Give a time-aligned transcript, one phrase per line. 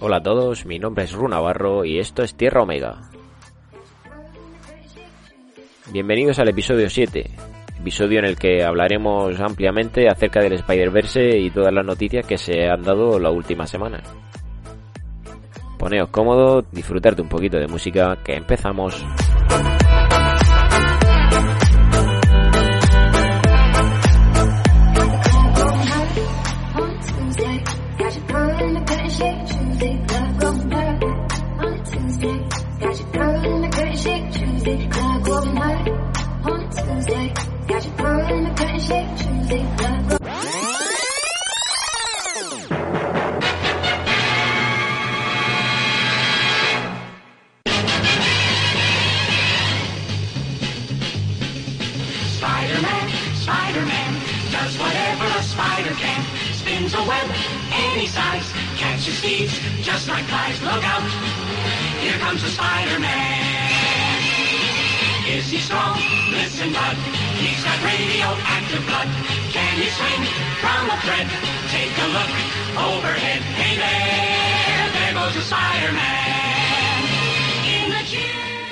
[0.00, 3.10] Hola a todos, mi nombre es Ru Navarro y esto es Tierra Omega.
[5.90, 7.28] Bienvenidos al episodio 7,
[7.80, 12.68] episodio en el que hablaremos ampliamente acerca del Spider-Verse y todas las noticias que se
[12.68, 14.00] han dado la última semana.
[15.84, 19.04] Poneos cómodos, disfrutar de un poquito de música, que empezamos.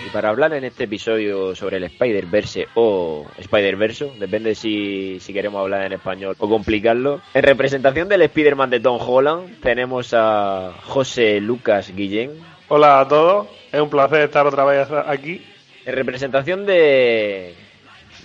[0.04, 5.60] Y para hablar en este episodio sobre el Spider-Verse o Spider-Verso, depende si, si queremos
[5.60, 7.20] hablar en español o complicarlo.
[7.32, 12.32] En representación del Spider-Man de Tom Holland, tenemos a José Lucas Guillén.
[12.66, 15.42] Hola a todos, es un placer estar otra vez aquí.
[15.84, 17.54] En representación de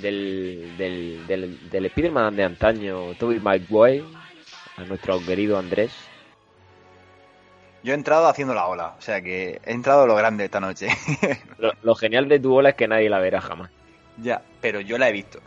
[0.01, 4.03] del, del, del, del Spider-Man de antaño, Tobey Maguire,
[4.77, 5.91] a nuestro querido Andrés.
[7.83, 10.59] Yo he entrado haciendo la ola, o sea que he entrado a lo grande esta
[10.59, 10.89] noche.
[11.57, 13.71] Lo, lo genial de tu ola es que nadie la verá jamás.
[14.17, 15.39] Ya, pero yo la he visto.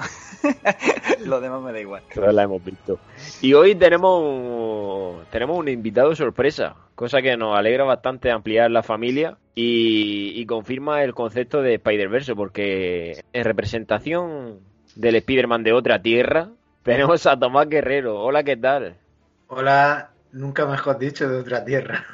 [1.24, 2.02] lo demás me da igual.
[2.14, 2.98] Todos la hemos visto.
[3.42, 8.82] Y hoy tenemos un, tenemos un invitado sorpresa, cosa que nos alegra bastante ampliar la
[8.82, 14.60] familia y, y confirma el concepto de Spider-Verse, porque en representación
[14.94, 16.50] del Spider-Man de otra tierra,
[16.82, 18.20] tenemos a Tomás Guerrero.
[18.20, 18.96] Hola, ¿qué tal?
[19.48, 22.04] Hola, nunca mejor dicho, de otra tierra.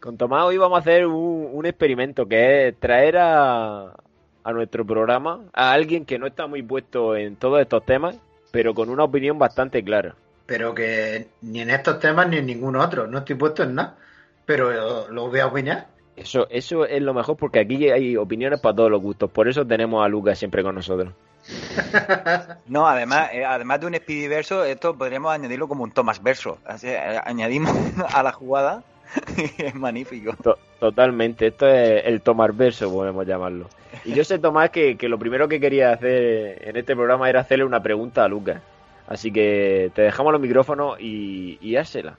[0.00, 3.94] Con Tomás hoy vamos a hacer un, un experimento que es traer a,
[4.44, 8.16] a nuestro programa a alguien que no está muy puesto en todos estos temas,
[8.50, 10.14] pero con una opinión bastante clara.
[10.46, 13.06] Pero que ni en estos temas ni en ningún otro.
[13.06, 13.96] No estoy puesto en nada.
[14.44, 15.86] Pero lo, voy a opinar.
[16.16, 19.30] Eso, eso es lo mejor porque aquí hay opiniones para todos los gustos.
[19.30, 21.12] Por eso tenemos a Lucas siempre con nosotros.
[22.66, 26.58] No, además, eh, además de un Speediverso, esto podríamos añadirlo como un Thomas Verso.
[26.64, 27.72] Así, eh, añadimos
[28.14, 28.82] a la jugada.
[29.58, 30.34] es magnífico.
[30.42, 31.48] To- totalmente.
[31.48, 33.68] Esto es el tomar verso, podemos llamarlo.
[34.04, 37.40] Y yo sé, Tomás, que, que lo primero que quería hacer en este programa era
[37.40, 38.60] hacerle una pregunta a Lucas.
[39.06, 42.18] Así que te dejamos los micrófonos y, y házela.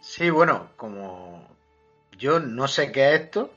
[0.00, 1.46] Sí, bueno, como
[2.16, 3.50] yo no sé qué es esto,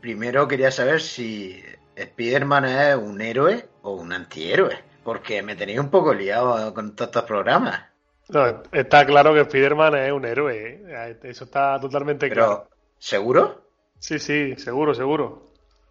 [0.00, 1.62] primero quería saber si
[1.94, 4.76] Spider-Man es un héroe o un antihéroe.
[5.04, 7.84] Porque me tenéis un poco liado con todos estos programas.
[8.28, 11.16] No, está claro que Spider-Man es un héroe, ¿eh?
[11.22, 12.66] eso está totalmente claro.
[12.68, 13.62] Pero, ¿seguro?
[13.98, 15.42] Sí, sí, seguro, seguro.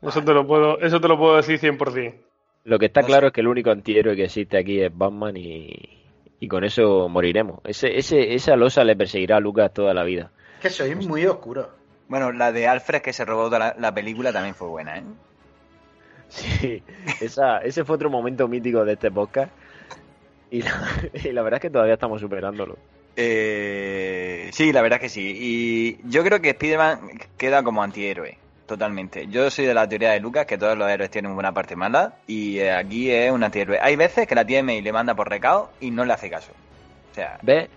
[0.02, 2.14] Eso te lo puedo, eso te lo puedo decir 100%.
[2.66, 5.72] Lo que está claro es que el único antihéroe que existe aquí es Batman y,
[6.40, 7.60] y con eso moriremos.
[7.64, 10.32] Ese, ese, esa losa le perseguirá a Lucas toda la vida.
[10.56, 11.68] Es que sois muy oscuros.
[12.08, 15.04] Bueno, la de Alfred que se robó toda la, la película también fue buena, ¿eh?
[16.28, 16.84] Sí,
[17.22, 19.52] esa, ese fue otro momento mítico de este podcast.
[20.56, 22.78] Y la, y la verdad es que todavía estamos superándolo.
[23.18, 25.34] Eh, sí, la verdad es que sí.
[25.38, 27.00] Y yo creo que Spider-Man
[27.38, 29.28] queda como antihéroe, totalmente.
[29.28, 32.14] Yo soy de la teoría de Lucas, que todos los héroes tienen una parte mala,
[32.26, 33.80] y eh, aquí es un antihéroe.
[33.82, 36.54] Hay veces que la tiene y le manda por recado y no le hace caso.
[37.12, 37.70] O sea, ¿Ves?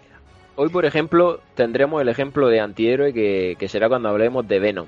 [0.55, 4.87] Hoy, por ejemplo, tendremos el ejemplo de antihéroe que, que será cuando hablemos de Venom.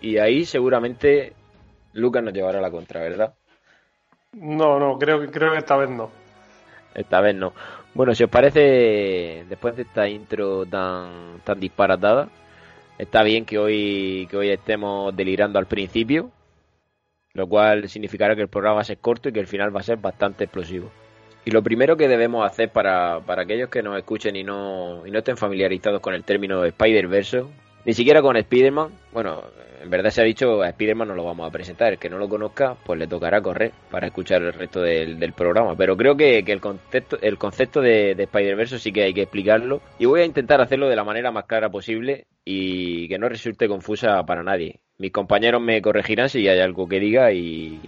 [0.00, 1.34] Y ahí seguramente
[1.92, 3.34] Lucas nos llevará la contra, ¿verdad?
[4.32, 6.10] No, no, creo que creo que esta vez no.
[6.98, 7.52] Esta vez no.
[7.94, 12.28] Bueno, si os parece, después de esta intro tan, tan disparatada,
[12.98, 16.30] está bien que hoy, que hoy estemos delirando al principio,
[17.34, 19.80] lo cual significará que el programa va a ser corto y que el final va
[19.80, 20.90] a ser bastante explosivo.
[21.44, 25.10] Y lo primero que debemos hacer para, para aquellos que nos escuchen y no, y
[25.10, 27.44] no estén familiarizados con el término Spider-Verse,
[27.88, 29.44] ni siquiera con Spider-Man, bueno,
[29.82, 32.18] en verdad se ha dicho a Spider-Man no lo vamos a presentar, el que no
[32.18, 36.44] lo conozca pues le tocará correr para escuchar el resto del, programa, pero creo que,
[36.44, 40.20] que el concepto, el concepto de, de Spider-Verse sí que hay que explicarlo y voy
[40.20, 44.42] a intentar hacerlo de la manera más clara posible y que no resulte confusa para
[44.42, 44.80] nadie.
[44.98, 47.80] Mis compañeros me corregirán si hay algo que diga y,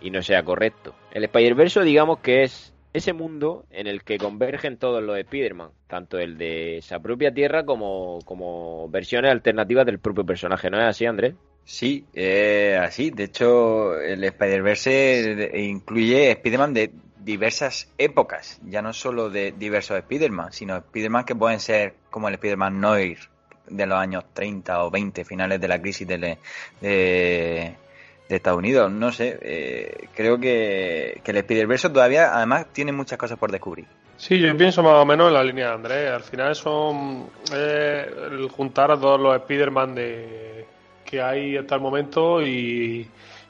[0.00, 0.92] y no sea correcto.
[1.12, 6.18] El Spider-Verse digamos que es ese mundo en el que convergen todos los Spider-Man, tanto
[6.18, 11.34] el de esa propia Tierra como, versiones alternativas del propio personaje, ¿no es así, Andrés?
[11.64, 13.10] Sí, eh, así.
[13.10, 20.52] De hecho, el Spider-Verse incluye Spider-Man de diversas épocas, ya no solo de diversos Spider-Man,
[20.52, 23.18] sino Spider-Man que pueden ser como el Spider-Man Noir
[23.68, 26.38] de los años 30 o 20, finales de la crisis de,
[28.28, 28.90] de Estados Unidos.
[28.90, 33.86] No sé, eh, creo que, que el Spider-Verse todavía, además, tiene muchas cosas por descubrir.
[34.16, 36.10] Sí, yo pienso más o menos en la línea de Andrés.
[36.10, 40.64] Al final son eh, el juntar a todos los Spider-Man de,
[41.04, 43.06] que hay hasta el momento y,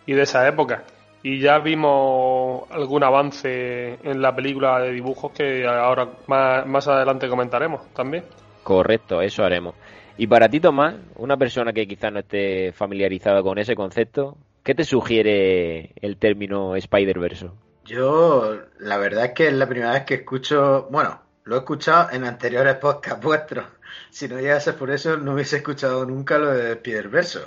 [0.06, 0.84] y de esa época.
[1.22, 7.28] Y ya vimos algún avance en la película de dibujos que ahora más, más adelante
[7.28, 8.24] comentaremos también.
[8.62, 9.74] Correcto, eso haremos.
[10.18, 14.36] Y para ti, Tomás, una persona que quizás no esté familiarizada con ese concepto,
[14.66, 17.50] ¿qué te sugiere el término Spider-Verse?
[17.84, 22.10] Yo, la verdad es que es la primera vez que escucho, bueno, lo he escuchado
[22.10, 23.64] en anteriores podcasts vuestros.
[24.10, 27.42] Si no llegase por eso, no hubiese escuchado nunca lo de Spider-Verse.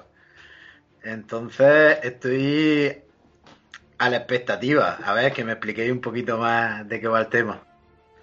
[1.04, 2.98] Entonces, estoy
[3.98, 5.00] a la expectativa.
[5.04, 7.62] A ver, que me expliquéis un poquito más de qué va el tema.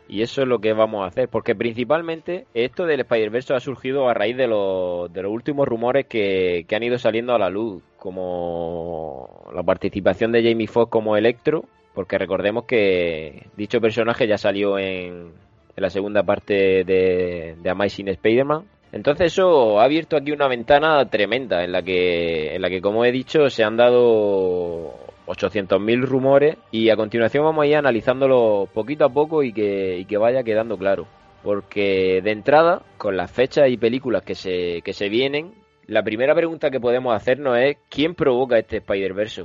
[0.08, 4.08] Y eso es lo que vamos a hacer, porque principalmente esto del Spider-Verse ha surgido
[4.08, 7.50] a raíz de, los, de los últimos rumores que, que han ido saliendo a la
[7.50, 14.38] luz, como la participación de Jamie Foxx como Electro, porque recordemos que dicho personaje ya
[14.38, 15.32] salió en,
[15.74, 18.62] en la segunda parte de, de Amazing Spider-Man.
[18.92, 23.04] Entonces eso ha abierto aquí una ventana tremenda en la que, en la que como
[23.04, 24.94] he dicho, se han dado
[25.26, 30.04] 800.000 rumores y a continuación vamos a ir analizándolo poquito a poco y que, y
[30.04, 31.08] que vaya quedando claro.
[31.42, 35.52] Porque de entrada, con las fechas y películas que se, que se vienen,
[35.86, 39.44] la primera pregunta que podemos hacernos es ¿quién provoca este Spider-Verse?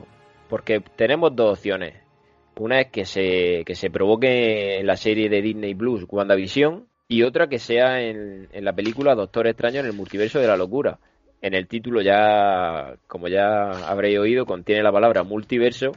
[0.49, 1.95] Porque tenemos dos opciones.
[2.57, 7.23] Una es que se, que se provoque en la serie de Disney Plus WandaVision y
[7.23, 10.99] otra que sea en, en la película Doctor Extraño en el multiverso de la locura.
[11.41, 15.93] En el título ya, como ya habréis oído, contiene la palabra multiverso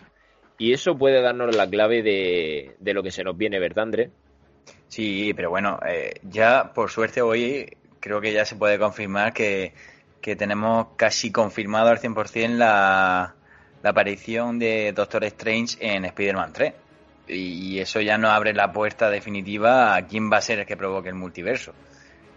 [0.59, 4.11] y eso puede darnos la clave de, de lo que se nos viene, ¿verdad, Andrés?
[4.89, 9.73] Sí, pero bueno, eh, ya por suerte hoy creo que ya se puede confirmar que,
[10.25, 13.35] que tenemos casi confirmado al 100% la,
[13.83, 16.73] la aparición de Doctor Strange en Spider-Man 3.
[17.29, 20.79] Y eso ya nos abre la puerta definitiva a quién va a ser el que
[20.79, 21.75] provoque el multiverso.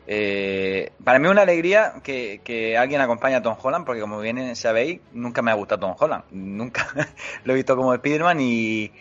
[0.06, 4.54] Eh, para mí es una alegría que, alguien acompañe a Tom Holland, porque como bien
[4.58, 6.26] sabéis, nunca me ha gustado Tom Holland.
[6.32, 6.90] Nunca
[7.46, 8.92] lo he visto como Spider-Man y,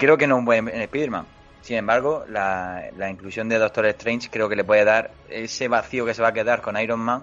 [0.00, 1.26] creo que no es un buen Spider-Man.
[1.60, 6.12] Sin embargo, la, inclusión de Doctor Strange creo que le puede dar ese vacío que
[6.12, 7.22] se va a quedar con Iron Man,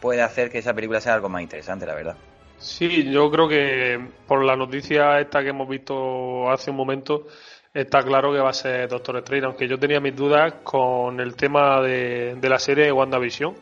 [0.00, 2.16] puede hacer que esa película sea algo más interesante, la verdad.
[2.58, 7.26] Sí, yo creo que por la noticia esta que hemos visto hace un momento,
[7.72, 11.36] está claro que va a ser Doctor Strange, aunque yo tenía mis dudas con el
[11.36, 13.54] tema de, de la serie de WandaVision,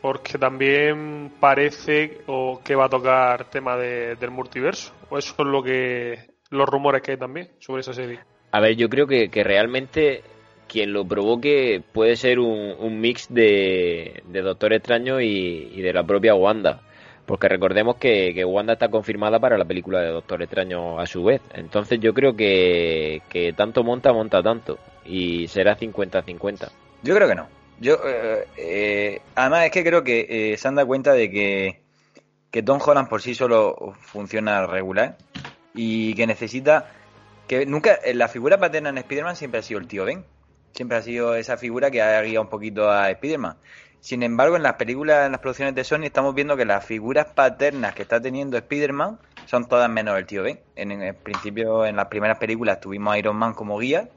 [0.00, 5.46] porque también parece o que va a tocar tema de, del multiverso, o eso es
[5.46, 8.20] lo que los rumores que hay también sobre esa serie.
[8.52, 10.22] A ver, yo creo que, que realmente
[10.68, 16.04] quien lo provoque puede ser un, un mix de, de, Doctor Extraño y, de la
[16.04, 16.82] propia Wanda.
[17.24, 21.24] Porque recordemos que, que, Wanda está confirmada para la película de Doctor Extraño a su
[21.24, 21.40] vez.
[21.54, 24.78] Entonces yo creo que, que tanto monta, monta tanto.
[25.04, 26.70] Y será 50-50.
[27.02, 27.48] Yo creo que no.
[27.78, 31.80] Yo, eh, eh, además es que creo que eh, se han dado cuenta de que,
[32.50, 35.18] que Tom Holland por sí solo funciona regular
[35.74, 36.90] y que necesita
[37.46, 40.24] que nunca la figura paterna en Spider-Man siempre ha sido el tío Ben.
[40.76, 43.56] Siempre ha sido esa figura que ha guiado un poquito a Spider-Man.
[44.00, 47.28] Sin embargo, en las películas, en las producciones de Sony, estamos viendo que las figuras
[47.34, 50.60] paternas que está teniendo Spider-Man son todas menos el tío Ben.
[50.76, 54.10] En, en, principio, en las primeras películas tuvimos a Iron Man como guía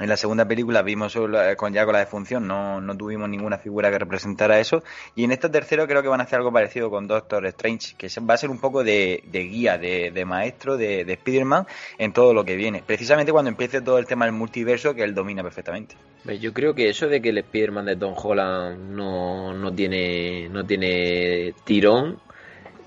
[0.00, 3.58] En la segunda película vimos eh, con ya con la defunción, no, no tuvimos ninguna
[3.58, 4.82] figura que representara eso.
[5.14, 8.08] Y en esta tercera creo que van a hacer algo parecido con Doctor Strange, que
[8.28, 11.66] va a ser un poco de, de guía, de, de maestro de, de Spider-Man
[11.98, 12.82] en todo lo que viene.
[12.84, 15.94] Precisamente cuando empiece todo el tema del multiverso que él domina perfectamente.
[16.40, 20.64] Yo creo que eso de que el Spider-Man de Tom Holland no, no tiene no
[20.64, 22.18] tiene tirón.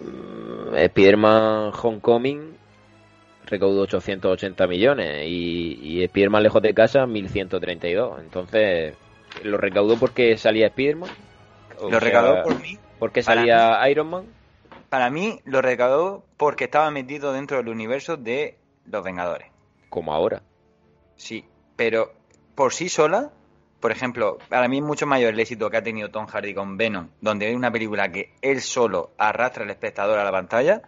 [0.01, 2.57] mm, Spider-Man Homecoming
[3.47, 8.19] recaudó 880 millones y, y Spider-Man lejos de casa 1132.
[8.21, 8.95] Entonces,
[9.43, 11.09] ¿lo recaudó porque salía Spider-Man?
[11.81, 12.77] Lo sea, recaudó por mí.
[12.99, 14.25] porque salía Iron Man.
[14.89, 19.49] Para mí lo recaudó porque estaba metido dentro del universo de los Vengadores.
[19.89, 20.41] Como ahora.
[21.15, 22.13] Sí, pero
[22.55, 23.31] por sí sola,
[23.79, 26.77] por ejemplo, para mí es mucho mayor el éxito que ha tenido Tom Hardy con
[26.77, 30.81] Venom, donde hay una película que él solo arrastra al espectador a la pantalla,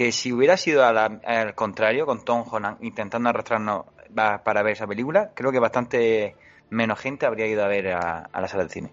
[0.00, 4.86] que si hubiera sido a al contrario, con Tom Holland intentando arrastrarnos para ver esa
[4.86, 6.36] película, creo que bastante
[6.70, 8.92] menos gente habría ido a ver a, la sala del cine.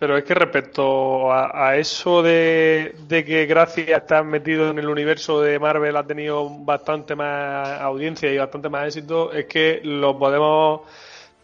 [0.00, 4.88] Pero es que respecto a, eso de, de que gracias a estar metido en el
[4.88, 10.18] universo de Marvel ha tenido bastante más audiencia y bastante más éxito, es que lo
[10.18, 10.80] podemos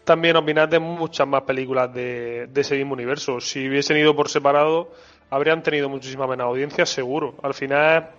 [0.03, 3.39] también opinar de muchas más películas de, de ese mismo universo.
[3.39, 4.91] Si hubiesen ido por separado,
[5.29, 7.35] habrían tenido muchísima menos audiencia, seguro.
[7.43, 8.09] Al final,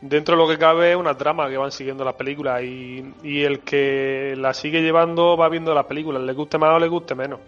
[0.00, 3.60] dentro de lo que cabe, una trama que van siguiendo las películas y, y el
[3.60, 7.40] que la sigue llevando va viendo las películas, le guste más o le guste menos.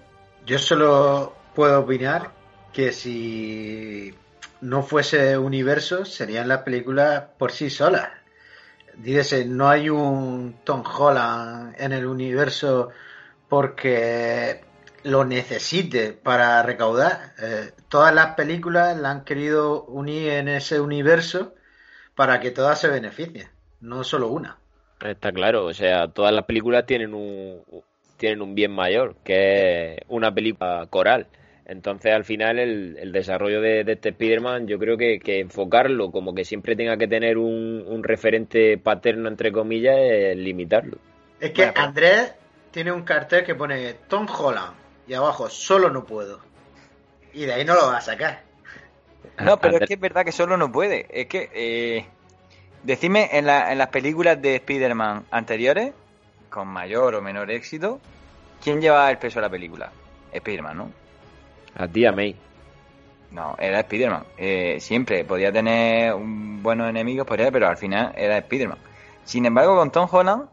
[0.47, 2.31] Yo solo puedo opinar
[2.73, 4.15] que si
[4.61, 8.09] no fuese universo, serían las películas por sí solas.
[8.97, 12.91] Dígase, no hay un Tom Holland en el universo
[13.49, 14.63] porque
[15.05, 17.33] lo necesite para recaudar.
[17.41, 21.55] Eh, todas las películas la han querido unir en ese universo
[22.15, 23.49] para que todas se beneficien,
[23.81, 24.59] no solo una.
[25.01, 27.63] Está claro, o sea, todas las películas tienen un
[28.19, 31.27] tienen un bien mayor, que es una película coral.
[31.65, 36.11] Entonces, al final, el, el desarrollo de, de este Spider-Man, yo creo que, que enfocarlo
[36.11, 40.99] como que siempre tenga que tener un, un referente paterno, entre comillas, es limitarlo.
[41.39, 42.35] Es que Bueno, pero- Andrés
[42.73, 44.75] tiene un cartel que pone Tom Holland
[45.09, 46.41] y abajo solo no puedo.
[47.33, 48.43] Y de ahí no lo va a sacar.
[49.39, 51.07] No, pero es que es verdad que solo no puede.
[51.11, 52.07] Es que, eh,
[52.83, 55.93] decidme, en, la- en las películas de Spider-Man anteriores,
[56.49, 58.01] con mayor o menor éxito,
[58.63, 59.91] ¿quién llevaba el peso de la película?
[60.33, 60.91] Spider-Man, ¿no?
[61.77, 62.37] A tía May.
[63.31, 64.25] No, era Spider-Man.
[64.37, 68.79] Eh, siempre podía tener un buenos enemigos, pero al final era Spider-Man.
[69.25, 70.49] Sin embargo, con Tom Holland,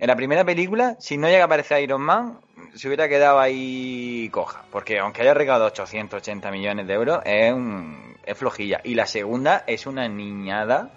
[0.00, 2.40] en la primera película, si no llega a aparecer Iron Man,
[2.74, 4.64] se hubiera quedado ahí coja.
[4.72, 8.80] Porque aunque haya regalado 880 millones de euros, es, un, es flojilla.
[8.82, 10.90] Y la segunda es una niñada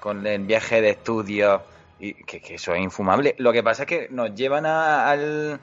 [0.00, 1.62] con el viaje de estudio.
[2.00, 3.34] Y que, eso es infumable.
[3.36, 5.60] Lo que pasa es que nos llevan al,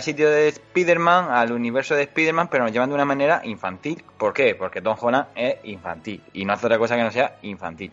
[0.00, 4.04] sitio de Spider-Man, al universo de Spider-Man, pero nos llevan de una manera infantil.
[4.16, 4.54] ¿Por qué?
[4.54, 7.90] Porque Tom Holland es infantil y no hace otra cosa que no sea infantil.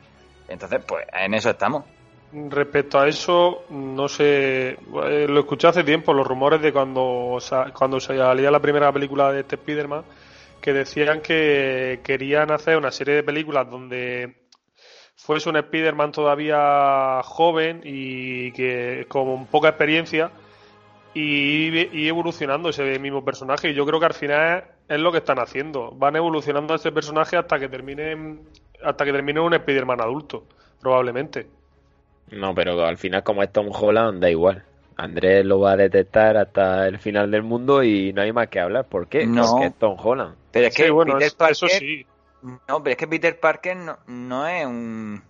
[0.47, 1.85] Entonces, pues en eso estamos.
[2.33, 7.37] Respecto a eso, no sé, eh, lo escuché hace tiempo, los rumores de cuando,
[7.73, 10.05] cuando salía la primera película de este Spider-Man,
[10.61, 14.47] que decían que querían hacer una serie de películas donde
[15.15, 20.31] fuese un Spider-Man todavía joven y que con poca experiencia
[21.13, 23.71] y, y evolucionando ese mismo personaje.
[23.71, 25.91] Y yo creo que al final es lo que están haciendo.
[25.91, 28.47] Van evolucionando a ese personaje hasta que terminen,
[28.81, 30.45] hasta que termine un Spider-Man adulto,
[30.79, 31.60] probablemente.
[32.31, 34.63] No, pero al final, como es Tom Holland, da igual.
[34.97, 38.59] Andrés lo va a detectar hasta el final del mundo y no hay más que
[38.59, 38.85] hablar.
[38.85, 39.25] ¿Por qué?
[39.25, 39.43] No.
[39.51, 40.35] Porque es Tom Holland.
[40.51, 42.05] Pero es que Sí, bueno, Peter es- Parker, eso sí.
[42.41, 45.21] no, pero es que Peter Parker no, no es un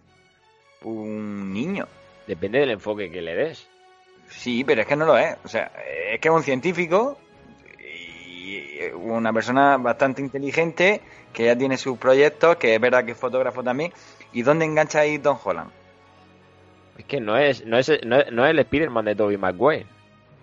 [0.83, 1.87] un niño.
[2.27, 3.67] Depende del enfoque que le des.
[4.29, 5.37] Sí, pero es que no lo es.
[5.43, 5.71] O sea,
[6.11, 7.17] es que es un científico
[7.79, 11.01] y una persona bastante inteligente
[11.33, 13.93] que ya tiene sus proyectos, que es verdad que es fotógrafo también.
[14.33, 15.69] ¿Y dónde engancha ahí Tom Holland?
[17.01, 19.85] Es que no es, no es, no es, no es el Spider-Man de Tobey Maguire.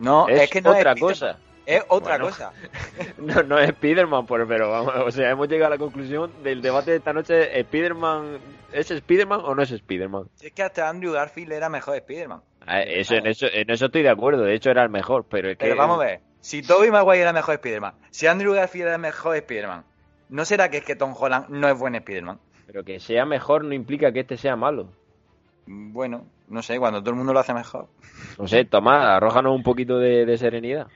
[0.00, 1.38] No, es, es, que no otra es cosa.
[1.66, 2.26] Es otra Bueno.
[2.30, 2.52] cosa.
[3.18, 6.62] No, no es Spider-Man, por- pero vamos, o sea, hemos llegado a la conclusión del
[6.62, 8.38] debate de esta noche, ¿Spider-Man
[8.72, 10.24] es Spider-Man o no es Spider-Man?
[10.40, 12.40] Es que hasta Andrew Garfield era mejor Spider-Man.
[12.66, 15.50] Ah, Eso, en, eso, en eso estoy de acuerdo, de hecho era el mejor, pero
[15.50, 15.64] es que...
[15.66, 19.36] Pero vamos a ver, si Tobey Maguire era mejor Spider-Man, si Andrew Garfield era mejor
[19.36, 19.84] Spider-Man,
[20.30, 22.38] ¿no será que es que Tom Holland no es buen Spider-Man?
[22.66, 24.90] Pero que sea mejor no implica que este sea malo.
[25.68, 27.88] Bueno, no sé, cuando todo el mundo lo hace mejor.
[28.38, 30.86] No sé, Tomás, arrójanos un poquito de, de serenidad.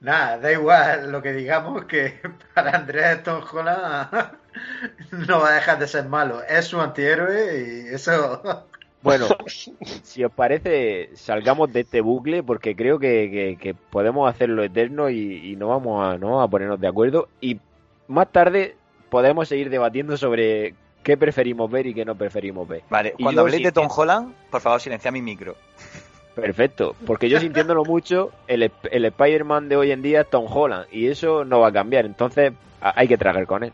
[0.00, 2.14] Nada, da igual lo que digamos que
[2.54, 4.08] para Andrés Holland
[5.28, 6.42] no va a dejar de ser malo.
[6.42, 8.42] Es su antihéroe y eso
[9.02, 14.62] Bueno, si os parece, salgamos de este bucle porque creo que, que- que podemos hacerlo
[14.62, 17.28] eterno y, y no vamos a, no vamos a ponernos de acuerdo.
[17.40, 17.58] Y
[18.06, 18.76] más tarde
[19.10, 22.82] podemos seguir debatiendo sobre qué preferimos ver y qué no preferimos ver.
[22.88, 25.56] Vale, Y cuando habléis de Tom Holland, por favor silencia mi micro.
[26.34, 30.86] Perfecto, porque yo sintiéndolo mucho, el, el Spider-Man de hoy en día es Tom Holland
[30.90, 33.72] y eso no va a cambiar, entonces hay que tragar con él.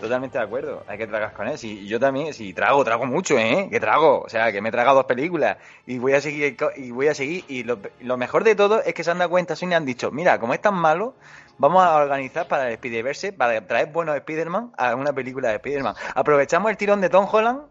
[0.00, 1.56] Totalmente de acuerdo, hay que tragar con él.
[1.56, 3.68] Si, yo también, si trago, trago mucho, ¿eh?
[3.70, 6.90] Que trago, o sea, que me he tragado dos películas y voy a seguir, y
[6.90, 7.44] voy a seguir.
[7.46, 10.10] Y lo, lo mejor de todo es que se han dado cuenta, Sony han dicho,
[10.10, 11.14] mira, como es tan malo,
[11.58, 15.94] vamos a organizar para el Spider-Verse, para traer buenos Spider-Man a una película de Spider-Man.
[16.14, 17.62] Aprovechamos el tirón de Tom Holland,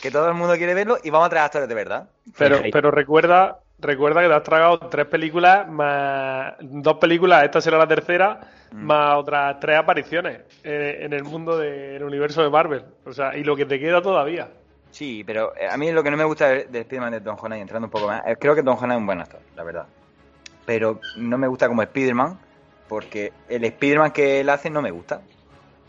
[0.00, 2.08] que todo el mundo quiere verlo, y vamos a traer actores de verdad.
[2.36, 7.78] Pero, pero recuerda, recuerda que te has tragado tres películas más dos películas, esta será
[7.78, 8.40] la tercera,
[8.72, 8.84] Mm.
[8.84, 12.82] más otras tres apariciones eh, en el mundo del universo de Marvel.
[13.04, 14.48] O sea, y lo que te queda todavía.
[14.90, 17.36] Sí, pero eh, a mí lo que no me gusta del del Spider-Man de Tom
[17.40, 19.40] Holland, y entrando un poco más, eh, creo que Tom Holland es un buen actor,
[19.54, 19.86] la verdad.
[20.64, 22.38] Pero no me gusta como Spider-Man,
[22.88, 25.22] porque el Spider-Man que él hace no me gusta.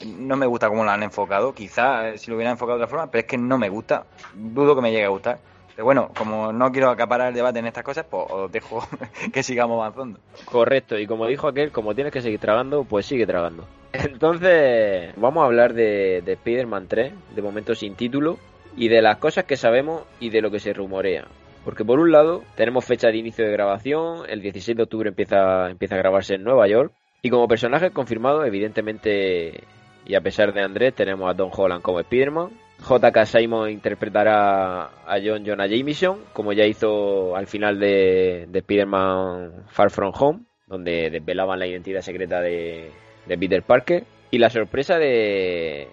[0.06, 2.92] No me gusta cómo lo han enfocado, quizás eh, si lo hubieran enfocado de otra
[2.92, 4.06] forma, pero es que no me gusta.
[4.36, 5.40] Dudo que me llegue a gustar.
[5.76, 8.88] Pero bueno, como no quiero acaparar el debate en estas cosas, pues os dejo
[9.34, 10.20] que sigamos avanzando.
[10.46, 13.66] Correcto, y como dijo aquel, como tienes que seguir tragando, pues sigue tragando.
[13.94, 18.38] Entonces, vamos a hablar de, de Spider-Man 3, de momento sin título,
[18.76, 21.26] y de las cosas que sabemos y de lo que se rumorea.
[21.68, 25.66] Porque por un lado, tenemos fecha de inicio de grabación, el 16 de octubre empieza,
[25.66, 29.66] a grabarse en Nueva York, y como personaje confirmado, evidentemente,
[30.06, 33.26] y a pesar de Andrés, tenemos a Don Holland como Spider-Man, J.K.
[33.26, 39.92] Simon interpretará a John Jonah Jameson, como ya hizo al final de, de Spider-Man Far
[39.92, 42.92] From Home, donde desvelaban la identidad secreta de,
[43.28, 44.06] Peter Parker.
[44.32, 45.90] Y la sorpresa de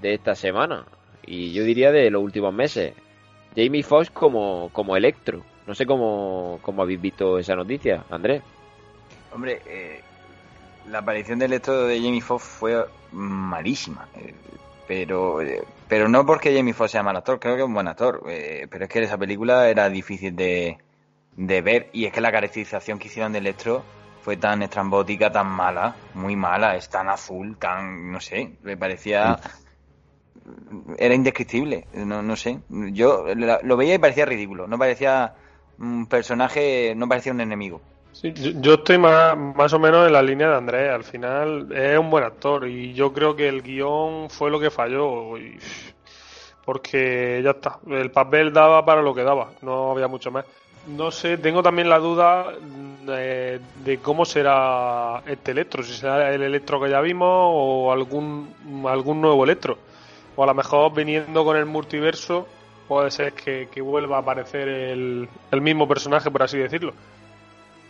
[0.00, 0.86] esta semana,
[1.26, 2.94] y yo diría de los últimos meses,
[3.56, 5.42] Jamie Foxx como, como Electro.
[5.66, 8.42] No sé cómo, cómo habéis visto esa noticia, Andrés.
[9.32, 10.00] Hombre, eh,
[10.90, 14.08] la aparición del electro de Jamie Foxx fue malísima.
[14.16, 14.34] eh,
[14.86, 17.88] pero, eh, pero no porque Jamie Foxx sea mal actor, creo que es un buen
[17.88, 18.22] actor.
[18.28, 20.78] eh, pero es que esa película era difícil de,
[21.36, 21.90] de ver.
[21.92, 23.84] Y es que la caracterización que hicieron de Electro
[24.22, 29.38] fue tan estrambótica, tan mala, muy mala, es tan azul, tan, no sé, me parecía...
[30.98, 32.58] Era indescriptible, no, no sé.
[32.68, 33.24] Yo
[33.62, 35.32] lo veía y parecía ridículo, no parecía
[35.78, 37.80] un personaje, no parecía un enemigo.
[38.22, 40.90] Yo estoy más, más o menos en la línea de Andrés.
[40.90, 44.70] Al final es un buen actor y yo creo que el guion fue lo que
[44.70, 45.38] falló.
[45.38, 45.58] y-
[46.64, 50.44] porque ya está, el papel daba para lo que daba, no había mucho más.
[50.86, 52.52] No sé, tengo también la duda
[53.06, 58.50] de, de cómo será este electro, si será el electro que ya vimos o algún,
[58.86, 59.78] algún nuevo electro.
[60.38, 62.46] O a lo mejor viniendo con el multiverso
[62.86, 66.94] puede ser que, que vuelva a aparecer el, el mismo personaje, por así decirlo.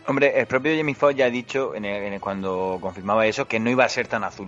[0.07, 3.45] Hombre, el propio Jamie Foxx ya ha dicho en el- en el- cuando confirmaba eso
[3.47, 4.47] que no iba a ser tan azul.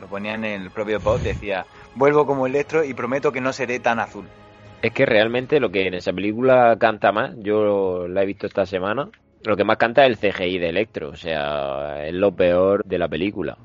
[0.00, 3.80] Lo ponía en el propio post, decía, vuelvo como Electro y prometo que no seré
[3.80, 4.24] tan azul.
[4.80, 8.64] Es que realmente lo que en esa película canta más, yo la he visto esta
[8.64, 9.10] semana,
[9.44, 12.98] lo que más canta es el CGI de Electro, o sea, es lo peor de
[12.98, 13.58] la película.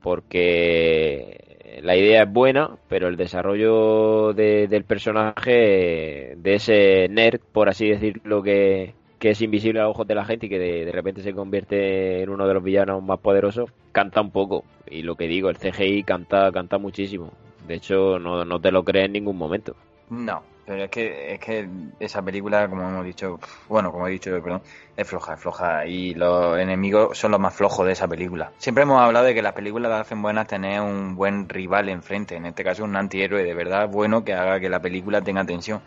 [0.00, 1.51] Porque
[1.82, 7.88] la idea es buena, pero el desarrollo de- del personaje, de ese nerd, por así
[7.88, 11.22] decirlo, que, que es invisible a ojos de la gente y que de, de repente
[11.22, 14.64] se convierte en uno de los villanos más poderosos, canta un poco.
[14.90, 17.32] Y lo que digo, el CGI canta, canta muchísimo.
[17.66, 19.76] De hecho, no, no te lo crees en ningún momento.
[20.10, 24.30] No, pero es que, es que esa película, como hemos dicho, bueno, como he dicho,
[24.42, 24.62] perdón,
[24.96, 25.86] es floja, es floja.
[25.86, 28.52] Y los enemigos son los más flojos de esa película.
[28.58, 32.36] Siempre hemos hablado de que las películas las hacen buenas tener un buen rival enfrente,
[32.36, 35.80] en este caso un antihéroe de verdad bueno que haga que la película tenga tensión.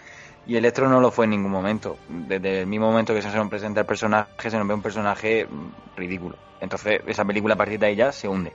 [0.48, 1.98] Y Electro no lo fue en ningún momento.
[2.08, 5.46] Desde el mismo momento que se nos presenta el personaje, se nos ve un personaje
[5.46, 6.36] mm, ridículo.
[6.60, 8.54] Entonces, esa película a partir de ahí ya se hunde.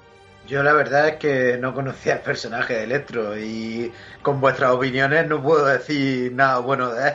[0.50, 5.28] Yo la verdad es que no conocía el personaje de Electro y con vuestras opiniones
[5.28, 7.14] no puedo decir nada bueno de él.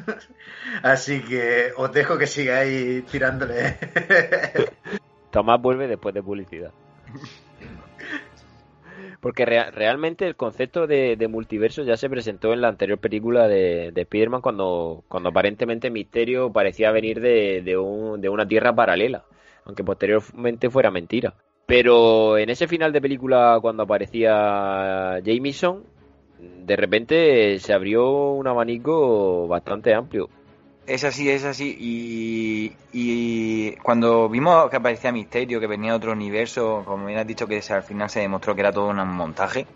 [0.82, 3.76] Así que os dejo que sigáis tirándole.
[5.30, 6.70] Tomás vuelve después de publicidad.
[9.20, 13.90] Porque rea- realmente el concepto de, multiverso ya se presentó en la anterior película de,
[13.92, 17.76] de Spider-Man cuando, cuando aparentemente Misterio parecía venir de
[18.30, 19.24] una tierra paralela,
[19.66, 21.34] aunque posteriormente fuera mentira.
[21.66, 25.82] Pero en ese final de película cuando aparecía Jameson,
[26.38, 30.28] de repente se abrió un abanico bastante amplio.
[30.86, 31.76] Es así, es así.
[31.80, 37.26] Y, y cuando vimos que aparecía Misterio, que venía de otro universo, como bien has
[37.26, 39.66] dicho, que al final se demostró que era todo un montaje,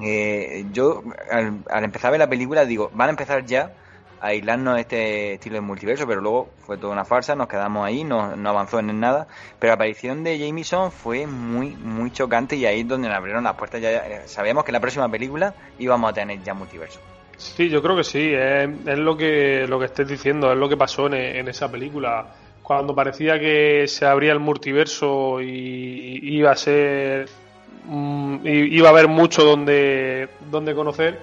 [0.00, 3.72] eh, yo al, al empezar a ver la película digo, van a empezar ya
[4.20, 8.20] aislarnos este estilo de multiverso, pero luego fue toda una farsa, nos quedamos ahí, no,
[8.20, 9.26] avanzó en nada.
[9.58, 13.44] Pero la aparición de Jameson fue muy, muy chocante y ahí es donde nos abrieron
[13.44, 13.80] las puertas.
[13.80, 17.00] Ya, sabíamos que en la próxima película íbamos a tener ya multiverso.
[17.36, 20.76] Sí, yo creo que sí, es, lo que lo que estés diciendo, es lo que
[20.76, 22.34] pasó en, esa película.
[22.62, 27.28] Cuando parecía que se abría el multiverso y iba a ser
[27.86, 31.18] mm, iba a haber mucho donde, donde conocer,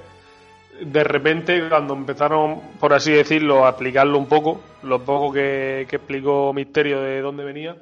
[0.81, 6.53] de repente cuando empezaron, por así decirlo, a explicarlo un poco, lo poco que, explicó
[6.53, 7.75] Misterio de dónde venía,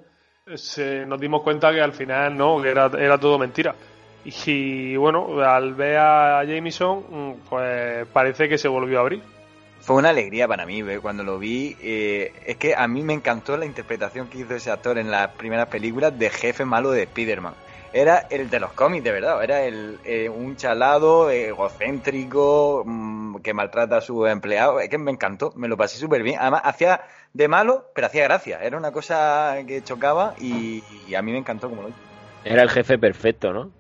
[0.56, 3.76] se, nos dimos cuenta que al final no, que era, era todo mentira.
[4.26, 9.22] Y bueno, al ver a Jameson, pues parece que se volvió a abrir.
[9.82, 11.78] Fue una alegría para mí ver cuando lo vi.
[11.80, 15.30] eh, es que a mí me encantó la interpretación que hizo ese actor en las
[15.36, 17.54] primeras películas de jefe malo de Spider-Man.
[17.96, 19.42] Era el de los cómics, de verdad.
[19.42, 24.84] Era el, eh, un chalado, egocéntrico, mm, que maltrata a sus empleados.
[24.84, 26.38] Es que me encantó, me lo pasé súper bien.
[26.42, 28.60] Además, hacía de malo, pero hacía gracia.
[28.62, 31.98] Era una cosa que chocaba y, y a mí me encantó como lo hizo.
[32.44, 33.72] Era el jefe perfecto, ¿no?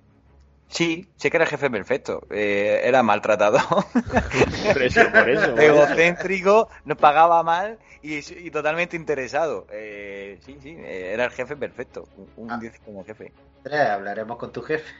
[0.67, 2.23] Sí, sé que era el jefe perfecto.
[2.29, 3.57] eh, era maltratado.
[4.73, 5.57] Por eso, por eso.
[5.57, 9.67] egocéntrico, nos pagaba mal y, y totalmente interesado.
[9.71, 12.07] Eh, sí, sí, eh, era el jefe perfecto.
[12.35, 12.57] Un Ah.
[12.59, 13.31] 10 como jefe.
[13.63, 14.91] Andrés, hablaremos con tu jefe.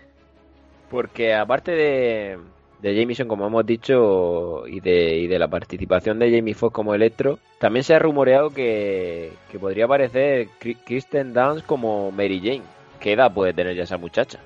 [0.89, 2.37] Porque aparte de,
[2.81, 6.93] de Jameson, como hemos dicho, y de, y de la participación de Jamie Foxx como
[6.93, 12.61] Electro, también se ha rumoreado que, que podría aparecer Kri- Kristen Dunst como Mary Jane.
[12.99, 14.39] ¿Qué edad puede tener ya esa muchacha?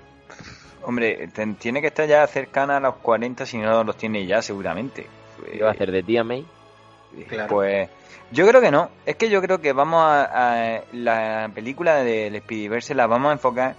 [0.84, 4.42] Hombre, ten- tiene que estar ya cercana a los 40, si no los tiene ya,
[4.42, 5.08] seguramente.
[5.52, 6.46] ¿Qué va a hacer de tía May?
[7.28, 7.48] Claro.
[7.50, 7.89] Pues
[8.32, 8.89] yo creo que no.
[9.06, 13.34] Es que yo creo que vamos a, a- la película del Speedyverse la vamos a
[13.34, 13.76] enfocar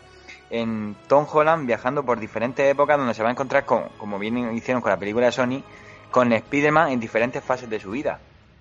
[0.51, 4.53] en Tom Holland viajando por diferentes épocas donde se va a encontrar con, como bien
[4.57, 5.63] hicieron con la película de Sony,
[6.11, 8.19] con Spider-Man en diferentes fases de su vida.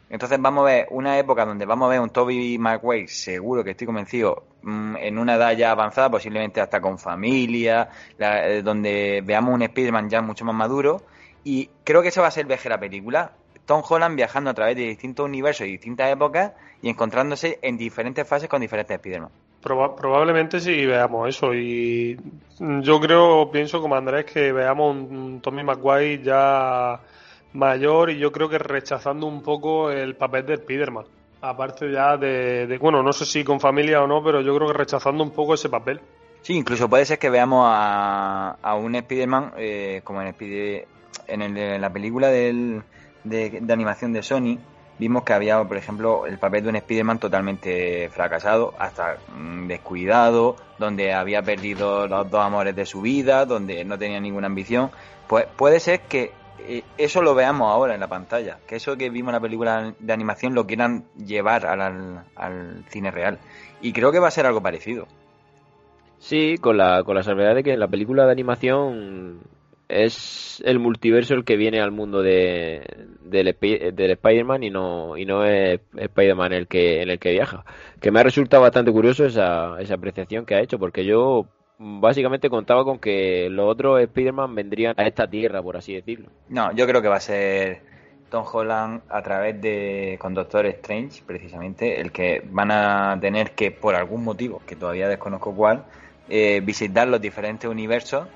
[0.09, 3.71] Entonces vamos a ver una época donde vamos a ver un Toby Maguire, seguro que
[3.71, 9.21] estoy convencido, mm, en una edad ya avanzada, posiblemente hasta con familia, la- eh, donde
[9.23, 11.03] veamos un Spider-Man ya mucho más maduro.
[11.43, 13.31] Y creo que eso va a ser de la película.
[13.65, 18.27] Tom Holland viajando a través de distintos universos y distintas épocas y encontrándose en diferentes
[18.27, 19.29] fases con diferentes Spider-Man.
[19.61, 21.53] Proba- probablemente sí veamos eso.
[21.53, 22.17] Y
[22.59, 26.99] yo creo, pienso como Andrés, que veamos un, Tommy Maguire ya
[27.53, 31.05] mayor y yo creo que rechazando un poco el papel de Spiderman.
[31.41, 34.77] Aparte ya de, bueno, no sé si con familia o no, pero yo creo que
[34.77, 36.01] rechazando un poco ese papel.
[36.41, 40.85] Sí, incluso puede ser que veamos a, a un Spider-Man eh, como en, Spider-
[41.27, 42.81] en, el- en la película del-
[43.23, 44.57] de, de animación de Sony.
[44.97, 50.57] Vimos que había, por ejemplo, el papel de un Spider-Man totalmente fracasado, hasta mm, descuidado,
[50.77, 54.91] donde había perdido los dos amores de su vida, donde no tenía ninguna ambición.
[55.27, 56.31] Pues puede ser que
[56.97, 60.13] eso lo veamos ahora en la pantalla, que eso que vimos en la película de
[60.13, 63.39] animación lo quieran llevar al- al- cine real.
[63.81, 65.07] Y creo que va a ser algo parecido.
[66.17, 69.39] Sí, con la, con la salvedad de que la película de animación
[69.87, 72.83] es el multiverso el que viene al mundo de,
[73.21, 73.55] del,
[73.95, 77.63] del Spider-Man y no, y no es Spider-Man el que, en el que viaja.
[78.01, 81.45] Que me ha resultado bastante curioso esa, esa apreciación que ha hecho, porque yo
[81.79, 86.29] básicamente contaba con que los otros Spider-Man vendrían a esta tierra, por así decirlo.
[86.49, 87.81] No, yo creo que va a ser
[88.29, 93.71] Tom Holland a través de con Doctor Strange, precisamente, el que van a tener que,
[93.71, 95.85] por algún motivo, que todavía desconozco cuál,
[96.27, 98.27] eh, visitar los diferentes universos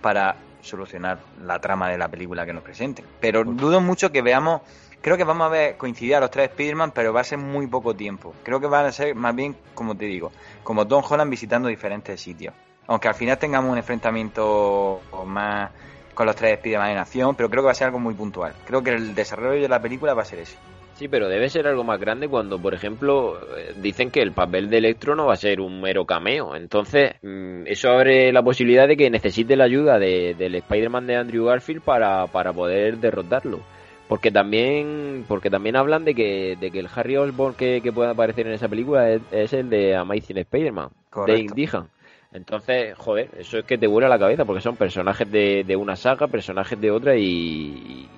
[0.00, 3.04] para solucionar la trama de la película que nos presenten.
[3.20, 4.62] Pero dudo mucho que veamos,
[5.00, 7.66] creo que vamos a ver coincidir a los tres Spider-Man, pero va a ser muy
[7.66, 8.32] poco tiempo.
[8.44, 10.30] Creo que van a ser más bien, como te digo,
[10.62, 12.54] como Tom Holland visitando diferentes sitios.
[12.86, 15.70] Aunque al final tengamos un enfrentamiento más
[16.14, 18.52] con los tres Spider-Man en acción, pero creo que va a ser algo muy puntual.
[18.66, 20.58] Creo que el desarrollo de la película va a ser eso.
[20.94, 24.68] Sí, pero debe ser algo más grande cuando, por ejemplo, eh, dicen que el papel
[24.68, 26.54] de Electro no va a ser un mero cameo.
[26.54, 31.16] Entonces, mm, eso abre la posibilidad de que necesite la ayuda de, del Spider-Man de
[31.16, 33.60] Andrew Garfield para, para poder derrotarlo.
[34.06, 38.10] Porque también, porque también hablan de que, de que el Harry Osborn que, que puede
[38.10, 40.90] aparecer en esa película es, es el de Amazing Spider-Man,
[41.26, 41.88] Dave Correcto.
[42.34, 45.96] Entonces, joder, eso es que te vuela la cabeza porque son personajes de, de una
[45.96, 48.08] saga, personajes de otra y, y-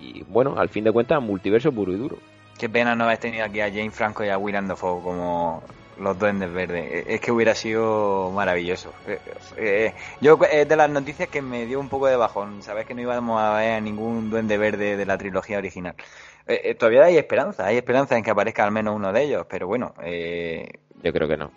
[0.00, 2.16] y, bueno, al fin de cuentas, multiverso puro y duro.
[2.58, 5.62] Qué pena no haber tenido aquí a Jane Franco y a Willem Dafoe como
[5.98, 7.04] los duendes verdes.
[7.06, 8.92] Es que hubiera sido maravilloso.
[9.06, 9.18] Eh,
[9.58, 12.62] eh, yo es de las noticias que me dio un poco de bajón.
[12.62, 15.94] Sabes que no íbamos a ver a ningún duende verde de la trilogía original.
[16.46, 19.46] Eh, eh, todavía hay esperanza, hay esperanza en que aparezca al menos uno de ellos,
[19.48, 20.68] pero bueno, eh,
[21.02, 21.50] Yo creo que no.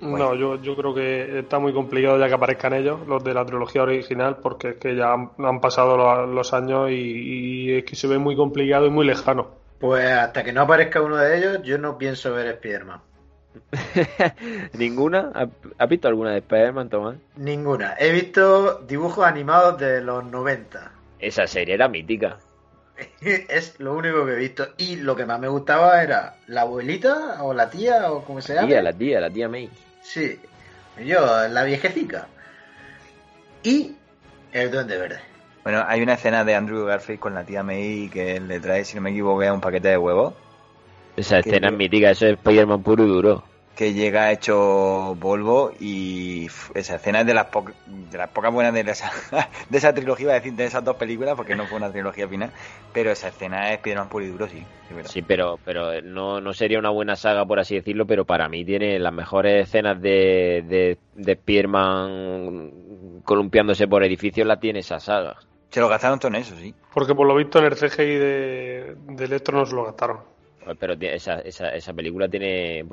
[0.00, 3.44] No, yo, yo creo que está muy complicado ya que aparezcan ellos, los de la
[3.44, 7.84] trilogía original, porque es que ya han, han pasado los, los años y, y es
[7.84, 9.48] que se ve muy complicado y muy lejano.
[9.78, 13.00] Pues hasta que no aparezca uno de ellos, yo no pienso ver Spider-Man.
[14.74, 15.32] ¿Ninguna?
[15.78, 17.16] ¿Has visto alguna de Spider-Man, Tomás?
[17.36, 17.94] Ninguna.
[17.98, 20.92] He visto dibujos animados de los 90.
[21.18, 22.38] Esa serie era mítica.
[23.20, 24.68] Es lo único que he visto.
[24.76, 28.54] Y lo que más me gustaba era la abuelita o la tía o como se
[28.54, 28.68] llama.
[28.68, 29.70] Tía, la tía, la tía May.
[30.02, 30.38] Sí.
[31.04, 32.26] Yo, la viejecica.
[33.62, 33.94] Y
[34.52, 35.20] el duende verde.
[35.62, 38.96] Bueno, hay una escena de Andrew Garfield con la tía May que le trae, si
[38.96, 40.34] no me equivoco, un paquete de huevos.
[41.16, 43.44] Esa escena es mítica, eso es Spider-Man puro y duro.
[43.74, 48.74] Que llega hecho polvo y esa escena es de las, po- de las pocas buenas
[48.74, 49.10] de esa,
[49.68, 52.28] de esa trilogía, iba a decir de esas dos películas, porque no fue una trilogía
[52.28, 52.52] final,
[52.92, 54.66] pero esa escena es Spider-Man puro y duro, sí.
[55.02, 58.64] Sí, pero, pero no, no sería una buena saga, por así decirlo, pero para mí
[58.64, 61.36] tiene las mejores escenas de, de, de
[63.24, 65.36] columpiándose por edificios, la tiene esa saga.
[65.70, 66.74] Se lo gastaron todo en eso, sí.
[66.92, 70.24] Porque por lo visto en el CGI de, de Electro no se lo gastaron.
[70.78, 72.84] Pero tiene- esa, esa, esa película tiene,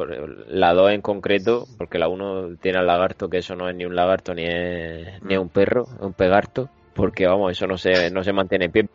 [0.48, 3.86] la 2 en concreto, porque la 1 tiene al lagarto, que eso no es ni
[3.86, 8.10] un lagarto ni es, ni un perro, es un pegarto, porque vamos, eso no se,
[8.12, 8.90] no se mantiene en pie.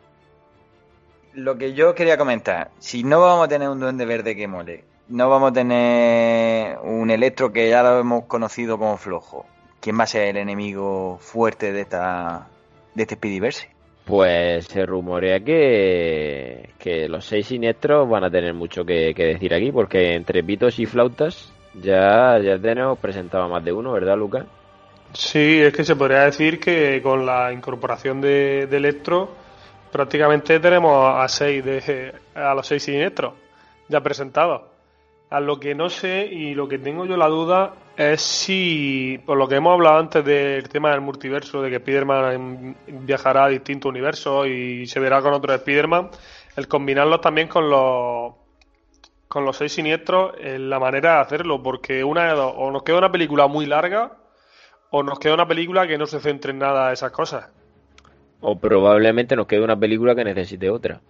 [1.33, 4.83] Lo que yo quería comentar, si no vamos a tener un duende verde que mole,
[5.09, 9.45] no vamos a tener un electro que ya lo hemos conocido como flojo,
[9.79, 12.47] ¿quién va a ser el enemigo fuerte de esta
[12.93, 13.72] de este Speedyverse?
[14.05, 19.71] Pues se rumorea que, que los seis siniestros van a tener mucho que, decir aquí,
[19.71, 24.45] porque entre pitos y flautas ya, ya tenemos presentado más de uno, ¿verdad, Lucas?
[25.13, 29.29] Sí, es que se podría decir que con la incorporación de, de Electro
[29.91, 33.33] prácticamente tenemos a seis de, a los seis siniestros
[33.87, 34.72] ya presentados.
[35.33, 39.35] A lo que no sé y lo que tengo yo la duda es si, por
[39.35, 43.89] lo que hemos hablado antes del tema del multiverso, de que Spider-Man viajará a distintos
[43.89, 46.11] universos y se verá con otros Spider-Man,
[46.55, 48.35] el combinarlos también con los
[49.27, 52.83] con los seis siniestros es la manera de hacerlo, porque una de dos, o nos
[52.83, 54.11] queda una película muy larga
[54.91, 57.49] o nos queda una película que no se centre en nada de esas cosas.
[58.39, 61.01] O probablemente nos quede una película que necesite otra.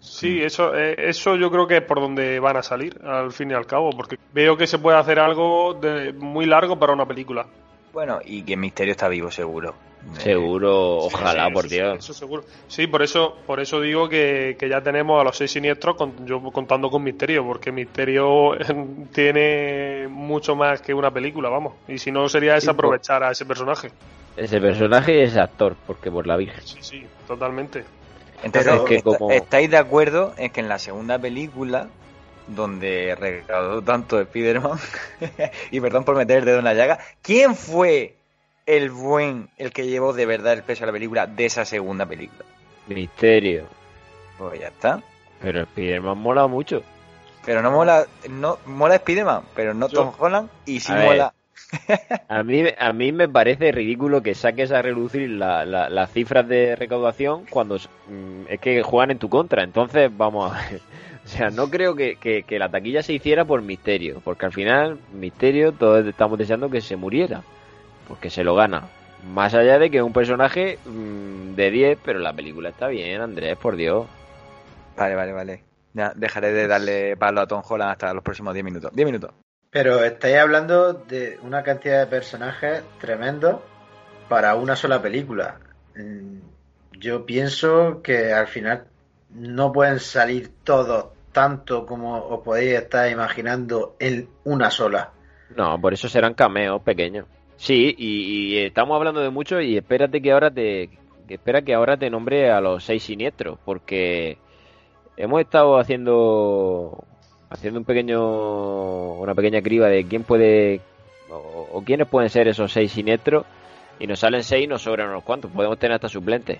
[0.00, 3.50] Sí, eso, eh, eso yo creo que es por donde van a salir, al fin
[3.50, 7.06] y al cabo, porque veo que se puede hacer algo de, muy largo para una
[7.06, 7.46] película.
[7.92, 9.74] Bueno, y que Misterio está vivo seguro.
[10.14, 11.98] Seguro, ojalá, Sí, por eso, Dios.
[11.98, 12.44] Eso seguro.
[12.68, 16.26] Sí, por eso, por eso digo que, que ya tenemos a los seis siniestros con-
[16.26, 18.52] yo contando con Misterio, porque Misterio
[19.12, 21.74] tiene mucho más que una película, vamos.
[21.88, 23.90] Y si no sería Sí, desaprovechar a ese personaje.
[24.36, 26.62] Ese personaje y ese actor, porque por la Virgen.
[26.64, 27.84] Sí, sí, totalmente.
[28.42, 31.88] Entonces, Pero es que ¿est- como- ¿estáis de acuerdo en que en la segunda película,
[32.46, 34.78] donde recaudó tanto Spider-Man,
[35.70, 38.16] y perdón por meter el dedo en la llaga, ¿quién fue
[38.66, 42.06] el buen, el que llevó de verdad el peso de la película de esa segunda
[42.06, 42.44] película?
[42.86, 43.66] Misterio.
[44.38, 45.02] Pues ya está.
[45.42, 46.82] Pero Spider-Man mola mucho.
[47.44, 51.04] Pero no mola, no mola Spider-Man, pero no Yo- Tom Holland, y sí A ver.
[51.06, 51.34] mola.
[52.28, 56.46] A mí, a mí me parece ridículo que saques a relucir la- la- las cifras
[56.48, 59.62] de recaudación cuando mm, es que juegan en tu contra.
[59.62, 60.80] Entonces, vamos a ver.
[61.22, 64.98] O sea, no creo que, que- la taquilla se hiciera por Misterio, porque al final,
[65.12, 67.42] Misterio, todos estamos deseando que se muriera,
[68.08, 68.84] porque se lo gana.
[69.32, 73.20] Más allá de que es un personaje mm, de 10, pero la película está bien,
[73.20, 74.06] Andrés, por Dios.
[74.96, 75.62] Vale, vale, vale.
[75.92, 78.90] Ya dejaré de darle palo a Tom Holland hasta los próximos 10 minutos.
[78.94, 79.30] 10 minutos.
[79.70, 83.60] Pero estáis hablando de una cantidad de personajes tremendos
[84.28, 85.60] para una sola película.
[85.96, 86.38] Mm,
[86.98, 88.84] Yo pienso que al final
[89.30, 95.12] no pueden salir todos tanto como os podéis estar imaginando en una sola.
[95.56, 97.26] No, por eso serán cameos pequeños.
[97.56, 100.90] Sí, y, y estamos hablando de mucho y espérate que ahora te
[101.28, 104.38] espera que ahora te nombre a los seis siniestros, porque
[105.16, 107.04] hemos estado haciendo
[107.50, 110.80] haciendo un pequeño una pequeña criba de quién puede
[111.30, 113.44] o, o quiénes pueden ser esos seis siniestros
[113.98, 116.58] y nos salen seis y nos sobran unos cuantos, podemos tener hasta suplentes.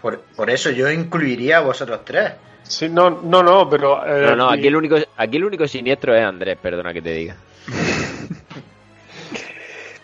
[0.00, 2.32] Por, por eso yo incluiría a vosotros tres.
[2.62, 4.04] Sí, no, no, no, pero...
[4.06, 7.02] eh, No, no, y- aquí el único aquí el único siniestro es Andrés, perdona que
[7.02, 7.36] te diga.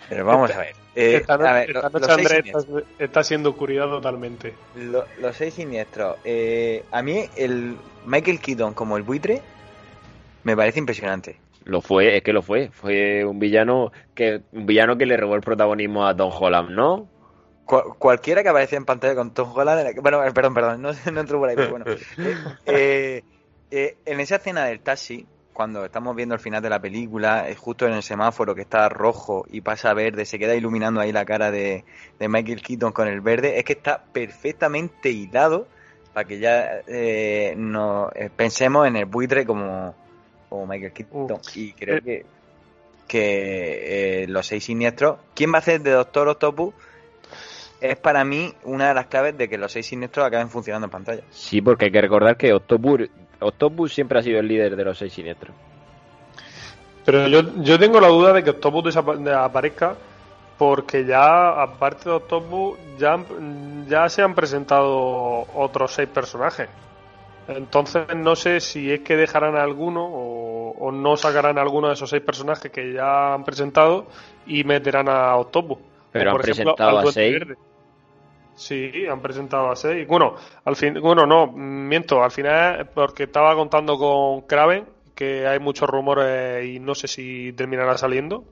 [0.09, 0.75] Pero vamos a ver.
[0.95, 2.59] Eh, esta no- a ver, esta lo- noche Andrés está,
[2.99, 4.55] está siendo oscuridad totalmente.
[4.77, 6.17] Lo- los seis siniestros.
[6.25, 9.43] Eh, a mí el Michael Keaton como el buitre
[10.45, 11.41] me parece impresionante.
[11.65, 12.69] Lo fue, es que lo fue.
[12.71, 17.09] Fue un villano que un villano que le robó el protagonismo a Tom Holland, ¿no?
[17.65, 21.39] Cual- cualquiera que aparece en pantalla con Tom Holland, bueno, perdón, perdón, no, no entro
[21.39, 21.87] por ahí, pero bueno.
[22.67, 23.23] Eh,
[23.71, 27.57] eh, en esa escena del taxi, cuando estamos viendo el final de la película, es
[27.59, 31.13] justo en el semáforo que está rojo y pasa a verde, se queda iluminando ahí
[31.13, 31.85] la cara de,
[32.19, 35.67] de Michael Keaton con el verde, es que está perfectamente hilado
[36.13, 39.95] para que ya eh, no eh, pensemos en el buitre como,
[40.49, 41.27] como Michael Keaton.
[41.55, 42.03] Y creo Eh.
[42.03, 42.27] que,
[43.07, 46.75] que eh, los seis siniestros, ¿quién va a hacer de Doctor Octopus?
[47.81, 50.91] Es para mí una de las claves de que los seis siniestros acaben funcionando en
[50.91, 51.23] pantalla.
[51.31, 53.09] Sí, porque hay que recordar que Octopus,
[53.41, 55.55] Octopus siempre ha sido el líder de los seis siniestros.
[57.05, 59.95] Pero yo, yo tengo la duda de que Octopus aparezca
[60.57, 66.69] porque ya, aparte de Octopus, ya, han- ya se han presentado otros seis personajes.
[67.49, 71.95] Entonces no sé si es que dejarán a alguno o, o no sacarán alguno de
[71.95, 74.07] esos seis personajes que ya han presentado
[74.47, 75.79] y meterán a Octopus.
[76.11, 77.33] Pero O, han presentado al a seis.
[77.33, 77.57] Verde.
[78.55, 80.07] Sí, han presentado a seis.
[80.07, 85.59] Bueno, al fin, bueno, no, miento, al final porque estaba contando con Kraven que hay
[85.59, 88.45] muchos rumores y no sé si terminará saliendo.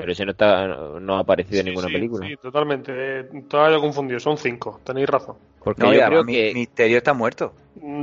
[0.00, 0.66] Pero ese no, está,
[1.00, 2.26] no ha aparecido en Sí, ninguna sí, película.
[2.26, 2.92] Sí, totalmente.
[2.96, 5.36] Eh, Todavía he confundido, son cinco, tenéis razón.
[5.62, 7.52] Porque No, yo creo mi- que Misterio está muerto.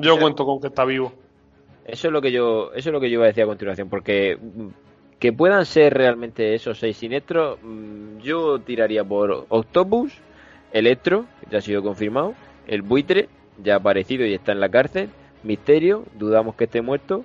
[0.01, 0.19] Yo Sí.
[0.21, 1.13] cuento con que está vivo.
[1.86, 3.89] eso es lo que yo eso es lo que yo iba a decir a continuación.
[3.89, 4.67] Porque mm,
[5.19, 10.13] que puedan ser realmente esos seis siniestros, mm, yo tiraría por Octopus,
[10.71, 12.36] Electro, ya ha sido confirmado,
[12.67, 13.29] el buitre,
[13.63, 15.10] ya ha aparecido y está en la cárcel,
[15.43, 17.23] Misterio, dudamos que esté muerto,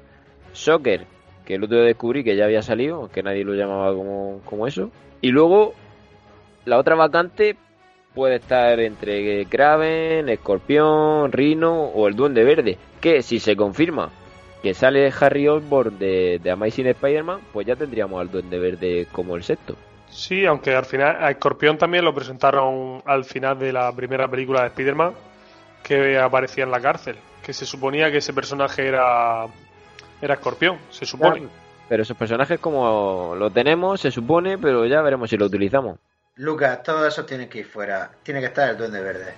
[0.55, 1.07] Shocker,
[1.45, 4.67] que el otro día descubrí que ya había salido, aunque nadie lo llamaba como, como
[4.67, 5.75] eso, y luego
[6.65, 7.57] la otra vacante
[8.15, 14.11] puede estar entre Kraven, Escorpión, Rhino o el Duende Verde, que si se confirma
[14.63, 19.43] que sale Harry Osborn de, Amazing Spider-Man, pues ya tendríamos al Duende Verde como el
[19.43, 19.77] sexto.
[20.09, 24.61] Sí, aunque al final a Escorpión también lo presentaron al final de la primera película
[24.61, 25.15] de Spider-Man,
[25.83, 27.17] que aparecía en la cárcel.
[27.45, 29.47] Que se suponía que ese personaje era,
[30.23, 31.49] era Escorpión, se supone.
[31.89, 35.99] Pero esos personajes como lo tenemos, se supone, pero ya veremos si lo utilizamos.
[36.37, 38.11] Lucas, todo eso tiene que ir fuera.
[38.23, 39.35] Tiene que estar el Duende Verde.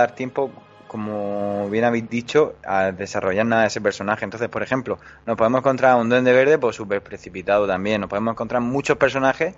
[0.00, 0.50] Dar tiempo,
[0.86, 4.24] como bien habéis dicho, a desarrollar nada de ese personaje.
[4.24, 8.00] Entonces, por ejemplo, nos podemos encontrar un duende verde, pues súper precipitado también.
[8.00, 9.54] Nos podemos encontrar muchos personajes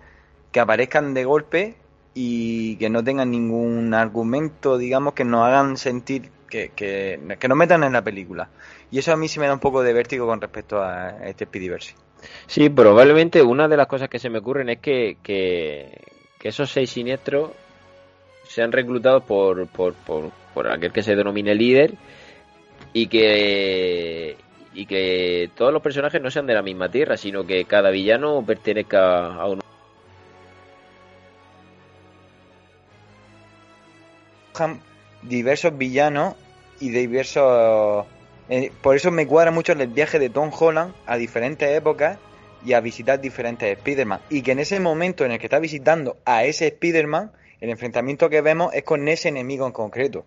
[0.50, 1.76] que aparezcan de golpe
[2.14, 7.57] y que no tengan ningún argumento, digamos, que nos hagan sentir que, que, que nos
[7.57, 8.50] metan en la película.
[8.90, 11.46] Y eso a mí sí me da un poco de vértigo con respecto a este
[11.46, 11.94] Spidiverse.
[12.46, 15.98] Sí, probablemente una de las cosas que se me ocurren es que, que,
[16.38, 17.50] que esos seis siniestros
[18.52, 21.94] sean reclutados por, por, aquel que se denomine líder
[22.92, 24.36] y que
[24.74, 28.44] y que todos los personajes no sean de la misma tierra, sino que cada villano
[28.46, 29.60] pertenezca a un
[35.22, 36.34] diversos villanos
[36.80, 38.06] y diversos...
[38.48, 42.18] eh, por eso me cuadra mucho el viaje de Tom Holland a diferentes épocas
[42.64, 44.20] y a visitar diferentes Spider-Man.
[44.30, 47.32] Y que en ese momento en el que está visitando a ese Spider-Man,
[47.62, 50.25] el enfrentamiento que vemos es con ese enemigo en concreto.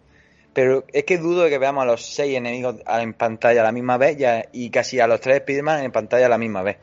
[0.54, 3.74] Pero es que dudo de que veamos a los seis enemigos en pantalla a la
[3.74, 4.18] misma vez
[4.54, 6.78] y, y casi a los tres Spider-Man en pantalla a la misma vez.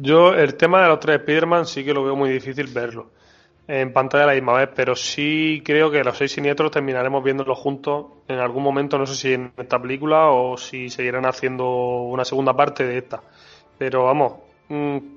[0.00, 3.10] Yo el tema de los tres Spider-Man sí que lo veo muy difícil verlo
[3.66, 7.58] en pantalla a la misma vez, pero sí creo que los seis siniestros terminaremos viéndolos
[7.58, 11.66] juntos en algún momento, no sé si en esta película o si seguirán haciendo
[12.02, 13.22] una segunda parte de esta.
[13.76, 14.34] Pero vamos,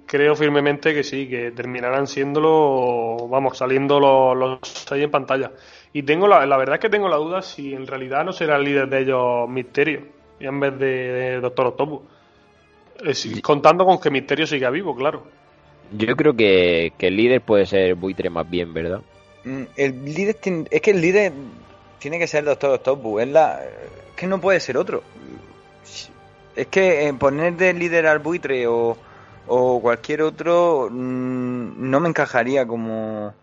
[0.05, 5.51] creo firmemente que sí, que terminarán siéndolo, vamos, saliendo los, los seis en pantalla.
[5.93, 8.57] Y tengo la, la verdad es que tengo la duda si en realidad no será
[8.57, 10.01] el líder de ellos Misterio,
[10.39, 12.01] y en vez de, de Doctor Octopus.
[13.03, 15.23] Eh, contando con que Misterio siga vivo, claro.
[15.91, 19.01] Yo creo que, que el líder puede ser buitre más bien, ¿verdad?
[19.45, 21.31] Mm, El líder tiene- es que el líder
[21.99, 25.03] tiene que ser el Doctor Octopus, es la es que no puede ser otro.
[26.55, 28.97] Es que eh, poner de líder al buitre o,
[29.47, 33.33] o cualquier otro mm, no me encajaría como,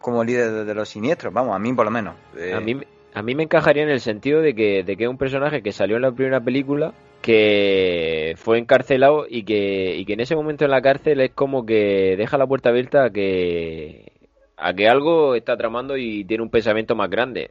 [0.00, 2.14] como líder de, de los siniestros, vamos, a mí por lo menos.
[2.36, 2.78] Eh, A mí,
[3.14, 5.72] a mí me encajaría en el sentido de que, de que es un personaje que
[5.72, 10.64] salió en la primera película, que fue encarcelado y que, y que en ese momento
[10.64, 14.12] en la cárcel es como que deja la puerta abierta a que,
[14.56, 17.50] a que algo está tramando y tiene un pensamiento más grande.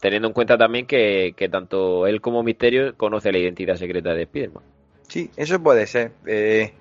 [0.00, 4.24] Teniendo en cuenta también que, que tanto él como Misterio conoce la identidad secreta de
[4.24, 4.64] Spiderman.
[5.06, 6.12] Sí, eso puede ser.
[6.26, 6.72] Eh,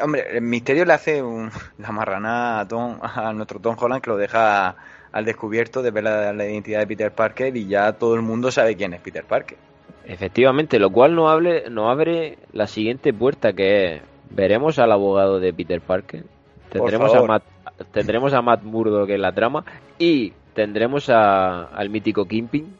[0.00, 4.10] Hombre, el misterio le hace un, la marranada a, Tom, a nuestro Tom Holland que
[4.10, 4.74] lo deja
[5.12, 8.50] al descubierto de ver la, la identidad de Peter Parker y ya todo el mundo
[8.50, 9.58] sabe quién es Peter Parker.
[10.06, 15.38] Efectivamente, lo cual nos, hable, nos abre la siguiente puerta que es, veremos al abogado
[15.38, 16.24] de Peter Parker,
[16.70, 17.22] tendremos, a.
[17.22, 17.42] Matt,
[17.92, 19.64] tendremos a Matt Murdock en la trama
[19.98, 22.74] y tendremos a- al mítico Kingpin.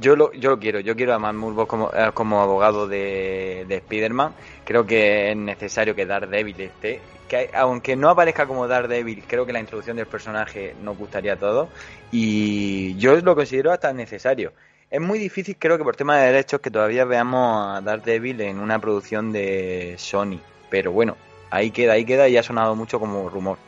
[0.00, 3.66] Yo lo, yo lo quiero, yo quiero a Matt Murdock como, eh, como abogado de,
[3.68, 4.32] de Spider-Man.
[4.64, 7.00] Creo que es necesario que Daredevil esté.
[7.28, 11.36] Que aunque no aparezca como Daredevil, creo que la introducción del personaje nos gustaría a
[11.36, 11.68] todos.
[12.10, 14.52] Y yo lo considero hasta necesario.
[14.90, 18.58] Es muy difícil, creo que por tema de derechos, que todavía veamos a Daredevil en
[18.58, 20.40] una producción de Sony.
[20.70, 21.16] Pero bueno,
[21.50, 23.58] ahí queda, ahí queda y ha sonado mucho como rumor.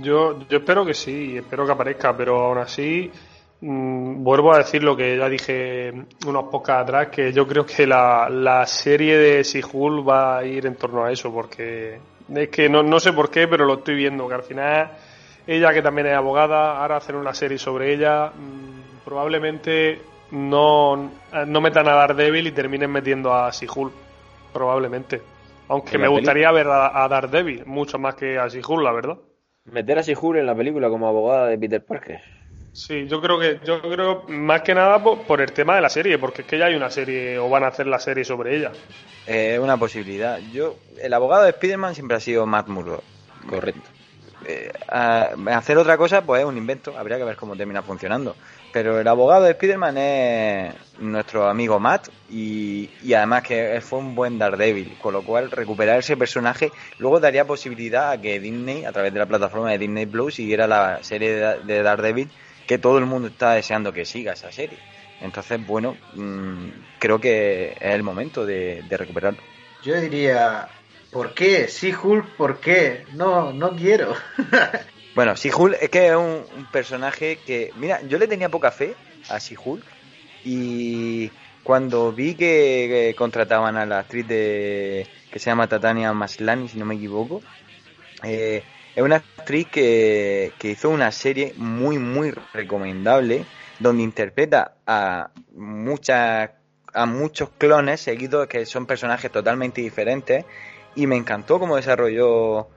[0.00, 3.10] Yo, yo espero que sí, espero que aparezca, pero aún así
[3.62, 5.92] mm, vuelvo a decir lo que ya dije
[6.26, 10.66] unos pocos atrás, que yo creo que la, la serie de Sihul va a ir
[10.66, 11.98] en torno a eso, porque
[12.34, 14.90] es que no, no sé por qué, pero lo estoy viendo, que al final
[15.46, 20.00] ella que también es abogada, ahora hacer una serie sobre ella, mm, probablemente
[20.32, 21.10] no,
[21.46, 23.92] no metan a Daredevil y terminen metiendo a Sihul,
[24.52, 25.22] probablemente.
[25.68, 29.18] Aunque me gustaría ver a, a Daredevil, mucho más que a Sihul, la verdad.
[29.64, 32.20] Meter a Sihul en la película como abogada de Peter Parker.
[32.72, 35.90] Sí, yo creo que, yo creo más que nada por, por el tema de la
[35.90, 38.56] serie, porque es que ya hay una serie, o van a hacer la serie sobre
[38.56, 38.72] ella.
[39.26, 40.38] Es una posibilidad.
[40.52, 43.02] Yo, el abogado de Spider-Man siempre ha sido Matt Murdock.
[43.48, 43.90] Correcto.
[44.46, 46.96] Eh, hacer otra cosa, pues es un invento.
[46.96, 48.34] Habría que ver cómo termina funcionando.
[48.72, 54.14] Pero el abogado de Spider-Man es nuestro amigo Matt y, y además que fue un
[54.14, 54.96] buen Daredevil.
[55.00, 59.20] Con lo cual, recuperar ese personaje luego daría posibilidad a que Disney, a través de
[59.20, 62.30] la plataforma de Disney Plus, siguiera la serie de, de Daredevil
[62.66, 64.78] que todo el mundo está deseando que siga esa serie.
[65.20, 69.40] Entonces, bueno, mm, creo que es el momento de, de recuperarlo.
[69.82, 70.68] Yo diría,
[71.10, 71.68] ¿por qué?
[71.68, 73.04] Sí, Hulk, ¿por qué?
[73.14, 74.14] No, no quiero.
[75.14, 78.94] Bueno, She-Hulk es que es un, un personaje que, mira, yo le tenía poca fe
[79.28, 79.84] a She-Hulk
[80.44, 81.30] y
[81.62, 86.78] cuando vi que, que contrataban a la actriz de, que se llama Tatania Maslany, si
[86.78, 87.42] no me equivoco,
[88.24, 88.62] eh,
[88.94, 93.44] es una actriz que, que hizo una serie muy, muy recomendable
[93.78, 96.50] donde interpreta a muchas
[96.94, 100.44] a muchos clones seguidos que son personajes totalmente diferentes.
[100.94, 102.68] Y me encantó cómo desarrolló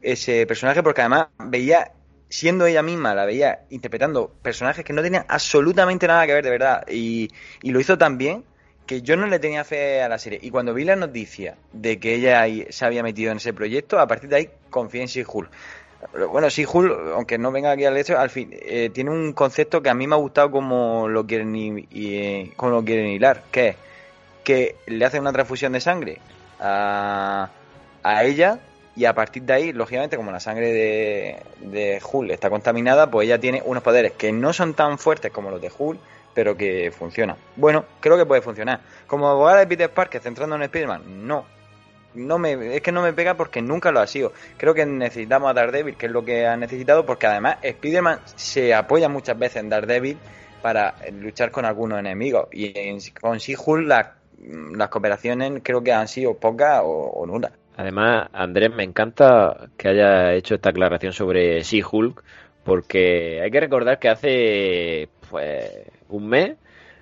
[0.00, 1.92] ese personaje porque además veía
[2.28, 6.50] siendo ella misma la veía interpretando personajes que no tenían absolutamente nada que ver de
[6.50, 6.84] verdad.
[6.88, 7.28] Y,
[7.62, 8.44] y lo hizo tan bien
[8.86, 10.38] que yo no le tenía fe a la serie.
[10.42, 14.06] Y cuando vi la noticia de que ella se había metido en ese proyecto a
[14.06, 15.50] partir de ahí confié en She-Hulk.
[16.30, 19.88] Bueno, She-Hulk, aunque no venga aquí al hecho, al fin, eh, tiene un concepto que
[19.88, 23.68] a mí me ha gustado como lo quieren y, eh, como lo quieren hilar, que
[23.68, 23.76] es
[24.44, 26.18] que le hacen una transfusión de sangre
[26.60, 27.48] a,
[28.02, 28.58] a ella
[28.96, 33.26] y a partir de ahí, lógicamente, como la sangre de, de Hulk está contaminada, pues
[33.26, 35.98] ella tiene unos poderes que no son tan fuertes como los de Hulk,
[36.34, 37.36] pero que funcionan.
[37.56, 38.80] Bueno, creo que puede funcionar.
[39.06, 41.44] Como abogada de Peter Parker, centrando en Spider-Man, no.
[42.14, 44.32] No me, es que no me pega porque nunca lo ha sido.
[44.56, 48.72] Creo que necesitamos a Daredevil, que es lo que ha necesitado, porque además Spider-Man se
[48.72, 50.18] apoya muchas veces en Daredevil
[50.62, 52.48] para luchar con algunos enemigos.
[52.52, 57.52] Y en, con She-Hulk las cooperaciones creo que han sido pocas o, o nulas.
[57.76, 62.22] Además, Andrés, me encanta que haya hecho esta aclaración sobre She-Hulk,
[62.62, 65.68] porque hay que recordar que hace pues
[66.16, 66.56] un mes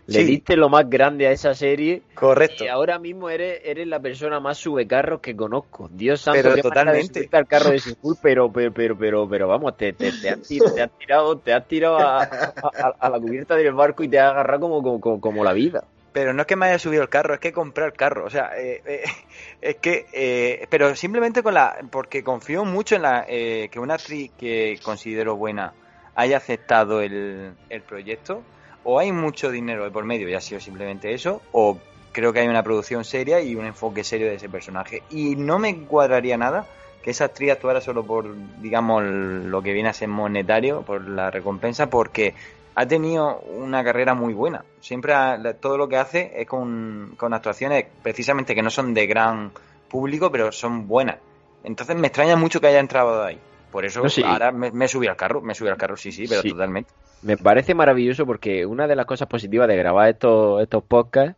[0.06, 0.24] le Sí.
[0.24, 2.64] diste lo más grande a esa serie Correcto.
[2.64, 5.88] y ahora mismo eres, eres la persona más subecarros que conozco.
[5.92, 7.28] Dios santo, Pero totalmente.
[7.30, 10.74] al carro de She-Hulk, pero, pero, pero, pero, pero vamos, te, te, te, has, tir-
[10.74, 14.18] te has tirado, te has tirado a, a- a la cubierta del barco y te
[14.18, 15.84] has agarrado como, como, como, como la vida.
[16.12, 18.26] Pero no es que me haya subido el carro, es que compré el carro.
[18.26, 19.04] O sea, eh, eh,
[19.62, 20.04] es que.
[20.12, 21.76] eh, pero simplemente con la.
[21.90, 25.72] Porque confío mucho en la eh, que una actriz que considero buena
[26.16, 28.42] haya aceptado el, el proyecto.
[28.84, 31.40] O hay mucho dinero de por medio y ha sido simplemente eso.
[31.52, 31.78] O
[32.12, 35.02] creo que hay una producción seria y un enfoque serio de ese personaje.
[35.10, 36.66] Y no me cuadraría nada
[37.02, 38.26] que esa actriz actuara solo por,
[38.60, 42.34] digamos, lo que viene a ser monetario, por la recompensa, porque
[42.74, 44.64] ha tenido una carrera muy buena.
[44.80, 49.06] Siempre ha- todo lo que hace es con, con actuaciones precisamente que no son de
[49.06, 49.50] gran
[49.88, 51.16] público, pero son buenas.
[51.64, 53.38] Entonces me extraña mucho que haya entrado ahí.
[53.72, 54.22] Por eso No, sí.
[54.24, 56.50] ahora me, me subí al carro, me subí al carro, sí, sí, pero Sí.
[56.50, 56.90] totalmente.
[57.22, 61.36] Me parece maravilloso porque una de las cosas positivas de grabar estos, estos podcasts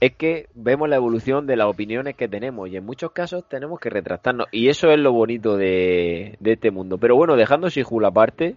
[0.00, 3.80] es que vemos la evolución de las opiniones que tenemos y en muchos casos tenemos
[3.80, 6.98] que retractarnos y eso es lo bonito de, de este mundo.
[6.98, 8.56] Pero bueno, dejando Shihul aparte,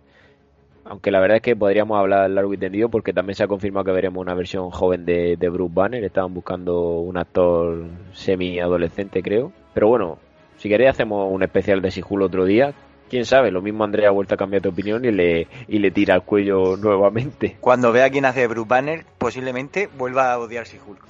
[0.86, 3.86] aunque la verdad es que podríamos hablar largo y tendido porque también se ha confirmado
[3.86, 9.52] que veremos una versión joven de, de Bruce Banner, estaban buscando un actor semi-adolescente creo.
[9.74, 10.18] Pero bueno,
[10.58, 12.74] Si queréis hacemos un especial de Sihul otro día.
[13.10, 15.92] Quién sabe, lo mismo Andrea ha vuelto a cambiar de opinión y le, y le
[15.92, 17.58] tira al cuello nuevamente.
[17.60, 21.02] Cuando vea quién hace Bruce Banner, posiblemente vuelva a odiar She-Hulk.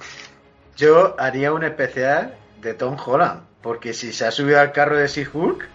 [0.76, 5.08] Yo haría un especial de Tom Holland, porque si se ha subido al carro de
[5.08, 5.68] She-Hulk,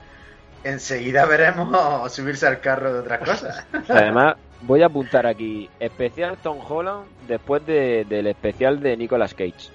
[0.64, 3.66] enseguida veremos subirse al carro de otras cosas.
[3.90, 9.70] Además, voy a apuntar aquí, especial Tom Holland después de- del especial de Nicolas Cage.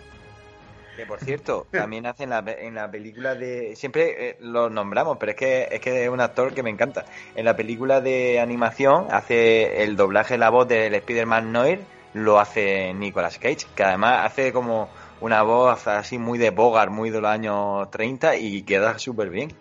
[1.00, 3.74] Que por cierto, también hace en la, en la película de.
[3.74, 7.06] Siempre eh, lo nombramos, pero es que, es que es un actor que me encanta.
[7.34, 11.80] En la película de animación hace el doblaje, la voz del Spider-Man Noir,
[12.12, 14.90] lo hace Nicolas Cage, que además hace como
[15.22, 19.54] una voz así muy de Bogart, muy de los años 30 y queda súper bien.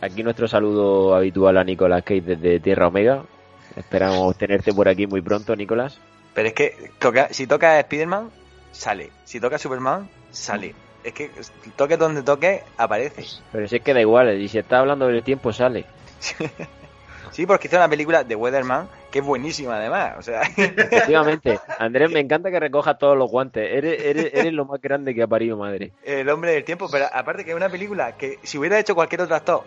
[0.00, 3.24] Aquí nuestro saludo habitual a Nicolas Cage desde Tierra Omega.
[3.76, 6.00] Esperamos tenerte por aquí muy pronto, Nicolas.
[6.32, 8.30] Pero es que toca, si toca Spider-Man,
[8.72, 9.10] sale.
[9.24, 10.08] Si toca Superman,
[10.38, 10.74] sale.
[11.04, 11.30] Es que
[11.76, 13.24] toque donde toque, aparece.
[13.52, 15.86] Pero si es que da igual, y si está hablando del tiempo, sale.
[17.30, 20.14] Sí, porque hizo una película de Weatherman que es buenísima además.
[20.18, 21.58] O sea, Efectivamente.
[21.78, 23.68] Andrés, me encanta que recojas todos los guantes.
[23.70, 25.92] Eres, eres, eres lo más grande que ha parido madre.
[26.04, 26.88] el hombre del tiempo.
[26.90, 29.64] Pero aparte que es una película que si hubiera hecho cualquier otro actor,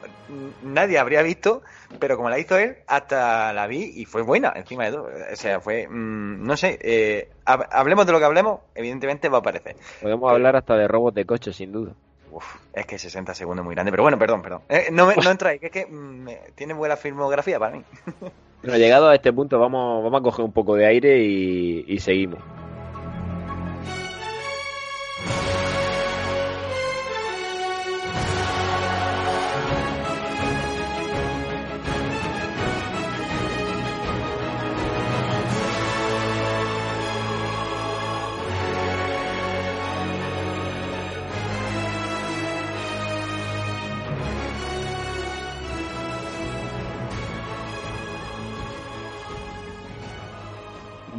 [0.61, 1.61] nadie habría visto.
[1.99, 5.09] Pero como la hizo él, hasta la vi y fue buena encima de todo.
[5.31, 9.37] O sea, fue, mm, no sé, eh, hab- hablemos de lo que hablemos, evidentemente va
[9.37, 9.75] a aparecer.
[10.01, 11.93] Podemos hablar hasta de robos de coche, sin duda.
[12.31, 13.91] Uf, es que 60 segundos es muy grande.
[13.91, 14.61] Pero bueno, perdón, perdón.
[14.69, 17.83] Eh, no, me, no entráis, que es que mm, me- tiene buena filmografía para mí.
[18.63, 21.99] Bueno, llegado a este punto, vamos, vamos a coger un poco de aire y, y
[21.99, 22.39] seguimos.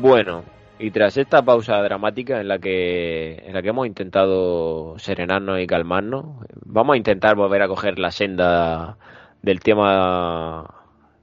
[0.03, 0.43] Bueno,
[0.81, 5.67] y tras esta pausa dramática en la que en la que hemos intentado serenarnos y
[5.69, 8.99] calmarnos, vamos a intentar volver a coger la senda
[9.43, 10.75] del tema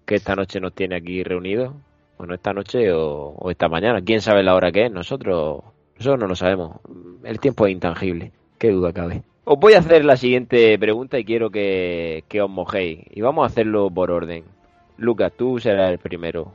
[0.05, 1.73] que esta noche nos tiene aquí reunidos.
[2.17, 4.01] Bueno, esta noche o, esta mañana.
[4.01, 4.91] ¿Quién sabe la hora que es?
[4.93, 5.61] Nosotros,
[5.97, 6.79] nosotros no lo sabemos.
[7.25, 8.31] El tiempo es intangible.
[8.57, 9.23] Qué duda cabe.
[9.43, 13.01] Os voy a hacer la siguiente pregunta y quiero que, que os mojéis.
[13.11, 14.45] Y vamos a hacerlo por orden.
[14.95, 16.53] Lucas, tú serás el primero.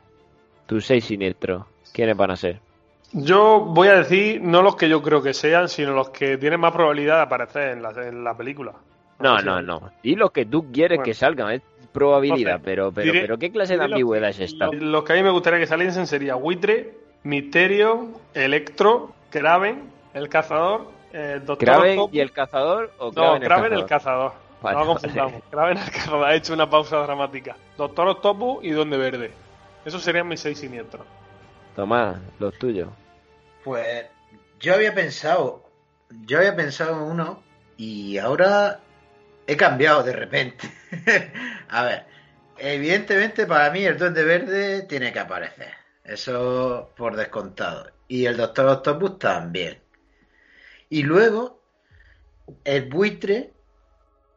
[0.64, 1.64] Tus seis siniestros.
[1.94, 2.60] ¿Quiénes van a ser?
[3.12, 6.58] Yo voy a decir no los que yo creo que sean, sino los que tienen
[6.60, 8.72] más probabilidad de aparecer en la, en la película.
[9.20, 9.90] No, no, no.
[10.02, 11.04] Y los que tú quieres Bueno.
[11.04, 11.50] que salgan.
[11.52, 14.66] Es probabilidad, Entonces, pero, pero, diré- pero ¿qué clase de ambigüedad es esta?
[14.72, 20.88] Los, que a mí me gustaría que saliesen sería Buitre, Misterio, Electro, Kraven, el cazador,
[21.12, 24.32] eh, Doctor ¿Kraven Octopus- y el cazador o No, Kraven, el el cazador.
[24.60, 25.00] Vale, no lo vale.
[25.00, 25.42] confundamos.
[25.50, 27.54] Kraven el cazador ha hecho una pausa dramática.
[27.78, 29.30] Doctor Octopus y Duende Verde.
[29.84, 31.06] Esos serían mis seis siniestros.
[31.74, 32.88] Tomás, los tuyos.
[33.64, 34.06] Pues
[34.60, 35.64] yo había pensado,
[36.26, 37.42] yo había pensado en uno
[37.76, 38.80] y ahora
[39.46, 40.70] he cambiado de repente.
[41.68, 42.06] A ver,
[42.58, 45.72] evidentemente para mí el Duende Verde tiene que aparecer,
[46.04, 47.90] eso por descontado.
[48.06, 49.80] Y el Doctor Octopus también.
[50.90, 51.62] Y luego
[52.64, 53.52] el buitre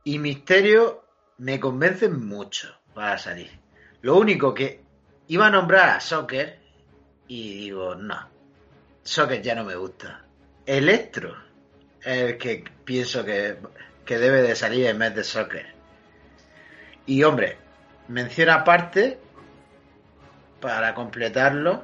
[0.03, 1.03] y Misterio
[1.37, 3.59] me convencen mucho para salir.
[4.01, 4.81] Lo único que
[5.27, 6.66] iba a nombrar a Soccer
[7.27, 8.15] y digo, no,
[9.03, 10.23] Socket ya no me gusta.
[10.65, 11.35] Electro
[12.03, 13.57] es el que pienso que,
[14.05, 15.65] que debe de salir en vez de Soccer.
[17.05, 17.57] Y hombre,
[18.09, 19.17] menciona aparte,
[20.59, 21.83] para completarlo,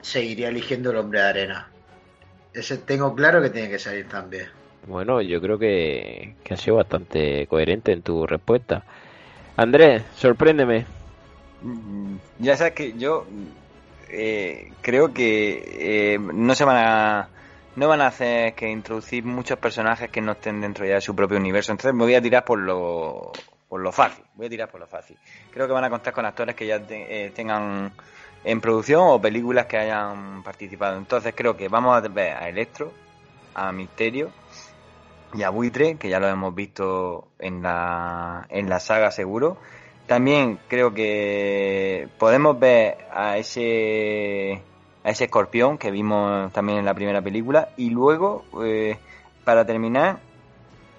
[0.00, 1.68] seguiría eligiendo el hombre de arena.
[2.52, 4.48] Ese tengo claro que tiene que salir también.
[4.86, 8.84] Bueno, yo creo que, que has sido bastante coherente en tu respuesta.
[9.56, 10.86] Andrés, sorpréndeme.
[11.62, 13.26] Mm, Ya sabes que yo
[14.16, 17.28] eh, creo que eh, no se van a
[17.76, 21.14] no van a hacer que introducir muchos personajes que no estén dentro ya de su
[21.16, 21.72] propio universo.
[21.72, 23.32] Entonces me voy a tirar por lo
[23.68, 24.24] por lo fácil.
[24.34, 25.18] Voy a tirar por lo fácil.
[25.50, 27.92] Creo que van a contar con actores que ya eh, tengan
[28.44, 30.96] en producción o películas que hayan participado.
[30.96, 32.92] Entonces creo que vamos a ver a Electro,
[33.54, 34.30] a Misterio
[35.32, 39.58] y a Buitre, que ya lo hemos visto en la, en la saga seguro.
[40.06, 44.62] También creo que podemos ver a ese
[45.02, 47.70] a ese escorpión que vimos también en la primera película.
[47.76, 48.98] Y luego eh,
[49.44, 50.18] para terminar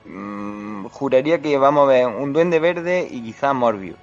[0.06, 3.98] mm, juraría que vamos a ver un duende verde y quizá Morbius.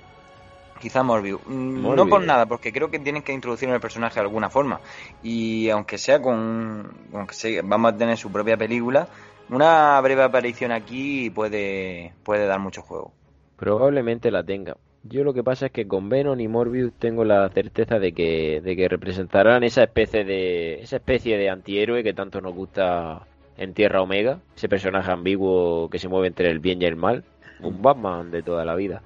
[0.80, 1.40] Quizá Morbius.
[1.46, 4.50] Mm, no por nada porque creo que tienen que introducir en el personaje de alguna
[4.50, 4.80] forma.
[5.22, 9.08] Y aunque sea con aunque sea, vamos a tener su propia película
[9.52, 13.12] una breve aparición aquí puede, puede dar mucho juego.
[13.56, 14.76] Probablemente la tenga.
[15.04, 18.60] Yo lo que pasa es que con Venom y Morbius tengo la certeza de que,
[18.60, 23.26] de que representarán esa especie de esa especie de antihéroe que tanto nos gusta
[23.56, 27.24] en Tierra Omega, ese personaje ambiguo que se mueve entre el bien y el mal,
[27.60, 29.02] un Batman de toda la vida.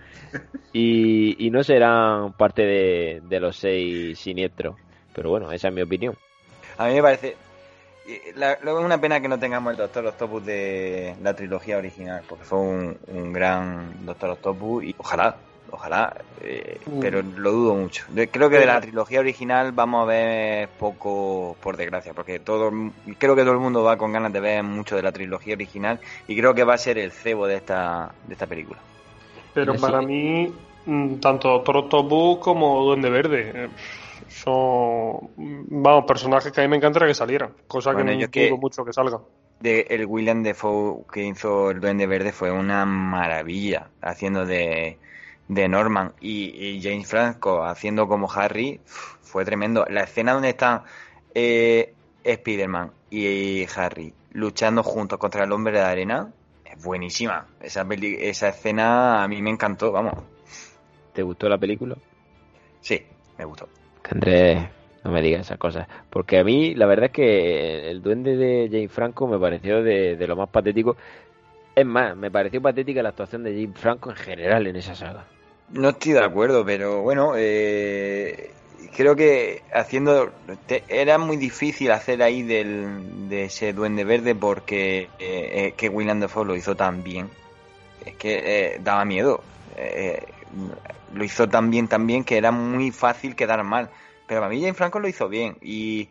[0.73, 4.77] Y, y no serán parte de, los seis siniestros.
[5.15, 6.15] Pero bueno, esa es mi opinión.
[6.77, 7.37] A mí me parece.
[8.37, 12.45] Luego es una pena que no tengamos el Doctor Octopus de la trilogía original, porque
[12.45, 15.37] fue un, un gran Doctor Octopus y ojalá,
[15.71, 17.01] ojalá, eh, Mm.
[17.01, 18.05] pero lo dudo mucho.
[18.09, 22.71] De- Creo que de la trilogía original vamos a ver poco, por desgracia, porque todo,
[23.19, 26.01] creo que todo el mundo va con ganas de ver mucho de la trilogía original
[26.29, 28.81] y creo que va a ser el cebo de esta, de esta película.
[29.55, 30.53] Pero para mí,
[30.85, 33.69] mm, tanto Octopus como Duende Verde eh,
[34.29, 35.31] son,
[35.69, 38.59] vamos, personajes que a mí me encantaría que salieran, cosa Bueno, que es que- dudo
[38.59, 39.21] mucho que salgan.
[39.61, 44.99] de el William Defoe que hizo el Duende Verde fue una maravilla haciendo de,
[45.49, 50.83] de Norman y, y James Franco haciendo como Harry fue tremendo la escena donde están
[51.35, 51.95] eh,
[52.25, 56.33] Spider-Man y Harry luchando juntos contra el hombre de arena
[56.65, 60.15] es buenísima esa peli- esa escena a mí me encantó vamos
[61.13, 61.97] ¿Te gustó la película?
[62.81, 63.03] sí
[63.39, 63.69] me gustó
[64.03, 64.69] Que Andrés,
[65.05, 65.87] no me digas esas cosas.
[66.11, 70.17] Porque a mí, la verdad es que el duende de James Franco me pareció de,
[70.17, 70.97] de lo más patético.
[71.75, 75.25] Es más, me pareció patética la actuación de James Franco en general en esa saga.
[75.71, 78.51] No estoy de acuerdo, pero bueno, eh,
[78.97, 80.33] creo que haciendo
[80.89, 86.47] era muy difícil hacer ahí del, de ese duende verde porque eh, que William Dafoe
[86.47, 87.29] lo hizo tan bien.
[88.05, 89.43] Es que eh, daba miedo.
[89.77, 90.23] Eh,
[91.13, 93.91] lo hizo tan bien, tan bien que era muy fácil quedar mal.
[94.27, 96.09] Pero para mí James Franco lo hizo bien y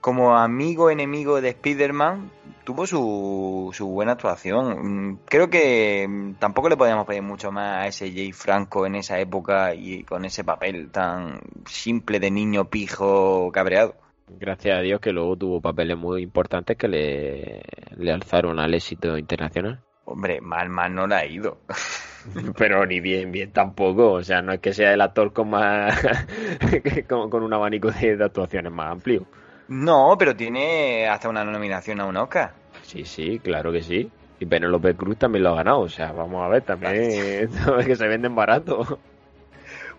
[0.00, 2.30] como amigo enemigo de Spider-Man
[2.64, 5.10] tuvo su, su buena actuación.
[5.12, 8.94] Mm, Creo que mm, tampoco le podíamos pedir mucho más a ese Jay Franco en
[8.96, 13.96] esa época y con ese papel tan simple de niño pijo cabreado.
[14.28, 17.62] Gracias a Dios que luego tuvo papeles muy importantes que le,
[17.96, 19.80] le alzaron al éxito internacional.
[20.04, 21.58] Hombre, mal, mal no la ha ido.
[22.58, 24.12] Pero ni bien, bien tampoco.
[24.12, 25.98] O sea, no es que sea el actor con más.
[27.08, 29.26] con, con un abanico de, de actuaciones más amplio.
[29.68, 32.52] No, pero tiene hasta una nominación a un Oscar.
[32.82, 34.10] Sí, sí, claro que sí.
[34.40, 35.80] Y Penelope Cruz también lo ha ganado.
[35.80, 37.50] O sea, vamos a ver, también es
[37.86, 38.98] que se venden barato.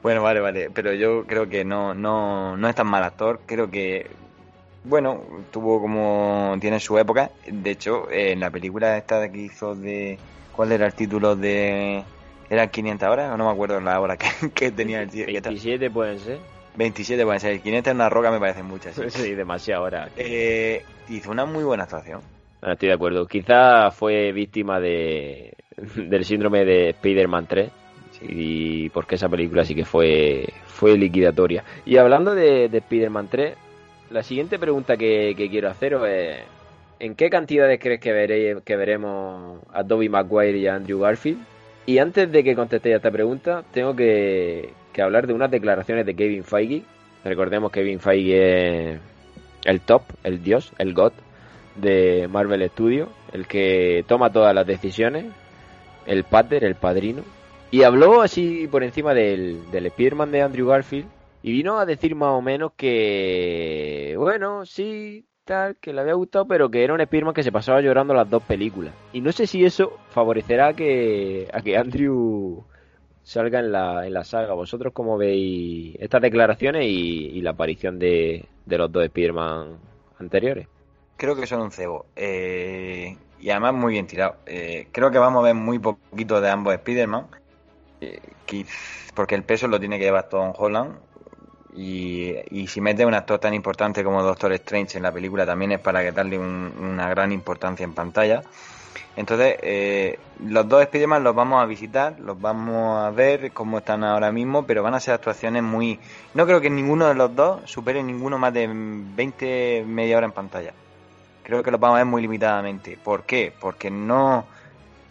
[0.02, 3.42] Bueno, vale, vale, pero yo creo que no, no, no es tan mal actor.
[3.46, 4.08] Creo que,
[4.86, 6.56] bueno, tuvo como.
[6.60, 7.30] tiene su época.
[7.46, 10.18] De hecho, eh, en la película esta que hizo de.
[10.56, 12.04] ¿Cuál era el título de.?
[12.50, 13.32] ¿Eran 500 horas?
[13.34, 15.26] O no me acuerdo la hora que, que tenía el tío.
[15.26, 16.40] que está- 27 pueden ser.
[16.76, 17.60] 27 pueden ser.
[17.62, 18.96] 500 en una roca me parecen muchas.
[18.96, 19.10] sí.
[19.10, 20.10] Sí, demasiado ahora.
[20.16, 22.22] Eh, hizo una muy buena actuación.
[22.62, 23.26] No, estoy de acuerdo.
[23.28, 25.54] Quizá fue víctima de
[25.96, 27.72] del síndrome de Spider-Man 3
[28.22, 31.64] y porque esa película sí que fue fue liquidatoria.
[31.86, 33.56] Y hablando de, de Spider-Man 3,
[34.10, 36.40] la siguiente pregunta que, que quiero haceros es
[37.00, 41.40] ¿en qué cantidades crees que, veré- que veremos a Tobey Maguire y a Andrew Garfield?
[41.86, 46.06] Y antes de que contestéis a esta pregunta, tengo que, que hablar de unas declaraciones
[46.06, 46.84] de Kevin Feige.
[47.24, 49.00] Recordemos que Kevin Feige es
[49.66, 51.14] el top, el dios, el god
[51.76, 55.26] de Marvel Studios, el que toma todas las decisiones,
[56.06, 57.24] el pater, el padrino,
[57.72, 61.08] y habló así por encima del, del Spider-Man de Andrew Garfield
[61.42, 66.48] y vino a decir más o menos que, bueno, sí, tal, que le había gustado,
[66.48, 68.94] pero que era un Spider-Man que se pasaba llorando las dos películas.
[69.14, 72.66] Y no sé si eso favorecerá que, a que Andrew
[73.30, 74.54] salga en la, en la saga.
[74.54, 79.78] ¿Vosotros cómo veis estas declaraciones y, la aparición de, de los dos Spider-Man
[80.20, 80.68] anteriores?
[81.16, 82.08] Creo que son un cebo.
[82.16, 84.38] Eh, y además muy bien tirado.
[84.48, 87.28] Eh, creo que vamos a ver muy poquito de ambos Spider-Man.
[88.02, 88.20] Eh,
[89.14, 90.98] porque el peso lo tiene que llevar Tom Holland.
[91.76, 95.74] Y, y si mete un actor tan importante como Doctor Strange en la película también
[95.74, 98.42] es para que darle un- una gran importancia en pantalla.
[99.16, 104.04] Entonces, eh, los dos Spider-Man los vamos a visitar, los vamos a ver cómo están
[104.04, 106.00] ahora mismo, pero van a ser actuaciones muy...
[106.34, 110.32] No creo que ninguno de los dos supere ninguno más de 20, media hora en
[110.32, 110.74] pantalla.
[111.44, 112.98] Creo que los vamos a ver muy limitadamente.
[113.04, 113.52] ¿Por qué?
[113.60, 114.46] Porque no...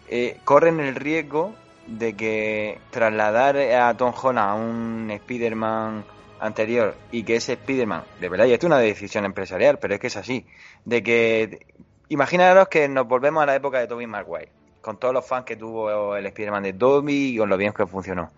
[0.09, 1.53] eh, corren el riesgo
[1.87, 6.05] de que trasladar a Tom Holland a un Spider-Man
[6.41, 10.01] anterior y que ese Spider-Man, de verdad, y esto es una decisión empresarial, pero es
[10.01, 10.47] que es así,
[10.85, 11.67] de que
[12.09, 14.51] imaginaros que nos volvemos a la época de Tobey Maguire,
[14.81, 17.87] con todos los fans que tuvo el Spider-Man de Tobey y con lo bien que
[17.87, 18.31] funcionó.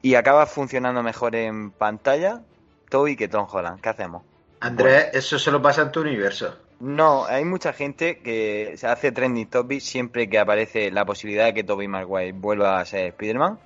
[0.00, 2.42] Y acaba funcionando mejor en pantalla
[2.88, 3.80] Tobey que Tom Holland.
[3.80, 4.22] ¿Qué hacemos?
[4.60, 6.56] Andrés, eso solo pasa en tu universo.
[6.80, 11.54] No, hay mucha gente que se hace trending topic siempre que aparece la posibilidad de
[11.54, 13.58] que Tobey Maguire vuelva a ser Spider-Man.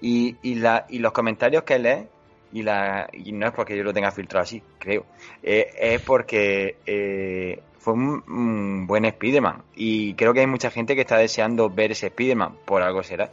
[0.00, 2.06] Y, y, la, y los comentarios que lee,
[2.52, 5.04] y, la, y no es porque yo lo tenga filtrado así, creo,
[5.42, 9.62] eh, es porque eh, fue un, buen Spider-Man.
[9.76, 13.30] Y creo que hay mucha gente que está deseando ver ese Spider-Man, por algo será.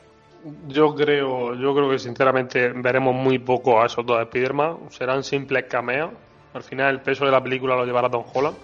[0.68, 4.92] Yo creo, yo creo que sinceramente veremos muy poco a esos dos Spider-Man.
[4.92, 6.12] Serán simples cameos.
[6.54, 8.56] Al final el peso de la película lo llevará Tom Holland.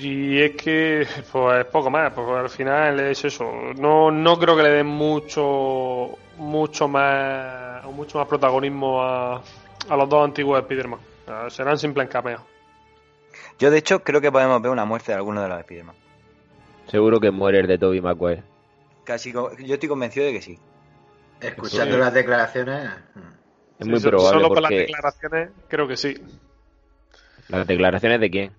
[0.00, 3.50] Y es que, pues poco más, pues al final es eso.
[3.76, 9.42] No, no creo que le den mucho, mucho más, mucho más protagonismo a,
[9.88, 11.00] a los dos antiguos Spider-Man.
[11.48, 12.42] Serán simples cameos.
[13.58, 15.96] Yo, de hecho, creo que podemos ver una muerte de alguno de los Spider-Man.
[16.88, 18.42] Seguro que muere el de Toby Maguire.
[19.04, 20.58] Casi, yo estoy convencido de que sí.
[21.40, 22.00] Escuchando Sí.
[22.00, 22.90] las declaraciones.
[23.14, 23.18] mm.
[23.78, 26.14] Es Sí, muy so- probable Solo por las porque declaraciones, creo que sí.
[27.48, 28.52] las declaraciones de quién?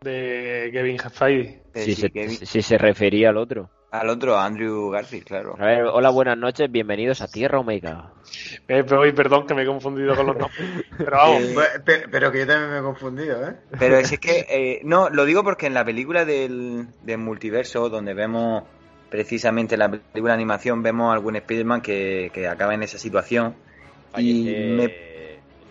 [0.00, 1.62] De Kevin Feige.
[1.74, 3.70] Eh, Si sí, se, que vi- si se refería al otro.
[3.92, 5.54] Al otro, a Andrew Garfield, claro.
[5.58, 8.10] A ver, hola, buenas noches, bienvenidos a Tierra Omega.
[8.66, 10.66] Eh, perdón que me he confundido con los nombres.
[10.96, 13.54] Pero vamos, Eh, Pero que yo también me he confundido, ¿eh?
[13.78, 18.14] Pero es que, eh, no, lo digo porque en la película del, del multiverso, donde
[18.14, 18.64] vemos
[19.10, 23.54] precisamente en la película de animación, vemos algún Spider-Man que, que acaba en esa situación.
[24.16, 24.94] Y me-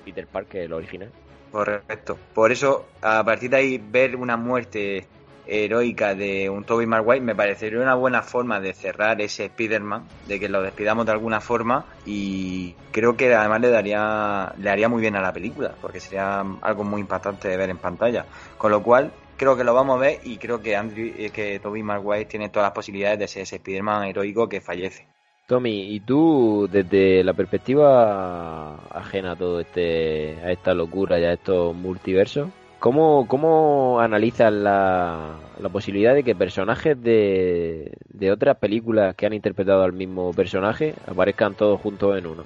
[0.05, 1.09] Peter Parker, el original.
[1.51, 2.19] Correcto.
[2.35, 5.07] Por eso, a partir de ahí, ver una muerte
[5.47, 10.39] heroica de un Tobey Maguire me parecería una buena forma de cerrar ese Spider-Man, de
[10.39, 15.01] que lo despidamos de alguna forma y creo que además le daría le haría muy
[15.01, 18.25] bien a la película, porque sería algo muy impactante de ver en pantalla.
[18.57, 21.59] Con lo cual, creo que lo vamos a ver y creo que Andrew, eh, que
[21.59, 25.07] Tobey Maguire tiene todas las posibilidades de ser ese Spider-Man heroico que fallece.
[25.47, 31.33] Tommy, ¿y tú desde la perspectiva ajena a todo este, a esta locura y a
[31.33, 32.49] estos multiversos,
[32.81, 39.33] cómo, cómo analizas la, la posibilidad de que personajes de, de otras películas que han
[39.33, 42.43] interpretado al mismo personaje aparezcan todos juntos en uno?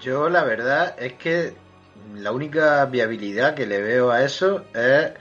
[0.00, 1.54] Yo la verdad es que
[2.16, 5.12] la única viabilidad que le veo a eso es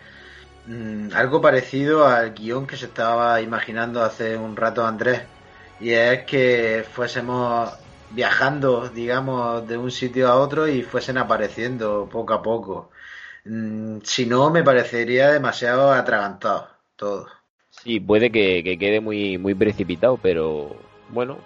[0.67, 5.21] mm, algo parecido al guion que se estaba imaginando hace un rato Andrés.
[5.79, 7.71] Y es que fuésemos
[8.11, 12.89] viajando, digamos, de un sitio a otro y fuesen apareciendo poco a poco.
[13.47, 17.27] Mm, si no, me parecería demasiado atragantado todo.
[17.69, 20.75] Sí, puede que, que quede muy, muy precipitado, pero
[21.09, 21.37] bueno,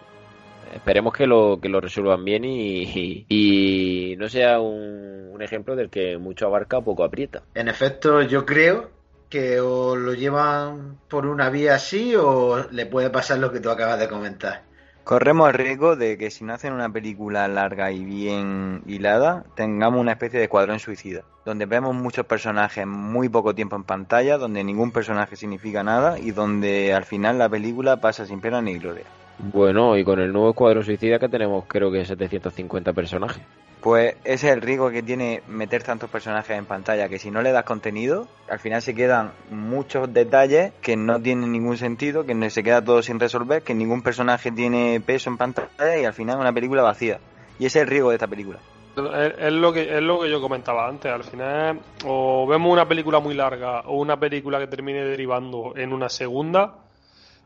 [0.74, 2.84] esperemos que lo, que lo resuelvan bien y,
[3.30, 7.44] y- y no sea un, un ejemplo del que mucho abarca, poco aprieta.
[7.54, 8.92] En efecto, yo creo
[9.30, 13.70] que o lo llevan por una vía así o le puede pasar lo que tú
[13.70, 14.66] acabas de comentar.
[15.04, 20.00] Corremos el riesgo de que si no hacen una película larga y bien hilada, tengamos
[20.00, 24.64] una especie de escuadrón suicida, donde vemos muchos personajes muy poco tiempo en pantalla, donde
[24.64, 29.06] ningún personaje significa nada y donde al final la película pasa sin pena ni gloria.
[29.40, 33.44] Bueno, y con el nuevo Escuadrón Suicida que tenemos creo que 750 personajes.
[33.82, 37.42] Pues ese es el riesgo que tiene meter tantos personajes en pantalla, que si no
[37.42, 42.50] le das contenido, al final se quedan muchos detalles que no tienen ningún sentido, que
[42.52, 46.36] se queda todo sin resolver, que ningún personaje tiene peso en pantalla y al final
[46.36, 47.20] es una película vacía.
[47.58, 48.60] Y ese es el riesgo de esta película.
[48.96, 51.12] Es, lo que es lo que yo comentaba antes.
[51.12, 55.94] Al final, o vemos una película muy larga o una película que termine derivando en
[55.94, 56.76] una segunda,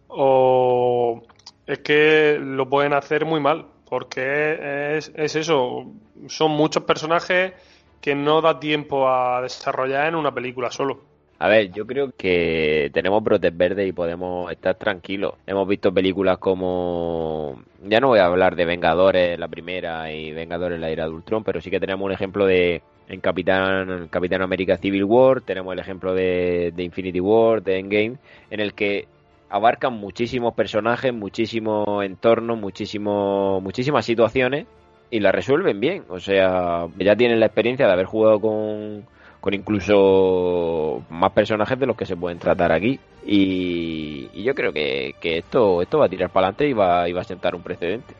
[0.08, 1.22] o
[1.66, 5.86] es que lo pueden hacer muy mal, porque es, es eso.
[6.28, 7.54] Son muchos personajes
[8.02, 11.15] que no da tiempo a desarrollar en una película solo.
[11.38, 15.34] A ver, yo creo que tenemos brotes verdes y podemos estar tranquilos.
[15.46, 17.62] Hemos visto películas como...
[17.84, 21.44] Ya no voy a hablar de Vengadores, la primera, y Vengadores, la era de Ultron,
[21.44, 22.82] pero sí que tenemos un ejemplo de...
[23.08, 28.18] En Capitán, Capitán América Civil War, tenemos el ejemplo de, Infinity War, de Endgame,
[28.50, 29.08] en el que
[29.50, 34.66] abarcan muchísimos personajes, muchísimos entornos, muchísimos, muchísimas situaciones
[35.12, 36.04] y las resuelven bien.
[36.10, 39.06] O sea, ya tienen la experiencia de haber jugado con,
[39.46, 43.00] con incluso más personajes de los que se pueden tratar aquí.
[43.28, 47.14] Y, yo creo que, que esto, esto va a tirar para adelante y va, y
[47.14, 48.12] va a sentar un precedente.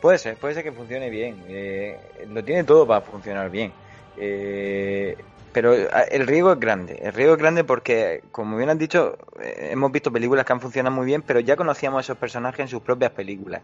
[0.00, 1.36] Puede ser, puede ser que funcione bien.
[1.48, 1.98] eh,
[2.32, 3.72] lo tiene todo para funcionar bien.
[4.16, 5.18] Eh,
[5.52, 6.98] pero a- el riesgo es grande.
[7.02, 10.62] El riesgo es grande porque, como bien han dicho, eh, hemos visto películas que han
[10.62, 13.60] funcionado muy bien, pero ya conocíamos a esos personajes en sus propias películas.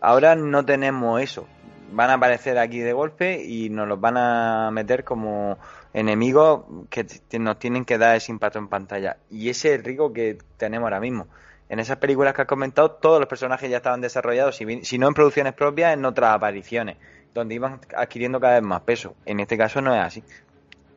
[0.00, 1.46] Ahora no tenemos eso.
[1.92, 5.58] Van a aparecer aquí de golpe y nos los van a meter como
[5.94, 7.06] enemigos que
[7.38, 9.16] nos tienen que dar ese impacto en pantalla.
[9.30, 11.26] Y ese es riesgo que tenemos ahora mismo.
[11.68, 15.06] En esas películas que has comentado, todos los personajes ya estaban desarrollados, si, si no
[15.08, 16.96] en producciones propias, en otras apariciones,
[17.32, 19.14] donde iban adquiriendo cada vez más peso.
[19.24, 20.22] En este caso no es así.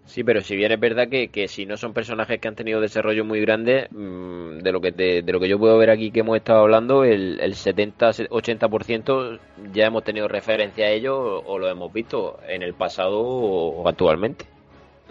[0.06, 2.82] Sí, pero si bien es verdad que, que si no son personajes que han tenido
[2.82, 6.12] desarrollo muy grande, mm, de lo que te- de lo que yo puedo ver aquí
[6.12, 9.40] que hemos estado hablando, el, el 70-80%
[9.74, 11.16] ya hemos tenido referencia a ellos
[11.46, 14.46] o, lo hemos visto en el pasado o actualmente.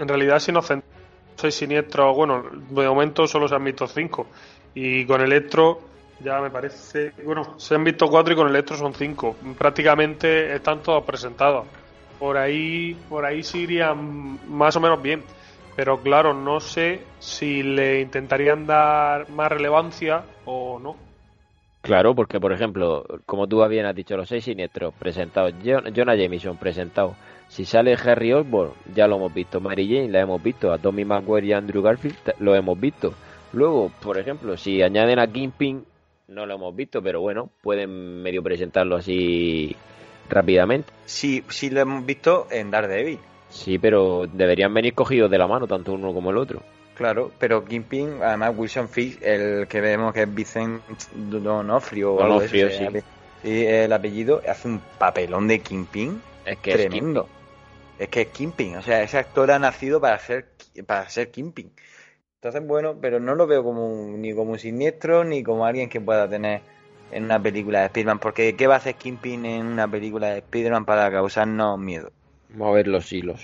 [0.03, 0.97] En realidad, si nos centramos
[1.37, 4.27] seis siniestros, bueno, de momento solo se han visto cinco.
[4.75, 5.81] Y con Electro
[6.19, 9.37] ya me parece, bueno, se han visto cuatro y con Electro son cinco.
[9.57, 11.67] Prácticamente están todos presentados.
[12.19, 15.23] Por ahí, por ahí sí irían más o menos bien.
[15.77, 20.97] Pero claro, no sé si le intentarían dar más relevancia o no.
[21.81, 26.57] Claro, porque por ejemplo, como tú bien has dicho, los seis siniestros presentados, Jonah Jameson
[26.57, 27.15] presentado.
[27.53, 29.61] Si sale Harry Osborn, ya lo hemos visto.
[29.61, 30.73] Mary Jane la hemos visto.
[30.73, 33.13] A Tommy Maguire y Andrew Garfield lo hemos visto.
[33.53, 35.85] Luego, por ejemplo, si añaden a Kingpin,
[36.29, 39.77] no lo hemos visto, pero bueno, pueden medio presentarlo así
[40.31, 40.95] rápidamente.
[41.05, 43.19] Sí, sí lo hemos visto en Daredevil.
[43.51, 46.63] Sí, pero deberían venir cogidos de la mano, tanto uno como el otro.
[46.95, 50.81] Claro, pero Kingpin, además Wilson Fisk, el que vemos que es Vicent
[51.15, 53.03] Donofrio o algo de eso, Donofrio, se
[53.43, 53.67] sí.
[53.67, 57.29] el apellido, hace un papelón de Kingpin Es que es tremendo.
[57.97, 60.55] Es que es Kingpin, o sea, ese actor ha nacido para ser
[60.87, 61.73] para ser Kingpin.
[62.37, 65.89] Entonces, bueno, pero no lo veo como un- ni como un siniestro ni como alguien
[65.91, 66.65] que pueda tener
[67.11, 68.21] en una película de Spider-Man.
[68.21, 72.13] Porque ¿qué va a hacer Kingpin en una película de Spider-Man para causarnos miedo?
[72.51, 73.43] Mover los hilos.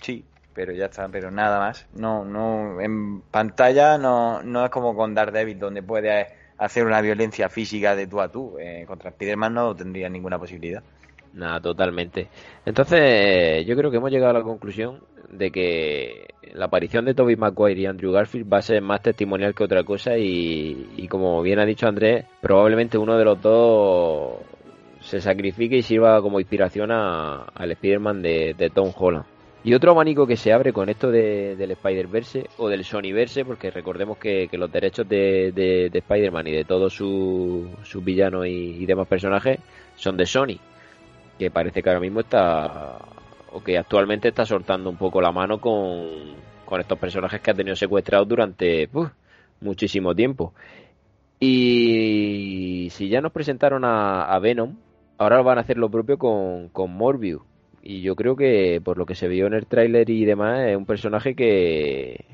[0.00, 1.86] Sí, pero ya está, pero nada más.
[1.92, 7.48] No, no, en pantalla no, no es como con Daredevil, donde puede hacer una violencia
[7.48, 8.56] física de tú a tú.
[8.58, 10.84] Eh, contra Spider-Man no tendría ninguna posibilidad.
[11.36, 12.28] Nada, totalmente.
[12.64, 17.36] Entonces, yo creo que hemos llegado a la conclusión de que la aparición de Tobey
[17.36, 21.58] Maguire y Andrew Garfield va a ser más testimonial que otra cosa y, como bien
[21.58, 24.36] ha dicho Andrés, probablemente uno de los dos
[25.00, 29.26] se sacrifique y sirva como inspiración a- al Spider-Man de, Tom Holland.
[29.62, 33.70] Y otro abanico que se abre con esto de- del Spider-Verse o del Sonyverse, porque
[33.70, 39.06] recordemos que, los derechos de, de- de Spider-Man y de todos sus villanos y demás
[39.06, 39.58] personajes
[39.96, 40.58] son de Sony
[41.38, 42.98] que parece que ahora mismo está
[43.52, 46.34] o que actualmente está soltando un poco la mano con,
[46.64, 48.88] con estos personajes que ha tenido secuestrados durante
[49.60, 50.52] muchísimo tiempo.
[51.40, 54.76] Y si ya nos presentaron a, a Venom,
[55.18, 57.42] ahora van a hacer lo propio con, con Morbius.
[57.82, 60.76] Y yo creo que por lo que se vio en el tráiler y demás, es
[60.76, 62.24] un personaje que,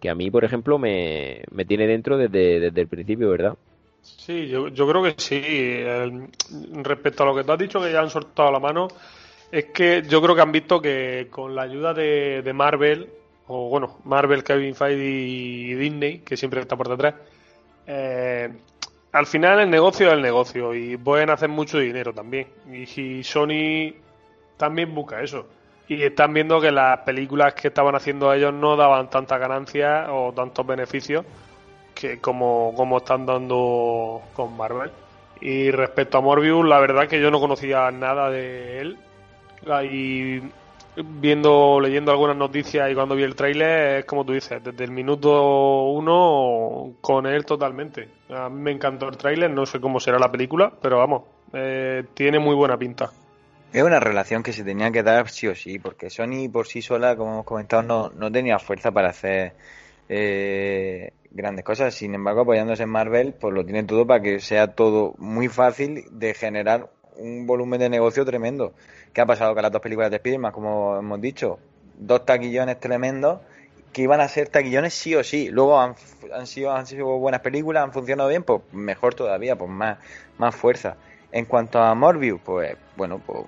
[0.00, 3.56] que a mí, por ejemplo, me, me tiene dentro desde, desde el principio, ¿verdad?
[4.06, 5.40] Sí, yo, yo creo que sí.
[6.82, 8.88] Respecto a lo que tú has dicho, que ya han soltado la mano,
[9.50, 13.08] es que yo creo que han visto que con la ayuda de, Marvel,
[13.48, 17.14] o bueno, Marvel, Kevin Feige y Disney, que siempre está por detrás,
[17.86, 18.52] eh,
[19.12, 22.48] al final el negocio es el negocio y pueden hacer mucho dinero también.
[22.72, 23.94] Y si Sony
[24.56, 25.46] también busca eso.
[25.88, 30.32] Y están viendo que las películas que estaban haciendo ellos no daban tantas ganancias o
[30.34, 31.24] tantos beneficios
[31.98, 34.92] que como, como están dando con Marvel.
[35.40, 38.98] Y respecto a Morbius, la verdad que yo no conocía nada de él.
[39.90, 40.40] Y
[40.96, 44.90] viendo, leyendo algunas noticias y cuando vi el tráiler, es como tú dices, desde el
[44.90, 48.08] minuto uno con él totalmente.
[48.50, 51.22] Me encantó el tráiler, no sé cómo será la película, pero vamos,
[51.52, 53.10] eh, tiene muy buena pinta.
[53.72, 56.80] Es una relación que se tenía que dar sí o sí, porque Sony por sí
[56.80, 59.54] sola, como hemos comentado, no, no tenía fuerza para hacer
[60.08, 61.94] eh, grandes cosas.
[61.94, 66.04] Sin embargo, apoyándose en Marvel, pues lo tiene todo para que sea todo muy fácil
[66.10, 68.72] de generar un volumen de negocio tremendo.
[69.12, 70.52] ¿Qué ha pasado con las dos películas de Spider-Man?
[70.52, 71.58] Como hemos dicho,
[71.98, 73.40] dos taquillones tremendos
[73.92, 75.48] que iban a ser taquillones sí o sí.
[75.48, 75.96] Luego han,
[76.46, 79.98] sido han sido buenas películas, han funcionado bien, pues mejor todavía, pues más,
[80.36, 80.96] más fuerza.
[81.32, 83.44] En cuanto a Morbius, pues bueno, pues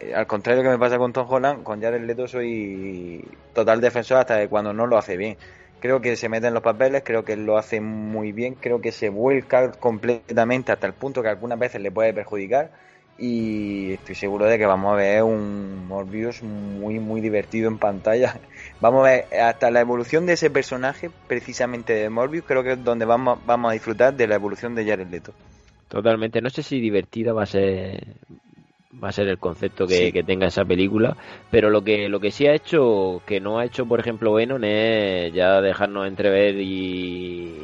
[0.00, 4.18] eh, al contrario que me pasa con Tom Holland, con Jared Leto soy total defensor
[4.18, 5.36] hasta de cuando no lo hace bien.
[5.80, 8.92] Creo que se mete en los papeles, creo que lo hace muy bien, creo que
[8.92, 12.70] se vuelca completamente hasta el punto que algunas veces le puede perjudicar
[13.20, 18.40] y estoy seguro de que vamos a ver un Morbius muy muy divertido en pantalla.
[18.80, 22.82] Vamos a ver hasta la evolución de ese personaje, precisamente de Morbius, creo que es
[22.82, 25.34] donde vamos, vamos a disfrutar de la evolución de Jared Leto.
[25.88, 26.40] Totalmente.
[26.40, 28.02] No sé si divertida va a ser
[29.02, 30.12] va a ser el concepto que, Sí.
[30.12, 31.16] que tenga esa película,
[31.50, 34.62] pero lo que lo que sí ha hecho, que no ha hecho, por ejemplo, Venom,
[34.64, 37.54] es ya dejarnos entrever y,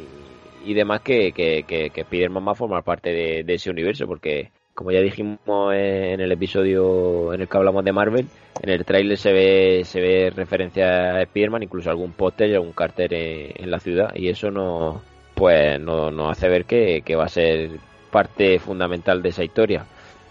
[0.65, 4.07] y demás que, que, que, que Spider-Man va a formar parte de, de ese universo,
[4.07, 5.39] porque como ya dijimos
[5.73, 8.27] en el episodio en el que hablamos de Marvel,
[8.61, 12.73] en el tráiler se ve se ve referencia a Spider-Man, incluso algún póster y algún
[12.73, 15.01] cartel en, en la ciudad, y eso no
[15.33, 17.69] pues no- nos hace ver que, que va a ser
[18.11, 19.85] parte fundamental de esa historia.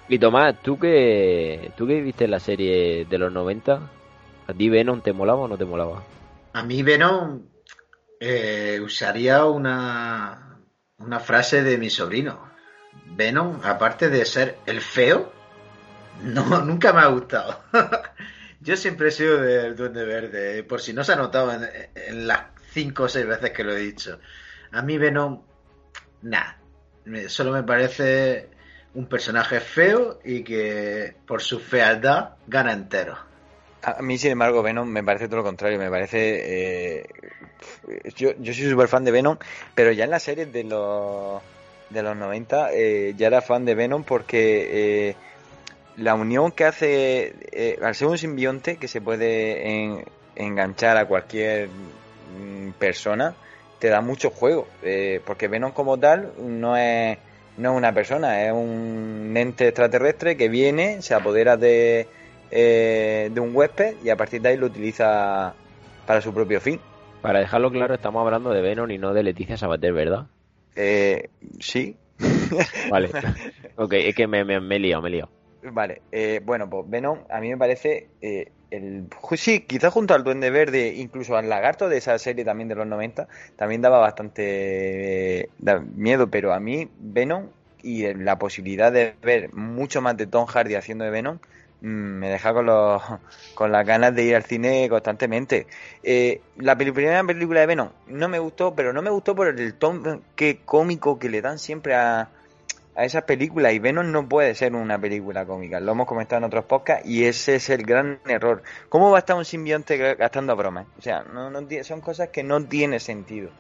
[0.09, 3.91] Y Tomás, tú que tú que viste la serie de los 90,
[4.49, 6.05] ¿A ti Venom te molaba o no te molaba?
[6.53, 7.43] A mí Venom
[8.21, 10.61] eh, usaría una,
[10.99, 12.51] una frase de mi sobrino.
[13.07, 15.33] Venom, aparte de ser el feo,
[16.23, 17.61] no, nunca me ha gustado.
[18.61, 22.27] Yo siempre he sido del Duende Verde, por si no se ha notado en, en
[22.27, 24.19] las cinco o seis veces que lo he dicho.
[24.73, 25.43] A mí Venom,
[26.23, 26.59] nada,
[27.29, 28.51] solo me parece
[28.97, 33.17] un personaje feo y que por su fealdad gana entero.
[33.83, 35.79] A mí, sin embargo, Venom me parece todo lo contrario.
[35.79, 36.99] Me parece.
[37.01, 37.07] eh,
[38.17, 39.39] yo, yo soy súper fan de Venom,
[39.75, 41.41] pero ya en las series de los,
[41.91, 45.17] de los 90 eh, ya era fan de Venom porque eh,
[45.97, 47.35] la unión que hace.
[47.53, 53.37] eh, al ser un simbionte que se puede en- enganchar a cualquier mm, persona,
[53.79, 54.67] te da mucho juego.
[54.83, 57.19] eh, porque Venom, como tal, no es.
[57.57, 62.07] No es una persona, es un ente extraterrestre que viene, se apodera de,
[62.51, 65.55] eh, de un huésped y a partir de ahí lo utiliza
[66.07, 66.81] para su propio fin.
[67.23, 70.27] Para dejarlo claro, estamos hablando de Venom y no de Leticia Sabater, ¿verdad?
[70.77, 71.97] Eh, sí,
[72.91, 73.11] Vale.
[73.77, 75.31] ok, es que me, me, me he liado, me he liado.
[75.63, 76.03] vale.
[76.13, 79.07] eh, bueno, pues Venom a mí me parece eh, el
[79.37, 82.87] sí, quizás junto al Duende Verde, incluso al Lagarto de esa serie también de los
[82.87, 85.49] 90, también daba bastante eh,
[85.95, 87.49] miedo, pero a mí Venom
[87.83, 91.39] y la posibilidad de ver mucho más de Tom Hardy haciendo de Venom
[91.81, 93.03] mm, me deja con los
[93.55, 95.67] con las ganas de ir al cine constantemente.
[96.03, 99.75] Eh, la primera película de Venom no me gustó, pero no me gustó por el
[99.75, 102.31] tono que cómico que le dan siempre a,
[102.97, 105.79] a esas películas y Venom no puede ser una película cómica.
[105.81, 108.63] Lo hemos comentado en otros podcasts y ese es el gran error.
[108.89, 110.87] ¿Cómo va a estar un simbionte gastando bromas?
[110.99, 113.51] O sea, no, no son cosas que no tiene sentido.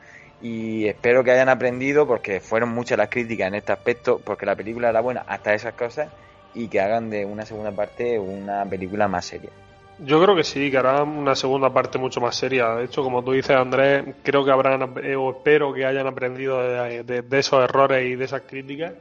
[0.40, 4.56] Y espero que hayan aprendido porque fueron muchas las críticas en este aspecto, porque la
[4.56, 6.08] película era buena hasta esas cosas
[6.54, 9.50] y que hagan de una segunda parte una película más seria.
[9.98, 12.74] Yo creo que sí, que harán una segunda parte mucho más seria.
[12.74, 16.60] De hecho, como tú dices, Andrés, creo que habrán, eh, o espero que hayan aprendido
[16.60, 18.92] de esos errores y de esas críticas.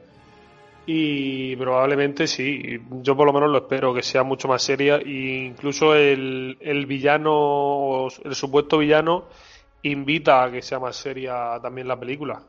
[0.88, 4.98] Y probablemente sí, yo por lo menos lo espero, que sea mucho más seria.
[4.98, 9.26] E incluso el, el villano, el supuesto villano,
[9.82, 12.44] invita a que sea más seria también la película.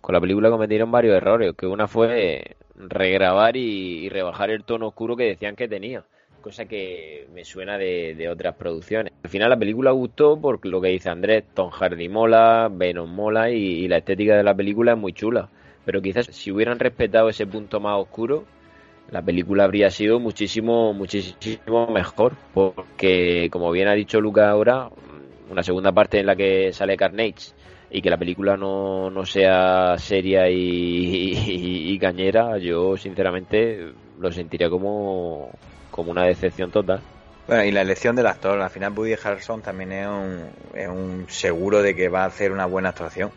[0.00, 5.16] Con la película cometieron varios errores, que una fue regrabar y, rebajar el tono oscuro
[5.16, 6.04] que decían que tenía,
[6.40, 9.12] cosa que me suena de, de otras producciones.
[9.22, 13.50] Al final la película gustó por lo que dice Andrés, Tom Hardy mola, Venom mola
[13.50, 15.48] y, y la estética de la película es muy chula.
[15.84, 18.44] Pero quizás si hubieran respetado ese punto más oscuro,
[19.10, 22.34] la película habría sido muchísimo, muchísimo mejor.
[22.52, 24.88] Porque, como bien ha dicho Lucas ahora,
[25.50, 27.52] una segunda parte en la que sale Carnage
[27.90, 35.50] y que la película no, no sea seria y cañera, yo sinceramente lo sentiría como,
[35.90, 37.00] como una decepción total.
[37.46, 41.26] Bueno, y la elección del actor, al final Woody Harrelson también es un, es un
[41.28, 43.30] seguro de que va a hacer una buena actuación.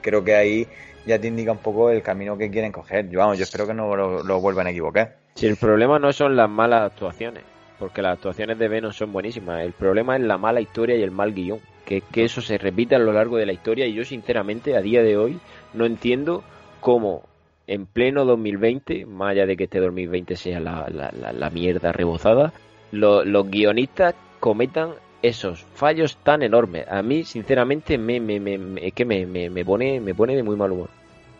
[0.00, 0.66] Creo que ahí
[1.06, 3.08] ya te indica un poco el camino que quieren coger.
[3.10, 5.16] Yo, vamos, yo espero que no lo, vuelvan a equivocar.
[5.34, 7.42] Si el problema no son las malas actuaciones,
[7.78, 11.10] porque las actuaciones de Venom son buenísimas, el problema es la mala historia y el
[11.10, 14.04] mal guion, que, que eso se repite a lo largo de la historia y yo
[14.04, 15.38] sinceramente a día de hoy
[15.74, 16.42] no entiendo
[16.80, 17.22] cómo
[17.66, 21.92] en pleno 2020, más allá de que este 2020 sea la, la, la, la mierda
[21.92, 22.52] rebozada,
[22.92, 24.90] lo- los guionistas cometan
[25.24, 26.86] esos fallos tan enormes.
[26.86, 30.54] A mí, sinceramente, me, me, me, que me, me, me pone, me pone de muy
[30.54, 30.90] mal humor.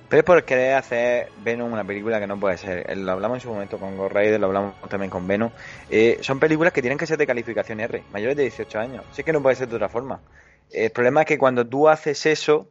[0.09, 2.91] Pero es por querer hacer Venom una película que no puede ser.
[2.91, 5.51] Eh, Lo hablamos en su momento con Ghost lo hablamos también con Venom.
[5.91, 9.05] Eh, son películas que tienen que ser de calificación R, mayores de 18 años.
[9.12, 10.20] Sí que no puede ser de otra forma.
[10.70, 12.68] El problema es que cuando tú haces eso,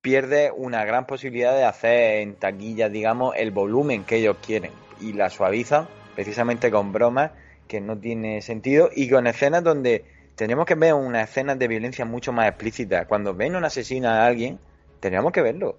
[0.00, 4.72] pierdes una gran posibilidad de hacer en taquilla, digamos, el volumen que ellos quieren.
[5.00, 5.86] Y la suavizan
[6.16, 7.30] precisamente con bromas
[7.68, 12.04] que no tiene sentido y con escenas donde tenemos que ver unas escenas de violencia
[12.04, 13.06] mucho más explícitas.
[13.08, 14.60] Cuando ven un asesino a alguien,
[15.00, 15.76] tenemos que verlo.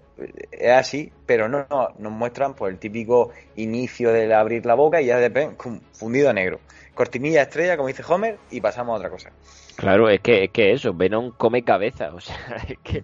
[0.52, 5.00] Es así, pero no, no, nos muestran pues el típico inicio del abrir la boca
[5.00, 5.56] y ya de
[5.92, 6.60] fundido a negro.
[6.92, 9.30] Cortinilla estrella, como dice Homer, y pasamos a otra cosa.
[9.76, 12.36] Claro, es que es que eso, Venom come cabeza, o sea,
[12.68, 13.02] es que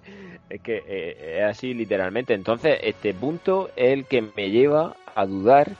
[0.50, 2.34] es que eh, es así literalmente.
[2.34, 5.70] Entonces, este punto es el que me lleva a dudar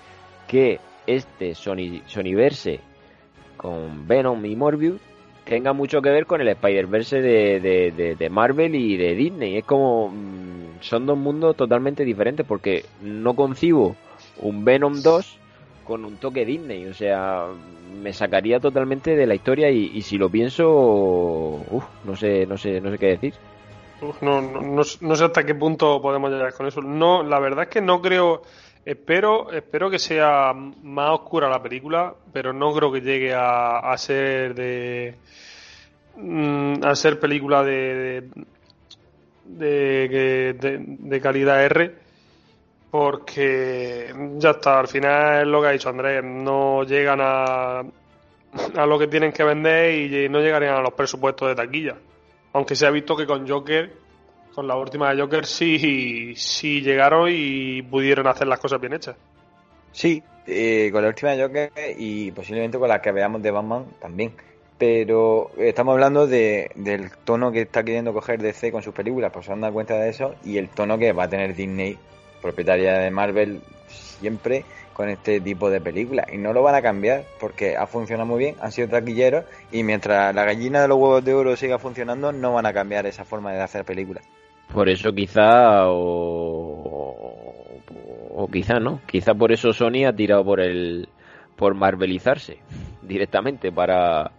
[0.48, 2.80] que este Sony Sonyverse
[3.58, 5.00] con Venom y Morbius
[5.46, 9.56] tenga mucho que ver con el Spider-Verse de, de, de- Marvel y de Disney.
[9.58, 13.96] Es como mm, son dos mundos totalmente diferentes porque no concibo
[14.36, 15.40] un Venom 2
[15.84, 17.46] con un toque Disney, o sea,
[18.02, 22.58] me sacaría totalmente de la historia y, y si lo pienso, uf, no sé, no
[22.58, 23.34] sé, no sé qué decir.
[24.02, 26.82] Uf, no, no, no, no sé hasta qué punto podemos llegar con eso.
[26.82, 28.42] No, la verdad es que no creo
[28.86, 33.98] Espero, espero que sea más oscura la película, pero no creo que llegue a, a
[33.98, 35.16] ser de
[36.14, 38.30] mm, a ser película de
[39.44, 40.54] de,
[41.00, 41.94] de, calidad R,
[42.88, 48.86] porque ya está, al final es lo que ha dicho Andrés, no llegan a, a
[48.86, 51.96] lo que tienen que vender y no llegarían a los presupuestos de taquilla.
[52.52, 54.05] Aunque se ha visto que con Joker,
[54.56, 59.14] con la última de Joker, sí, sí llegaron y pudieron hacer las cosas bien hechas.
[59.92, 63.84] Sí, eh, con la última de Joker y posiblemente con la que veamos de Batman
[64.00, 64.32] también.
[64.78, 69.44] Pero estamos hablando de, del tono que está queriendo coger DC con sus películas, pues
[69.44, 71.98] se han dado cuenta de eso, y el tono que va a tener Disney,
[72.40, 76.26] propietaria de Marvel, siempre con este tipo de películas.
[76.32, 79.82] Y no lo van a cambiar porque ha funcionado muy bien, han sido taquilleros, y
[79.82, 83.26] mientras la gallina de los huevos de oro siga funcionando, no van a cambiar esa
[83.26, 84.24] forma de hacer películas.
[84.76, 87.80] Por eso quizá o,
[88.34, 91.08] o quizá no, quizá por eso Sony ha tirado por el
[91.56, 92.58] por marvelizarse
[93.00, 94.32] directamente para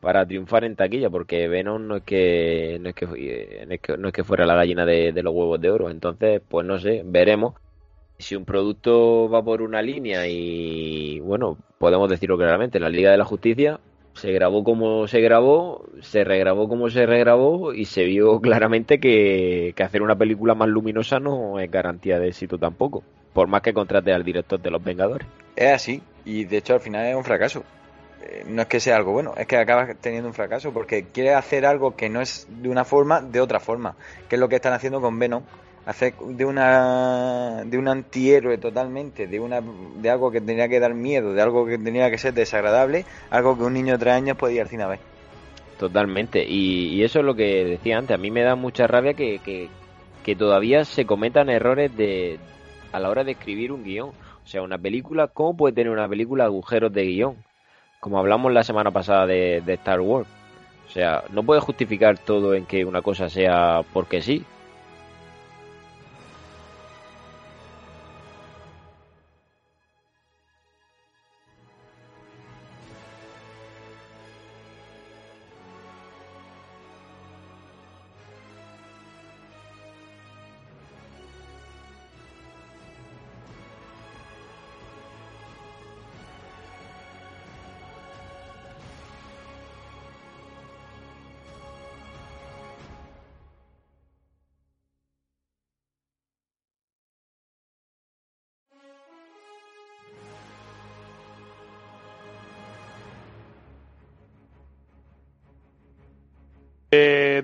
[0.00, 3.96] para triunfar en taquilla porque Venom no es que no es que, no es que,
[3.96, 6.80] no es que fuera la gallina de, de los huevos de oro, entonces pues no
[6.80, 7.54] sé, veremos.
[8.18, 13.18] Si un producto va por una línea y bueno, podemos decirlo claramente, la Liga de
[13.18, 13.78] la Justicia
[14.16, 19.72] se grabó como se grabó, se regrabó como se regrabó y se vio claramente que,
[19.76, 23.72] que hacer una película más luminosa no es garantía de éxito tampoco, por más que
[23.72, 25.28] contrate al director de Los Vengadores.
[25.54, 27.64] Es así, y de hecho al final es un fracaso.
[28.22, 31.34] Eh, No es que sea algo bueno, es que acabas teniendo un fracaso porque quiere
[31.34, 33.94] hacer algo que no es de una forma, de otra forma,
[34.28, 35.42] que es lo que están haciendo con Venom.
[35.86, 40.94] Hacer de una de un antihéroe totalmente, de una de algo que tenía que dar
[40.94, 44.36] miedo, de algo que tenía que ser desagradable, algo que un niño de tres años
[44.36, 44.98] podía ir al a ver.
[45.78, 49.14] Totalmente, y, y eso es lo que decía antes, a mí me da mucha rabia
[49.14, 49.68] que, que,
[50.24, 52.38] que todavía se cometan errores de
[52.92, 54.08] a la hora de escribir un guion.
[54.08, 57.36] O sea, una película, ¿cómo puede tener una película agujeros de guion?
[58.00, 60.28] Como hablamos la semana pasada de, de Star Wars.
[60.88, 64.44] O sea, no puedes justificar todo en que una cosa sea porque sí.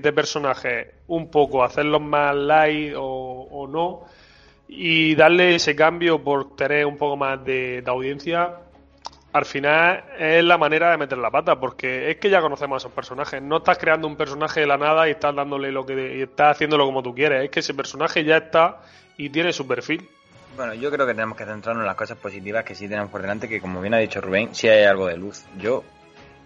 [0.03, 4.07] De personajes un poco, hacerlos más light o, no,
[4.69, 8.59] y darle ese cambio por tener un poco más de, de audiencia,
[9.33, 12.79] al final es la manera de meter la pata, porque es que ya conocemos a
[12.87, 13.41] esos personajes.
[13.41, 16.57] No estás creando un personaje de la nada y estás dándole lo que y estás
[16.57, 17.45] haciéndolo como tú quieres.
[17.45, 18.83] Es que ese personaje ya está
[19.17, 20.07] y tiene su perfil.
[20.55, 23.23] Bueno, yo creo que tenemos que centrarnos en las cosas positivas que sí tenemos por
[23.23, 25.47] delante, que como bien ha dicho Rubén, sí hay algo de luz.
[25.57, 25.83] Yo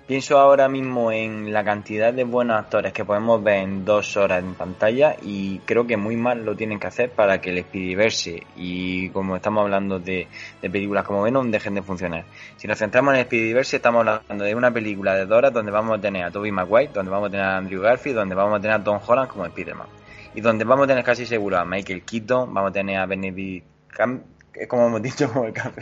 [0.07, 4.43] pienso ahora mismo en la cantidad de buenos actores que podemos ver en dos horas
[4.43, 8.47] en pantalla y creo que muy mal lo tienen que hacer para que el Spidiverse
[8.57, 10.29] y como estamos hablando de,
[10.63, 12.25] de películas como Venom dejen de funcionar.
[12.57, 15.73] Si nos centramos en el Spidiverse estamos hablando de una película de dos horas donde
[15.73, 18.59] vamos a tener a Tobey Maguire, donde vamos a tener a Andrew Garfield, donde vamos
[18.59, 19.89] a tener a Tom Holland como Spider-Man
[20.37, 23.67] y donde vamos a tener casi seguro a Michael Keaton, vamos a tener a Benedict
[23.89, 24.23] Cam
[24.69, 25.81] como hemos dicho, como el café.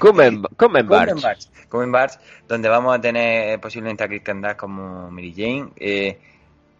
[1.68, 2.18] Cumberbatch.
[2.48, 5.68] Donde vamos a tener eh, posiblemente a Kristen Dunst como Mary Jane.
[5.76, 6.18] Eh,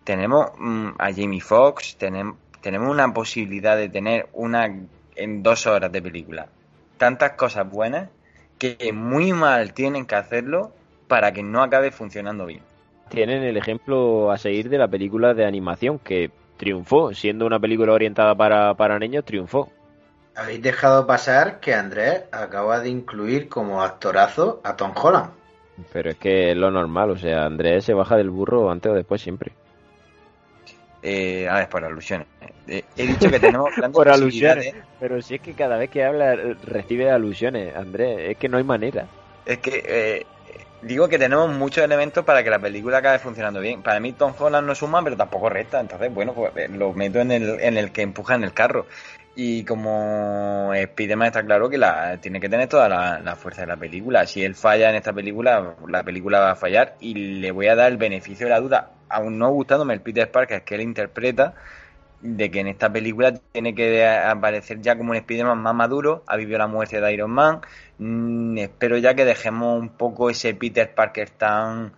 [0.05, 4.68] tenemos mm, a Jamie Foxx, tenemos, tenemos una posibilidad de tener una
[5.16, 6.49] en dos horas de película.
[6.99, 8.09] Tantas cosas buenas
[8.59, 10.72] que muy mal tienen que hacerlo
[11.09, 12.62] para que no acabe funcionando bien.
[13.09, 17.92] Tienen el ejemplo a seguir de la película de animación que triunfó, siendo una película
[17.92, 19.71] orientada para, para niños, triunfó.
[20.36, 25.30] Habéis dejado pasar que Andrés acaba de incluir como actorazo a Tom Holland.
[25.92, 28.94] Pero es que es lo normal, o sea, Andrés se baja del burro antes o
[28.94, 29.52] después siempre.
[31.02, 32.26] Eh, a ver, por alusiones.
[32.66, 34.66] Eh, he dicho que tenemos grandes Por posibilidades.
[34.66, 34.88] alusiones.
[34.98, 38.56] Pero si es que cada vez que habla eh, recibe alusiones, Andrés, es que no
[38.56, 39.06] hay manera.
[39.44, 40.26] Es que eh,
[40.80, 43.82] digo que tenemos muchos elementos para que la película acabe funcionando bien.
[43.82, 45.80] Para mí Tom Holland no suma, pero tampoco resta.
[45.80, 48.86] Entonces, bueno, pues lo meto en el, en el que empuja en el carro.
[49.36, 53.76] Y como Spiderman está claro que la, tiene que tener toda la, fuerza de la
[53.76, 54.26] película.
[54.26, 56.96] Si él falla en esta película, la película va a fallar.
[57.00, 60.30] Y le voy a dar el beneficio de la duda, aún no gustándome el Peter
[60.30, 61.54] Parker que él interpreta.
[62.22, 66.36] de que en esta película tiene que aparecer ya como un Spider-Man más maduro, ha
[66.36, 67.61] vivido la muerte de Iron Man.
[67.98, 71.92] Mm, espero ya que dejemos un poco ese Peter Parker tan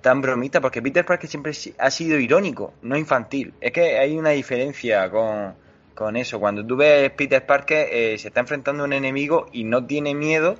[0.00, 3.54] tan bromita, porque Peter Parker siempre ha sido irónico, no infantil.
[3.60, 5.54] Es que hay una diferencia con,
[5.94, 6.40] con eso.
[6.40, 10.14] Cuando tú ves Peter Parker, eh, se está enfrentando a un enemigo y no tiene
[10.14, 10.56] miedo,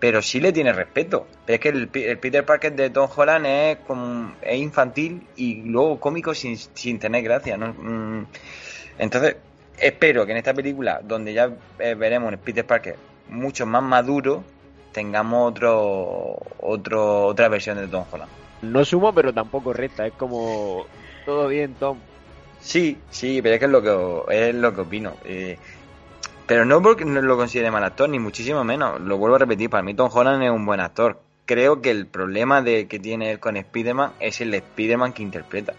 [0.00, 1.26] pero sí le tiene respeto.
[1.46, 6.00] Pero es que el, Peter Parker de Tom Holland es, como, es infantil y luego
[6.00, 7.56] cómico sin, sin tener gracia.
[7.56, 8.26] Mm.
[8.98, 9.36] Entonces,
[9.78, 12.96] espero que en esta película, donde ya eh, veremos el Peter Parker
[13.28, 14.42] mucho más maduro,
[14.92, 18.30] tengamos otro, otro, otra versión de Tom Holland.
[18.62, 20.06] No sumo, pero tampoco resta.
[20.06, 20.86] Es como
[21.24, 21.98] todo bien, Tom.
[22.60, 25.14] Sí, sí, pero es que es lo que, es lo que opino.
[25.24, 25.58] Eh,
[26.46, 29.00] pero no porque no lo considere mal actor, ni muchísimo menos.
[29.00, 31.20] Lo vuelvo a repetir, para mí Tom Holland es un buen actor.
[31.44, 35.74] Creo que el problema de que tiene él con Spider-Man es el Spider-Man que interpreta.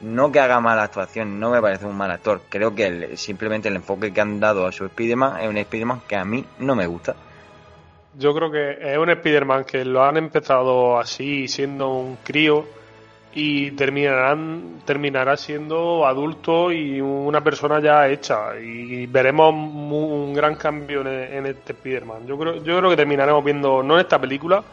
[0.00, 2.42] No que haga mala actuación, no me parece un mal actor.
[2.48, 6.16] Creo que simplemente el enfoque que han dado a su Spider-Man es un Spider-Man que
[6.16, 7.16] a mí no me gusta.
[8.16, 12.66] Yo creo que es un Spider-Man que lo han empezado así, siendo un crío,
[13.34, 18.58] y terminarán, terminará siendo adulto y una persona ya hecha.
[18.58, 22.26] Y veremos un gran cambio en, este Spider-Man.
[22.26, 24.64] Yo creo, yo creo que terminaremos viendo, no en esta película,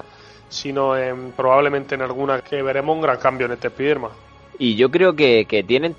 [0.49, 4.11] sino en, probablemente en algunas que veremos un gran cambio en este Spider-Man.
[4.57, 5.95] Y yo creo que, que tienen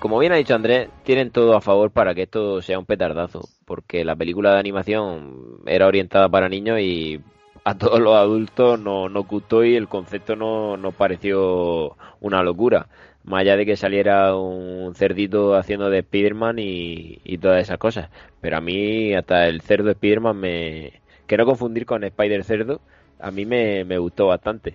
[0.00, 3.46] como bien ha dicho Andrés, tienen todo a favor para que esto sea un petardazo,
[3.66, 7.20] porque la película de animación era orientada para niños y
[7.64, 12.86] a todos los adultos no, no gustó y el concepto no nos pareció una locura.
[13.24, 18.10] Más allá de que saliera un cerdito haciendo de Spiderman y, y todas esas cosas.
[18.40, 21.00] Pero a mí hasta el cerdo Spiderman me...
[21.26, 22.80] Que no confundir con Spider Cerdo,
[23.20, 24.74] a mí me, me gustó bastante.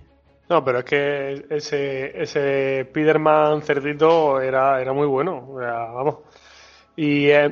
[0.50, 5.54] No, pero es que ese, ese Spiderman cerdito era, era muy bueno.
[5.54, 6.18] vamos.
[6.96, 7.52] Y es,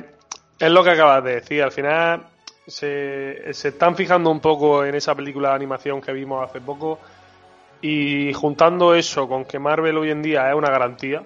[0.60, 1.62] lo que acabas de decir.
[1.62, 2.26] Al final
[2.66, 6.98] se, se están fijando un poco en esa película de animación que vimos hace poco.
[7.82, 11.22] Y juntando eso con que Marvel hoy en día es una garantía,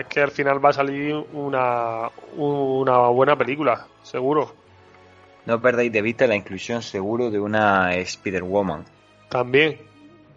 [0.00, 4.52] es que al final va a salir una, una buena película, seguro.
[5.44, 8.84] No perdáis de vista la inclusión seguro de una Spider-Woman.
[9.28, 9.78] También,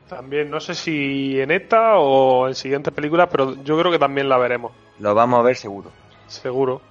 [0.08, 4.30] también, no sé si en esta o en siguientes películas, pero yo creo que también
[4.30, 4.72] la veremos.
[5.00, 5.92] Lo vamos a ver seguro.
[6.28, 6.82] Seguro.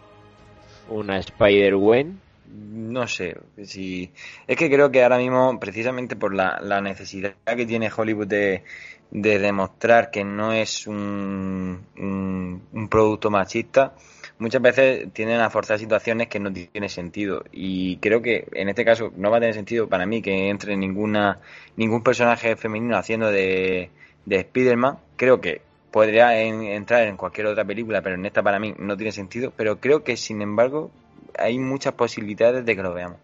[0.88, 2.20] ¿Una Spider-Gwen?
[2.50, 4.10] No sé, si...
[4.46, 8.62] es que creo que ahora mismo, precisamente por la, necesidad que tiene Hollywood de,
[9.10, 13.94] demostrar que no es un, un producto machista,
[14.38, 17.44] muchas veces tienden a forzar situaciones que no tienen sentido.
[17.52, 20.76] Y creo que en este caso no va a tener sentido para mí que entre
[20.76, 21.40] ninguna
[21.76, 23.90] ningún personaje femenino haciendo de,
[24.24, 24.98] de Spider-Man.
[25.16, 25.60] Creo que
[25.90, 29.52] podría entrar en cualquier otra película, pero en esta para mí no tiene sentido.
[29.56, 30.90] Pero creo que, sin embargo,
[31.38, 33.18] hay muchas posibilidades de que lo veamos.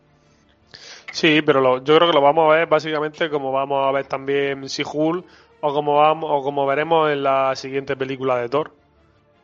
[1.13, 4.69] Sí, pero yo creo que lo vamos a ver básicamente como vamos a ver también
[4.69, 5.25] Si-Hulk
[5.61, 8.73] o como, vamos, o como veremos en la siguiente película de Thor.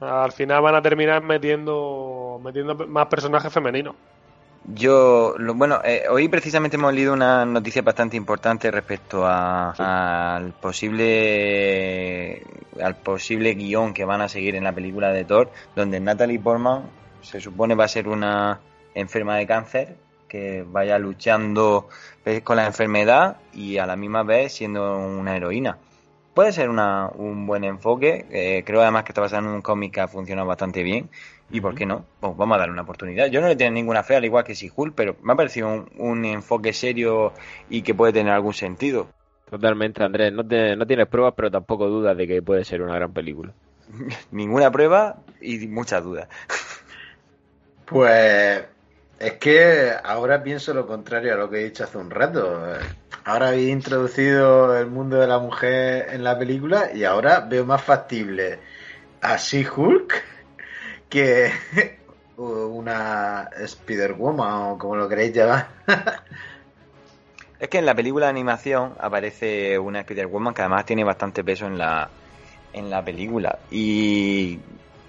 [0.00, 3.94] Al final van a terminar metiendo, metiendo más personajes femeninos.
[4.64, 12.42] Yo, bueno, eh, hoy precisamente hemos leído una noticia bastante importante respecto al posible
[12.82, 16.82] al posible guion que van a seguir en la película de Thor, donde Natalie Portman
[17.22, 18.60] se supone va a ser una
[18.94, 19.96] enferma de cáncer
[20.28, 21.88] que vaya luchando
[22.22, 25.78] pues, con la enfermedad y a la misma vez siendo una heroína
[26.34, 28.26] puede ser una, un buen enfoque.
[28.30, 31.10] Eh, creo además que está basado en un cómic que ha funcionado bastante bien.
[31.50, 32.04] ¿Y por qué no?
[32.20, 33.26] Pues vamos a darle una oportunidad.
[33.26, 35.86] Yo no le tengo ninguna fe, al igual que si Hulk, pero me ha parecido
[35.98, 37.32] un, enfoque serio
[37.68, 39.08] y que puede tener algún sentido.
[39.50, 40.32] Totalmente, Andrés.
[40.32, 43.52] No, no tienes pruebas, pero tampoco dudas de que puede ser una gran película.
[44.30, 46.28] Ninguna prueba y muchas dudas.
[47.90, 48.64] Pues
[49.18, 52.62] es que ahora pienso lo contrario a lo que he dicho hace un rato.
[53.24, 57.82] Ahora habéis introducido el mundo de la mujer en la película y ahora veo más
[57.82, 58.60] factible
[59.20, 60.14] a She-Hulk
[61.08, 61.50] que
[62.36, 65.66] una Spider-Woman o como lo queréis llamar.
[67.58, 71.66] es que en la película de animación aparece una Spider-Woman que además tiene bastante peso
[71.66, 72.08] en la,
[72.72, 73.58] en la película.
[73.68, 74.60] Y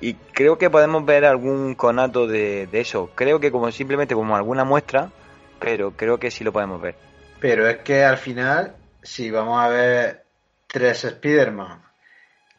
[0.01, 3.11] y creo que podemos ver algún conato de, eso.
[3.13, 5.11] Creo que como simplemente como alguna muestra,
[5.59, 6.95] pero creo que sí lo podemos ver.
[7.39, 10.23] Pero es que al final, si vamos a ver
[10.65, 11.83] tres Spider-Man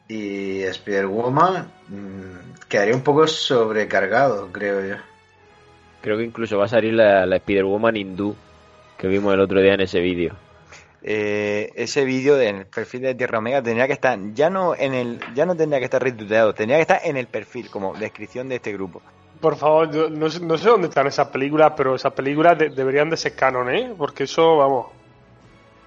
[0.08, 5.02] y Spider-Woman, mm, quedaría un poco sobrecargado, creo yo.
[6.00, 8.36] Creo que incluso va a salir la, la Spider-Woman hindú
[8.98, 10.36] que vimos el otro día en ese vídeo.
[11.04, 15.20] Eh, ese vídeo del perfil de Tierra Omega tendría que estar, ya no en el,
[15.34, 18.56] ya no tendría que estar retuiteado, tendría que estar en el perfil, como descripción de
[18.56, 19.02] este grupo.
[19.40, 22.70] Por favor, yo no, sé, no sé dónde están esas películas, pero esas películas de-
[22.70, 23.92] deberían de ser canon, ¿eh?
[23.98, 24.86] Porque eso, vamos.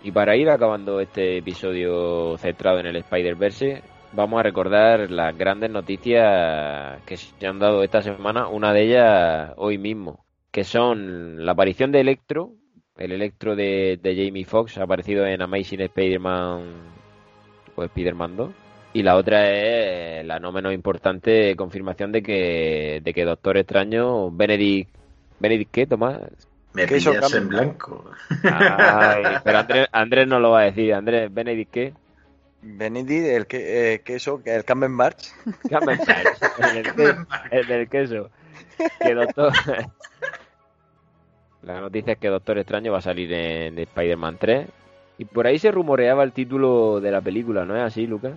[0.04, 3.82] Y para ir acabando este episodio centrado en el Spider-Verse,
[4.12, 9.54] vamos a recordar las grandes noticias que se han dado esta semana, una de ellas
[9.58, 12.52] hoy mismo, que son la aparición de Electro,
[12.98, 16.64] el Electro de, de Jamie Foxx, ha aparecido en Amazing Spider-Man
[17.76, 18.52] o Spider-Man 2,
[18.94, 24.32] y la otra es la no menos importante confirmación de que, de que Doctor Extraño,
[24.32, 24.90] Benedict,
[25.40, 26.20] ¿Benedict qué, Tomás?
[26.74, 28.10] Me ¿Qué hizo pillas en blanco.
[28.44, 31.94] Ay, pero Andrés, Andrés no lo va a decir, Andrés, Benedict qué?
[32.62, 35.20] Benedict, el que, eh, queso, el Camembert.
[35.70, 36.08] Camembert,
[36.76, 37.16] el, que-
[37.52, 38.30] el del queso.
[39.02, 39.54] Que doctor...
[41.66, 44.68] La noticia es que Doctor Extraño va a salir en Spider-Man 3.
[45.18, 48.34] Y por ahí se rumoreaba el título de la película, ¿no es así, Lucas?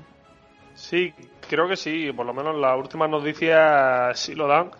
[0.74, 1.12] Sí,
[1.48, 4.70] creo que sí, por lo menos las últimas noticias sí lo dan.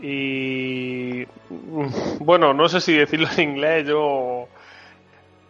[0.00, 4.48] Y mm, bueno, no sé si decirlo en inglés, yo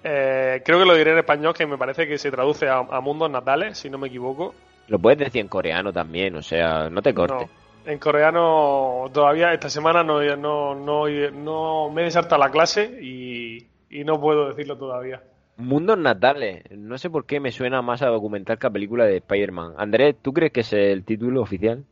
[0.03, 3.01] eh, creo que lo diré en español, que me parece que se traduce a, a
[3.01, 4.55] mundos natales, si no me equivoco.
[4.89, 7.49] Lo puedes decir en coreano también, o sea, no te cortes.
[7.49, 12.99] No, en coreano todavía esta semana no, no, no, no me he saltado la clase
[13.03, 15.23] y, y no puedo decirlo todavía.
[15.57, 16.65] Mundos natales.
[16.71, 19.75] No sé por qué me suena más a documental que a película de Spider-Man.
[19.77, 21.85] Andrés, ¿tú crees que es el título oficial?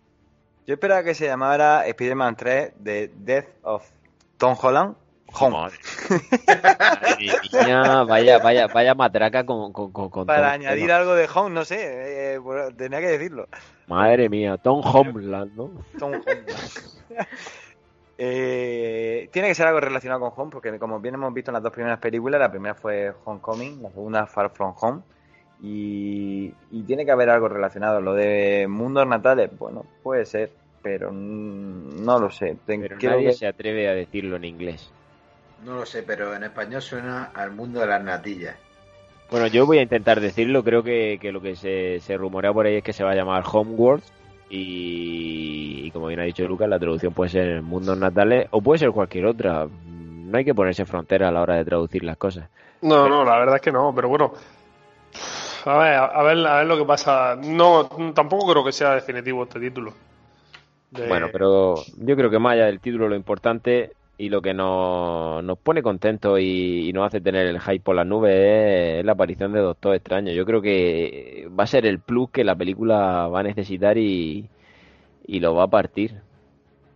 [0.67, 3.89] Yo esperaba que se llamara Spider-Man 3 de Death of
[4.39, 4.95] Tom Holland
[5.35, 5.71] Home.
[7.65, 11.01] Mía, vaya, vaya, vaya matraca con, con, con, con Para añadir Holland.
[11.01, 13.49] algo de Home, no sé, eh, bueno, tenía que decirlo.
[13.95, 15.71] Madre mía, Tom Homeland, ¿no?
[15.99, 16.47] Tom Holland.
[18.19, 21.63] Eh, tiene que ser algo relacionado con Home, porque como bien hemos visto en las
[21.63, 25.01] dos primeras películas, la primera fue Homecoming, la segunda Far From Home,
[25.61, 28.01] y, y tiene que haber algo relacionado.
[28.01, 30.53] Lo de mundos natales, bueno, puede ser,
[30.83, 32.57] pero no lo sé.
[32.67, 34.93] Ten- Pero nadie ver- se atreve a decirlo en inglés.
[35.65, 38.57] No lo sé, pero en español suena al mundo de las natillas.
[39.33, 40.63] Bueno, yo voy a intentar decirlo.
[40.63, 43.15] Creo que, que lo que se, se rumorea por ahí es que se va a
[43.15, 44.05] llamar Homeworld.
[44.51, 48.79] Y, y como bien ha dicho Lucas, la traducción puede ser mundos natales o puede
[48.81, 49.67] ser cualquier otra.
[49.67, 52.49] No hay que ponerse frontera a la hora de traducir las cosas.
[52.83, 54.33] No, no, la verdad es que no, pero bueno.
[55.65, 57.35] A ver, a ver, a ver lo que pasa.
[57.43, 59.95] No, tampoco creo que sea definitivo este título.
[60.91, 63.93] De- Bueno, pero yo creo que más allá del título, lo importante
[64.23, 67.97] y lo que nos, nos pone contentos y, y nos hace tener el hype por
[67.97, 70.31] las nubes es, la aparición de Doctor Extraño.
[70.31, 74.49] Yo creo que va a ser el plus que la película va a necesitar y,
[75.27, 76.21] y lo va a partir.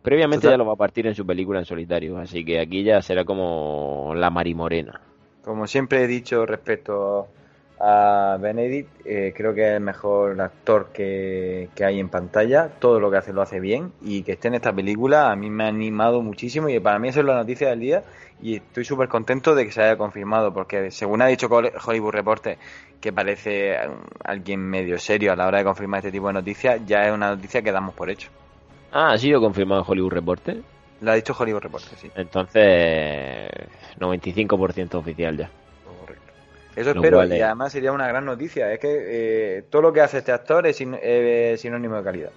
[0.03, 0.53] Previamente Total.
[0.53, 3.25] ya lo va a partir en su película en solitario, así que aquí ya será
[3.25, 5.01] como la marimorena.
[5.43, 7.27] Como siempre he dicho respecto a
[7.79, 12.69] Benedict, eh, creo que es el mejor actor que, que hay en pantalla.
[12.79, 13.93] Todo lo que hace lo hace bien.
[14.01, 16.69] Y que esté en esta película a mí me ha animado muchísimo.
[16.69, 18.03] Y para mí esa es la noticia del día.
[18.41, 20.53] Y estoy súper contento de que se haya confirmado.
[20.55, 22.59] Porque según ha dicho Hollywood Reporter,
[23.01, 23.77] que parece
[24.25, 27.31] alguien medio serio a la hora de confirmar este tipo de noticias, ya es una
[27.31, 28.31] noticia que damos por hecho.
[28.93, 30.63] Ah, ha sido confirmado Hollywood Reporter.
[31.03, 32.11] Lo ha dicho Hollywood Reporter, sí.
[32.15, 33.51] Entonces,
[34.01, 35.51] 95% oficial ya.
[36.77, 38.71] Eso Lo espero, y además sería una gran noticia.
[38.73, 38.89] Es que
[39.59, 42.31] eh, todo lo que hace este actor es sin- eh, sinónimo de calidad.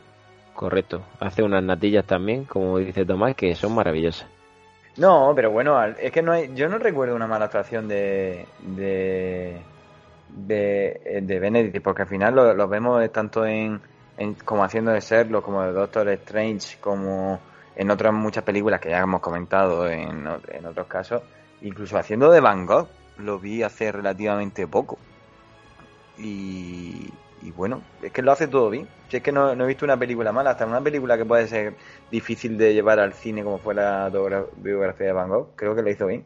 [0.55, 1.01] Correcto.
[1.19, 4.27] Hace unas natillas también, como dice Tomás, que son maravillosas.
[4.97, 9.57] No, pero bueno, es que no hay, yo no recuerdo una mala actuación de de,
[10.29, 13.79] de, de Benedict, porque al final lo, lo vemos tanto en,
[14.17, 17.39] en- como haciendo de Sherlock, como de Doctor Strange, como
[17.75, 21.21] en otras muchas películas que ya hemos comentado en, en otros casos,
[21.61, 22.87] incluso haciendo de Van Gogh,
[23.19, 24.97] lo vi hace relativamente poco.
[26.17, 27.09] Y,
[27.41, 28.87] y bueno, es que lo hace todo bien.
[29.09, 31.47] Si es que no, no he visto una película mala, hasta una película que puede
[31.47, 31.75] ser
[32.11, 34.11] difícil de llevar al cine como fue la
[34.57, 36.25] biografía de Van Gogh, creo que lo hizo bien.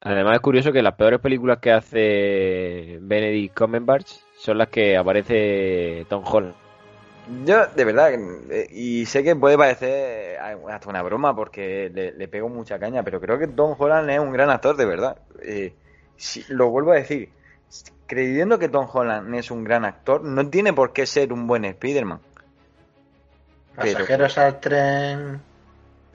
[0.00, 6.06] Además es curioso que las peores películas que hace Benedict Cumberbatch son las que aparece
[6.08, 6.54] Tom Holland.
[7.44, 12.28] Yo, de verdad, eh, y sé que puede parecer hasta una broma porque le, le
[12.28, 15.18] pego mucha caña, pero creo que Tom Holland es un gran actor, de verdad.
[15.42, 15.74] Eh,
[16.18, 17.30] si- lo vuelvo a decir,
[18.06, 21.64] creyendo que Tom Holland es un gran actor, no tiene por qué ser un buen
[21.64, 22.20] Spider-Man.
[23.76, 25.40] Pero- Pasajeros al tren.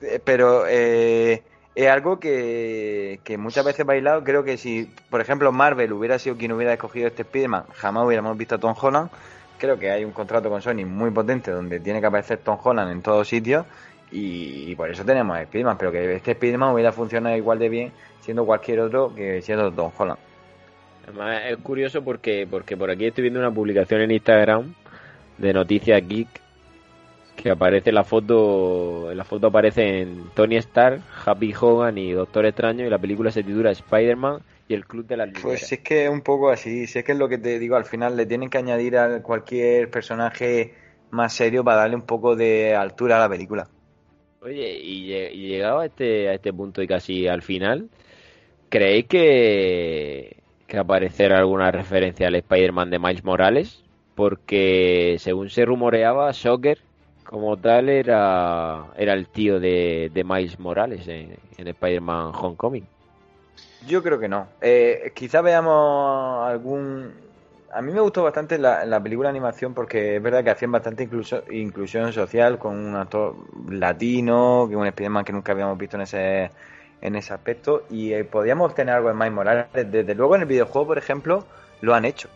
[0.02, 1.42] Eh, Pero eh,
[1.74, 4.22] es algo que, que muchas veces bailado.
[4.22, 8.36] Creo que si, por ejemplo, Marvel hubiera sido quien hubiera escogido este Spider-Man, jamás hubiéramos
[8.36, 9.10] visto a Tom Holland.
[9.58, 12.90] Creo que hay un contrato con Sony muy potente donde tiene que aparecer Tom Holland
[12.90, 13.64] en todos sitios
[14.10, 15.78] y, y por eso tenemos a Spider-Man.
[15.78, 17.92] Pero que este Spider-Man hubiera funcionado igual de bien
[18.24, 20.18] siendo cualquier otro que siendo Tom Holland.
[21.04, 24.74] Además, es curioso porque, porque por aquí estoy viendo una publicación en Instagram
[25.36, 26.28] de Noticias Geek
[27.36, 32.86] que aparece la foto, en la foto aparecen Tony Stark, Happy Hogan y Doctor Extraño
[32.86, 35.68] y la película se titula Spider-Man y el Club de las Pues Luceras.
[35.68, 37.76] si es que es un poco así, si es que es lo que te digo,
[37.76, 40.74] al final le tienen que añadir a cualquier personaje
[41.10, 43.68] más serio para darle un poco de altura a la película.
[44.40, 47.88] Oye, y, y llegado a este, a este punto y casi al final,
[48.74, 53.84] ¿creéis que, que aparecerá alguna referencia al Spider-Man de Miles Morales?
[54.16, 56.78] Porque según se rumoreaba, Shocker
[57.24, 62.84] como tal era, era el tío de, de Miles Morales en, en Spider-Man Homecoming.
[63.86, 64.48] Yo creo que no.
[64.60, 67.12] Eh, quizá veamos algún...
[67.72, 70.72] A mí me gustó bastante la, la película de animación porque es verdad que hacían
[70.72, 71.08] bastante
[71.50, 73.36] inclusión social con un actor
[73.70, 76.50] latino, que un Spider-Man que nunca habíamos visto en ese,
[77.04, 79.68] en ese aspecto y eh, podíamos obtener algo de Miles Morales.
[79.92, 81.46] Desde luego en el videojuego, por ejemplo,
[81.80, 82.30] lo han hecho.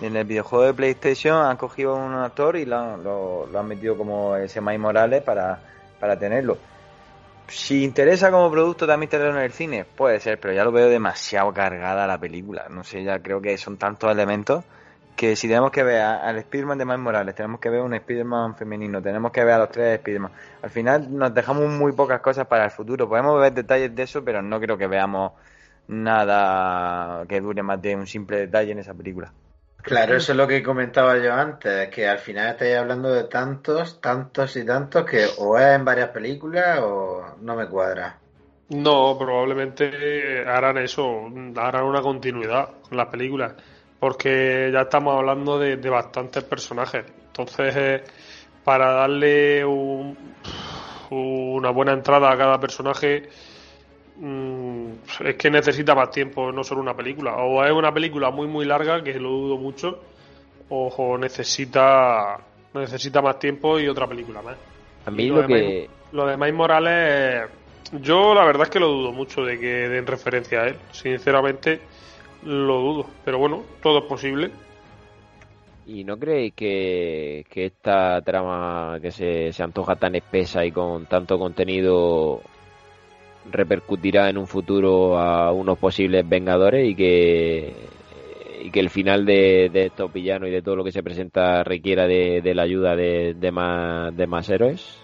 [0.00, 3.96] En el videojuego de PlayStation han cogido un actor y lo, lo- lo han metido
[3.98, 5.60] como ese Miles Morales para,
[6.00, 6.64] para tenerlo.
[7.48, 10.88] Si interesa como producto también tenerlo en el cine, puede ser, pero ya lo veo
[10.88, 12.68] demasiado cargada la película.
[12.70, 14.64] No sé, ya creo que son tantos elementos
[15.14, 17.94] que si tenemos que ver a- al Spider-Man de Miles Morales, tenemos que ver un
[17.94, 20.32] Spider-Man femenino, tenemos que ver a los tres Spider-Man.
[20.62, 23.08] Al final nos dejamos muy pocas cosas para el futuro.
[23.08, 25.32] Podemos ver detalles de eso, pero no creo que veamos
[25.86, 29.32] nada que dure más de un simple detalle en esa película.
[29.76, 34.00] Claro, eso es lo que comentaba yo antes, que al final estáis hablando de tantos,
[34.00, 38.22] tantos y tantos que o es en varias películas o no me cuadra.
[38.68, 41.26] No, probablemente harán eso,
[41.56, 43.54] harán una continuidad con las películas,
[44.02, 47.04] porque ya estamos hablando de, de bastantes personajes.
[47.28, 48.02] Entonces, eh,
[48.64, 50.16] para darle un-
[51.10, 53.28] una buena entrada a cada personaje,
[54.16, 54.86] mm,
[55.24, 57.36] es que necesita más tiempo, no solo una película.
[57.36, 60.00] O es una película muy, muy larga, que lo dudo mucho,
[60.68, 62.38] o, o necesita,
[62.74, 64.56] necesita más tiempo y otra película más.
[65.06, 65.90] A mí lo de que...
[66.10, 67.50] Lo de Miles Morales,
[68.00, 70.76] yo la verdad es que lo dudo mucho de que den referencia a él.
[70.90, 71.80] Sinceramente,
[72.44, 73.06] lo dudo.
[73.24, 74.50] Pero bueno, todo es posible.
[75.86, 81.06] ¿Y no creéis que, que esta trama que se, se antoja tan espesa y con
[81.06, 82.40] tanto contenido
[83.50, 87.74] repercutirá en un futuro a unos posibles vengadores y que
[88.62, 91.64] y que el final de, de estos villanos y de todo lo que se presenta
[91.64, 94.98] requiera de, de la ayuda de, de más de más héroes?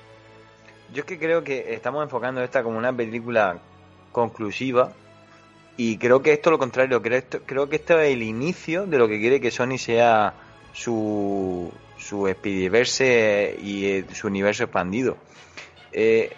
[0.95, 3.59] Yo es que creo que estamos enfocando esta como una película
[4.13, 4.93] conclusiva
[5.79, 9.07] y creo que esto lo contrario, creo, creo que esto es el inicio de lo
[9.07, 10.35] que quiere que Sony sea
[10.73, 15.17] su, su Spider-Verse y eh, su universo expandido.
[15.93, 16.33] Eh,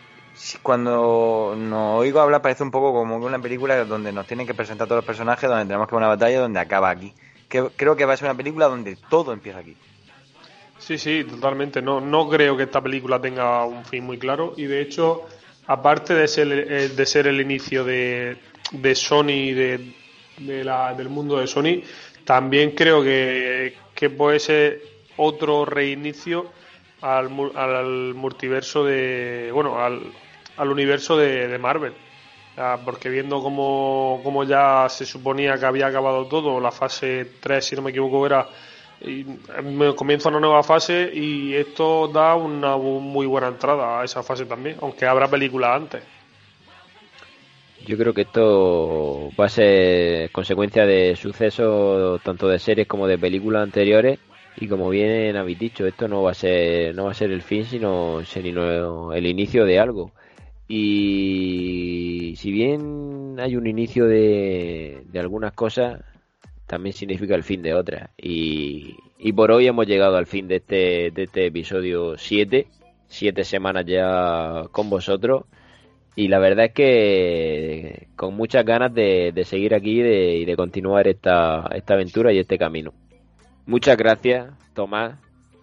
[0.62, 4.86] cuando nos oigo hablar parece un poco como una película donde nos tienen que presentar
[4.86, 7.14] todos los personajes, donde tenemos que ver una batalla, donde acaba aquí.
[7.48, 9.74] Creo que va a ser una película donde todo empieza aquí.
[10.78, 11.80] Sí, sí, totalmente.
[11.80, 14.52] No, no creo que esta película tenga un fin muy claro.
[14.58, 15.22] Y de hecho,
[15.66, 18.38] aparte de ser, eh, de ser el inicio de,
[18.72, 19.94] de Sony, de,
[20.38, 21.82] de la, del mundo de Sony,
[22.24, 24.82] también creo que, que puede ser
[25.16, 26.50] otro reinicio
[27.00, 29.50] al, al multiverso de.
[29.52, 30.00] Bueno, al,
[30.56, 31.94] al universo de, de Marvel.
[32.84, 37.74] Porque viendo cómo, cómo ya se suponía que había acabado todo, la fase 3, si
[37.74, 38.46] no me equivoco, era
[39.00, 39.24] y
[39.96, 44.76] comienza una nueva fase y esto da una muy buena entrada a esa fase también,
[44.82, 46.02] aunque habrá películas antes.
[47.86, 53.18] Yo creo que esto va a ser consecuencia de sucesos tanto de series como de
[53.18, 54.18] películas anteriores
[54.56, 57.42] y como bien habéis dicho, esto no va a ser no va a ser el
[57.42, 60.12] fin sino, el inicio de algo.
[60.68, 66.00] Y si bien hay un inicio de, de algunas cosas,
[66.66, 68.10] también significa el fin de otras.
[68.16, 72.68] Y, y por hoy hemos llegado al fin de este, de este episodio 7,
[73.08, 75.44] siete semanas ya con vosotros.
[76.16, 80.44] Y la verdad es que con muchas ganas de, de seguir aquí y de, y
[80.44, 82.92] de continuar esta, esta aventura y este camino.
[83.66, 85.18] Muchas gracias, Tomás,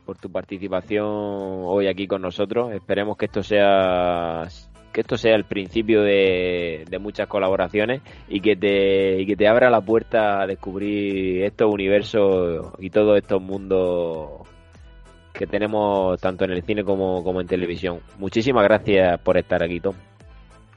[0.06, 2.72] por tu participación hoy aquí con nosotros.
[2.72, 4.48] Esperemos que esto sea
[4.94, 9.70] que esto sea el principio de, muchas colaboraciones y que te y que te abra
[9.70, 14.48] la puerta a descubrir estos universos y todos estos mundos
[15.34, 18.00] que tenemos tanto en el cine como, como en televisión.
[18.18, 19.94] Muchísimas gracias por estar aquí, Tom.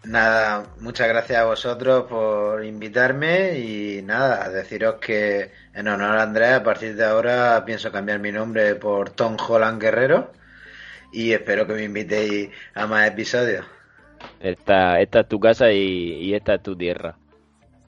[0.05, 6.53] Nada, muchas gracias a vosotros por invitarme y nada, deciros que en honor a Andrés,
[6.53, 10.33] a partir de ahora pienso cambiar mi nombre por Tom Holland Guerrero
[11.13, 13.67] y espero que me invitéis a más episodios.
[14.41, 15.79] Esta, esta es tu casa y,
[16.23, 17.17] y esta es tu tierra.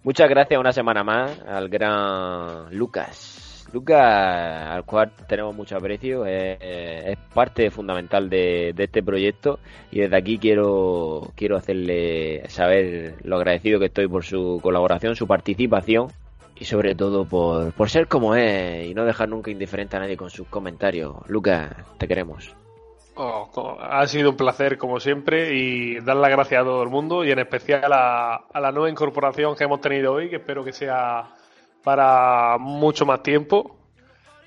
[0.03, 3.32] Muchas gracias una semana más al gran Lucas.
[3.73, 9.59] Lucas, al cual tenemos mucho aprecio, es, parte fundamental de, de, este proyecto
[9.91, 15.27] y desde aquí quiero, quiero hacerle saber lo agradecido que estoy por su colaboración, su
[15.27, 16.09] participación
[16.57, 20.17] y sobre todo por, por ser como es y no dejar nunca indiferente a nadie
[20.17, 21.17] con sus comentarios.
[21.29, 22.55] Lucas, te queremos.
[23.15, 27.25] Oh, ha sido un placer como siempre y dar las gracias a todo el mundo
[27.25, 30.73] y en especial a, a, la nueva incorporación que hemos tenido hoy, que espero que
[30.73, 31.35] sea
[31.83, 33.77] para mucho más tiempo,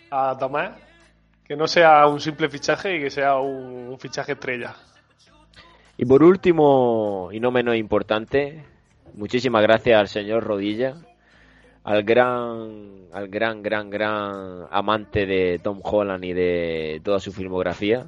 [0.09, 0.71] a Tomás,
[1.43, 4.75] que no sea un simple fichaje y que sea un, un fichaje estrella.
[5.97, 8.63] Y por último, y no menos importante,
[9.13, 10.95] muchísimas gracias al señor Rodilla,
[11.85, 18.07] al gran, al gran, gran, gran amante de Tom Holland y de toda su filmografía.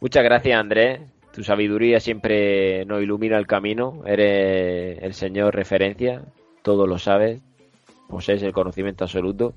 [0.00, 1.00] Muchas gracias, Andrés.
[1.34, 4.02] Tu sabiduría siempre nos ilumina el camino.
[4.06, 6.22] Eres el señor referencia,
[6.62, 7.40] todo lo sabes,
[8.08, 9.54] posees el conocimiento absoluto.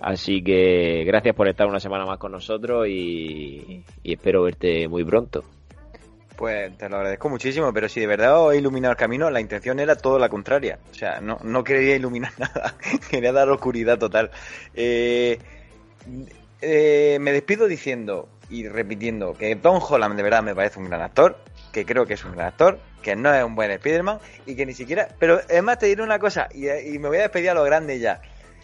[0.00, 5.44] Así que gracias por estar una semana más con nosotros y, espero verte muy pronto.
[6.36, 9.42] Pues te lo agradezco muchísimo, pero si de verdad os he iluminado el camino, la
[9.42, 10.78] intención era todo la contraria.
[10.90, 12.74] O sea, no, no quería iluminar nada,
[13.10, 14.30] quería dar oscuridad total.
[14.74, 15.38] Eh,
[16.62, 21.02] eh, me despido diciendo y repitiendo que Tom Holland de verdad me parece un gran
[21.02, 21.36] actor,
[21.72, 24.66] que creo que es un gran actor, que no es un buen Spider-Man y que
[24.66, 25.08] ni siquiera...
[25.18, 28.20] Pero además te diré una cosa y, me voy a despedir a lo grande ya.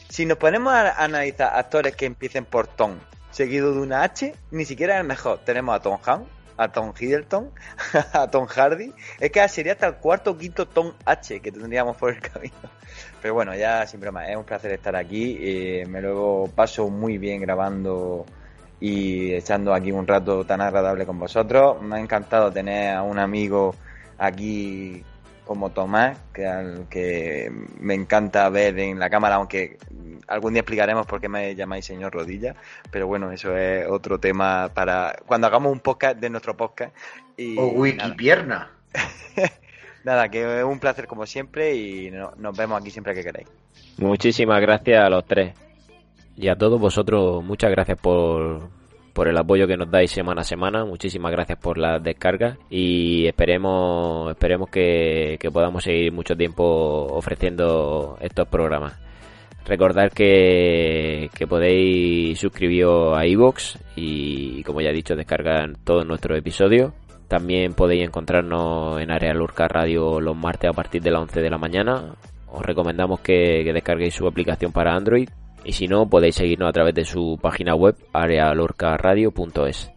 [0.08, 2.98] Si nos ponemos a analizar actores que empiecen por Tom,
[3.30, 5.40] seguido de una H, ni siquiera es el mejor.
[5.44, 7.50] Tenemos a Tom Hanks, a Tom Hiddleston,
[8.12, 8.92] a Tom Hardy.
[9.20, 12.54] Es que sería hasta el cuarto o quinto Tom H que tendríamos por el camino.
[13.20, 15.36] Pero bueno, ya sin broma, es un placer estar aquí.
[15.40, 18.24] Eh, me lo paso muy bien grabando
[18.80, 21.80] y echando aquí un rato tan agradable con vosotros.
[21.82, 23.74] Me ha encantado tener a un amigo
[24.18, 25.04] aquí
[25.46, 29.78] como Tomás, que al que me encanta ver en la cámara, aunque
[30.26, 32.56] algún día explicaremos por qué me llamáis señor Rodilla,
[32.90, 36.94] pero bueno, eso es otro tema para cuando hagamos un podcast de nuestro podcast.
[37.36, 38.72] Y, o Wikipierna.
[38.92, 39.52] Nada.
[40.04, 43.46] nada, que es un placer como siempre y no, nos vemos aquí siempre que queráis.
[43.98, 45.54] Muchísimas gracias a los tres.
[46.36, 48.68] Y a todos vosotros, muchas gracias por,
[49.16, 50.84] por el apoyo que nos dais semana a semana.
[50.84, 56.62] Muchísimas gracias por las descargas y esperemos, esperemos que, que podamos seguir mucho tiempo
[57.10, 58.92] ofreciendo estos programas.
[59.64, 66.38] Recordad que, que podéis suscribiros a iVoox y, como ya he dicho, descargar todos nuestros
[66.38, 66.92] episodios.
[67.26, 71.50] También podéis encontrarnos en Área Lurca Radio los martes a partir de las 11 de
[71.50, 72.16] la mañana.
[72.48, 75.30] Os recomendamos que, que descarguéis su aplicación para Android
[75.66, 79.90] y si no podéis seguirnos a través de su página web arealorcaradio.es.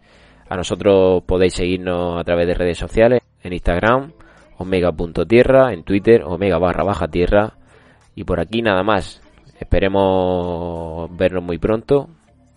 [0.50, 4.14] A nosotros podéis seguirnos a través de redes sociales, en Instagram,
[4.58, 7.54] omega.tierra, en Twitter, omega barra baja tierra.
[8.16, 9.22] Y por aquí nada más.
[9.60, 12.10] Esperemos vernos muy pronto.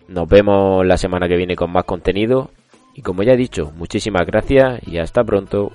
[0.09, 2.51] Nos vemos la semana que viene con más contenido.
[2.95, 5.71] Y como ya he dicho, muchísimas gracias y hasta pronto.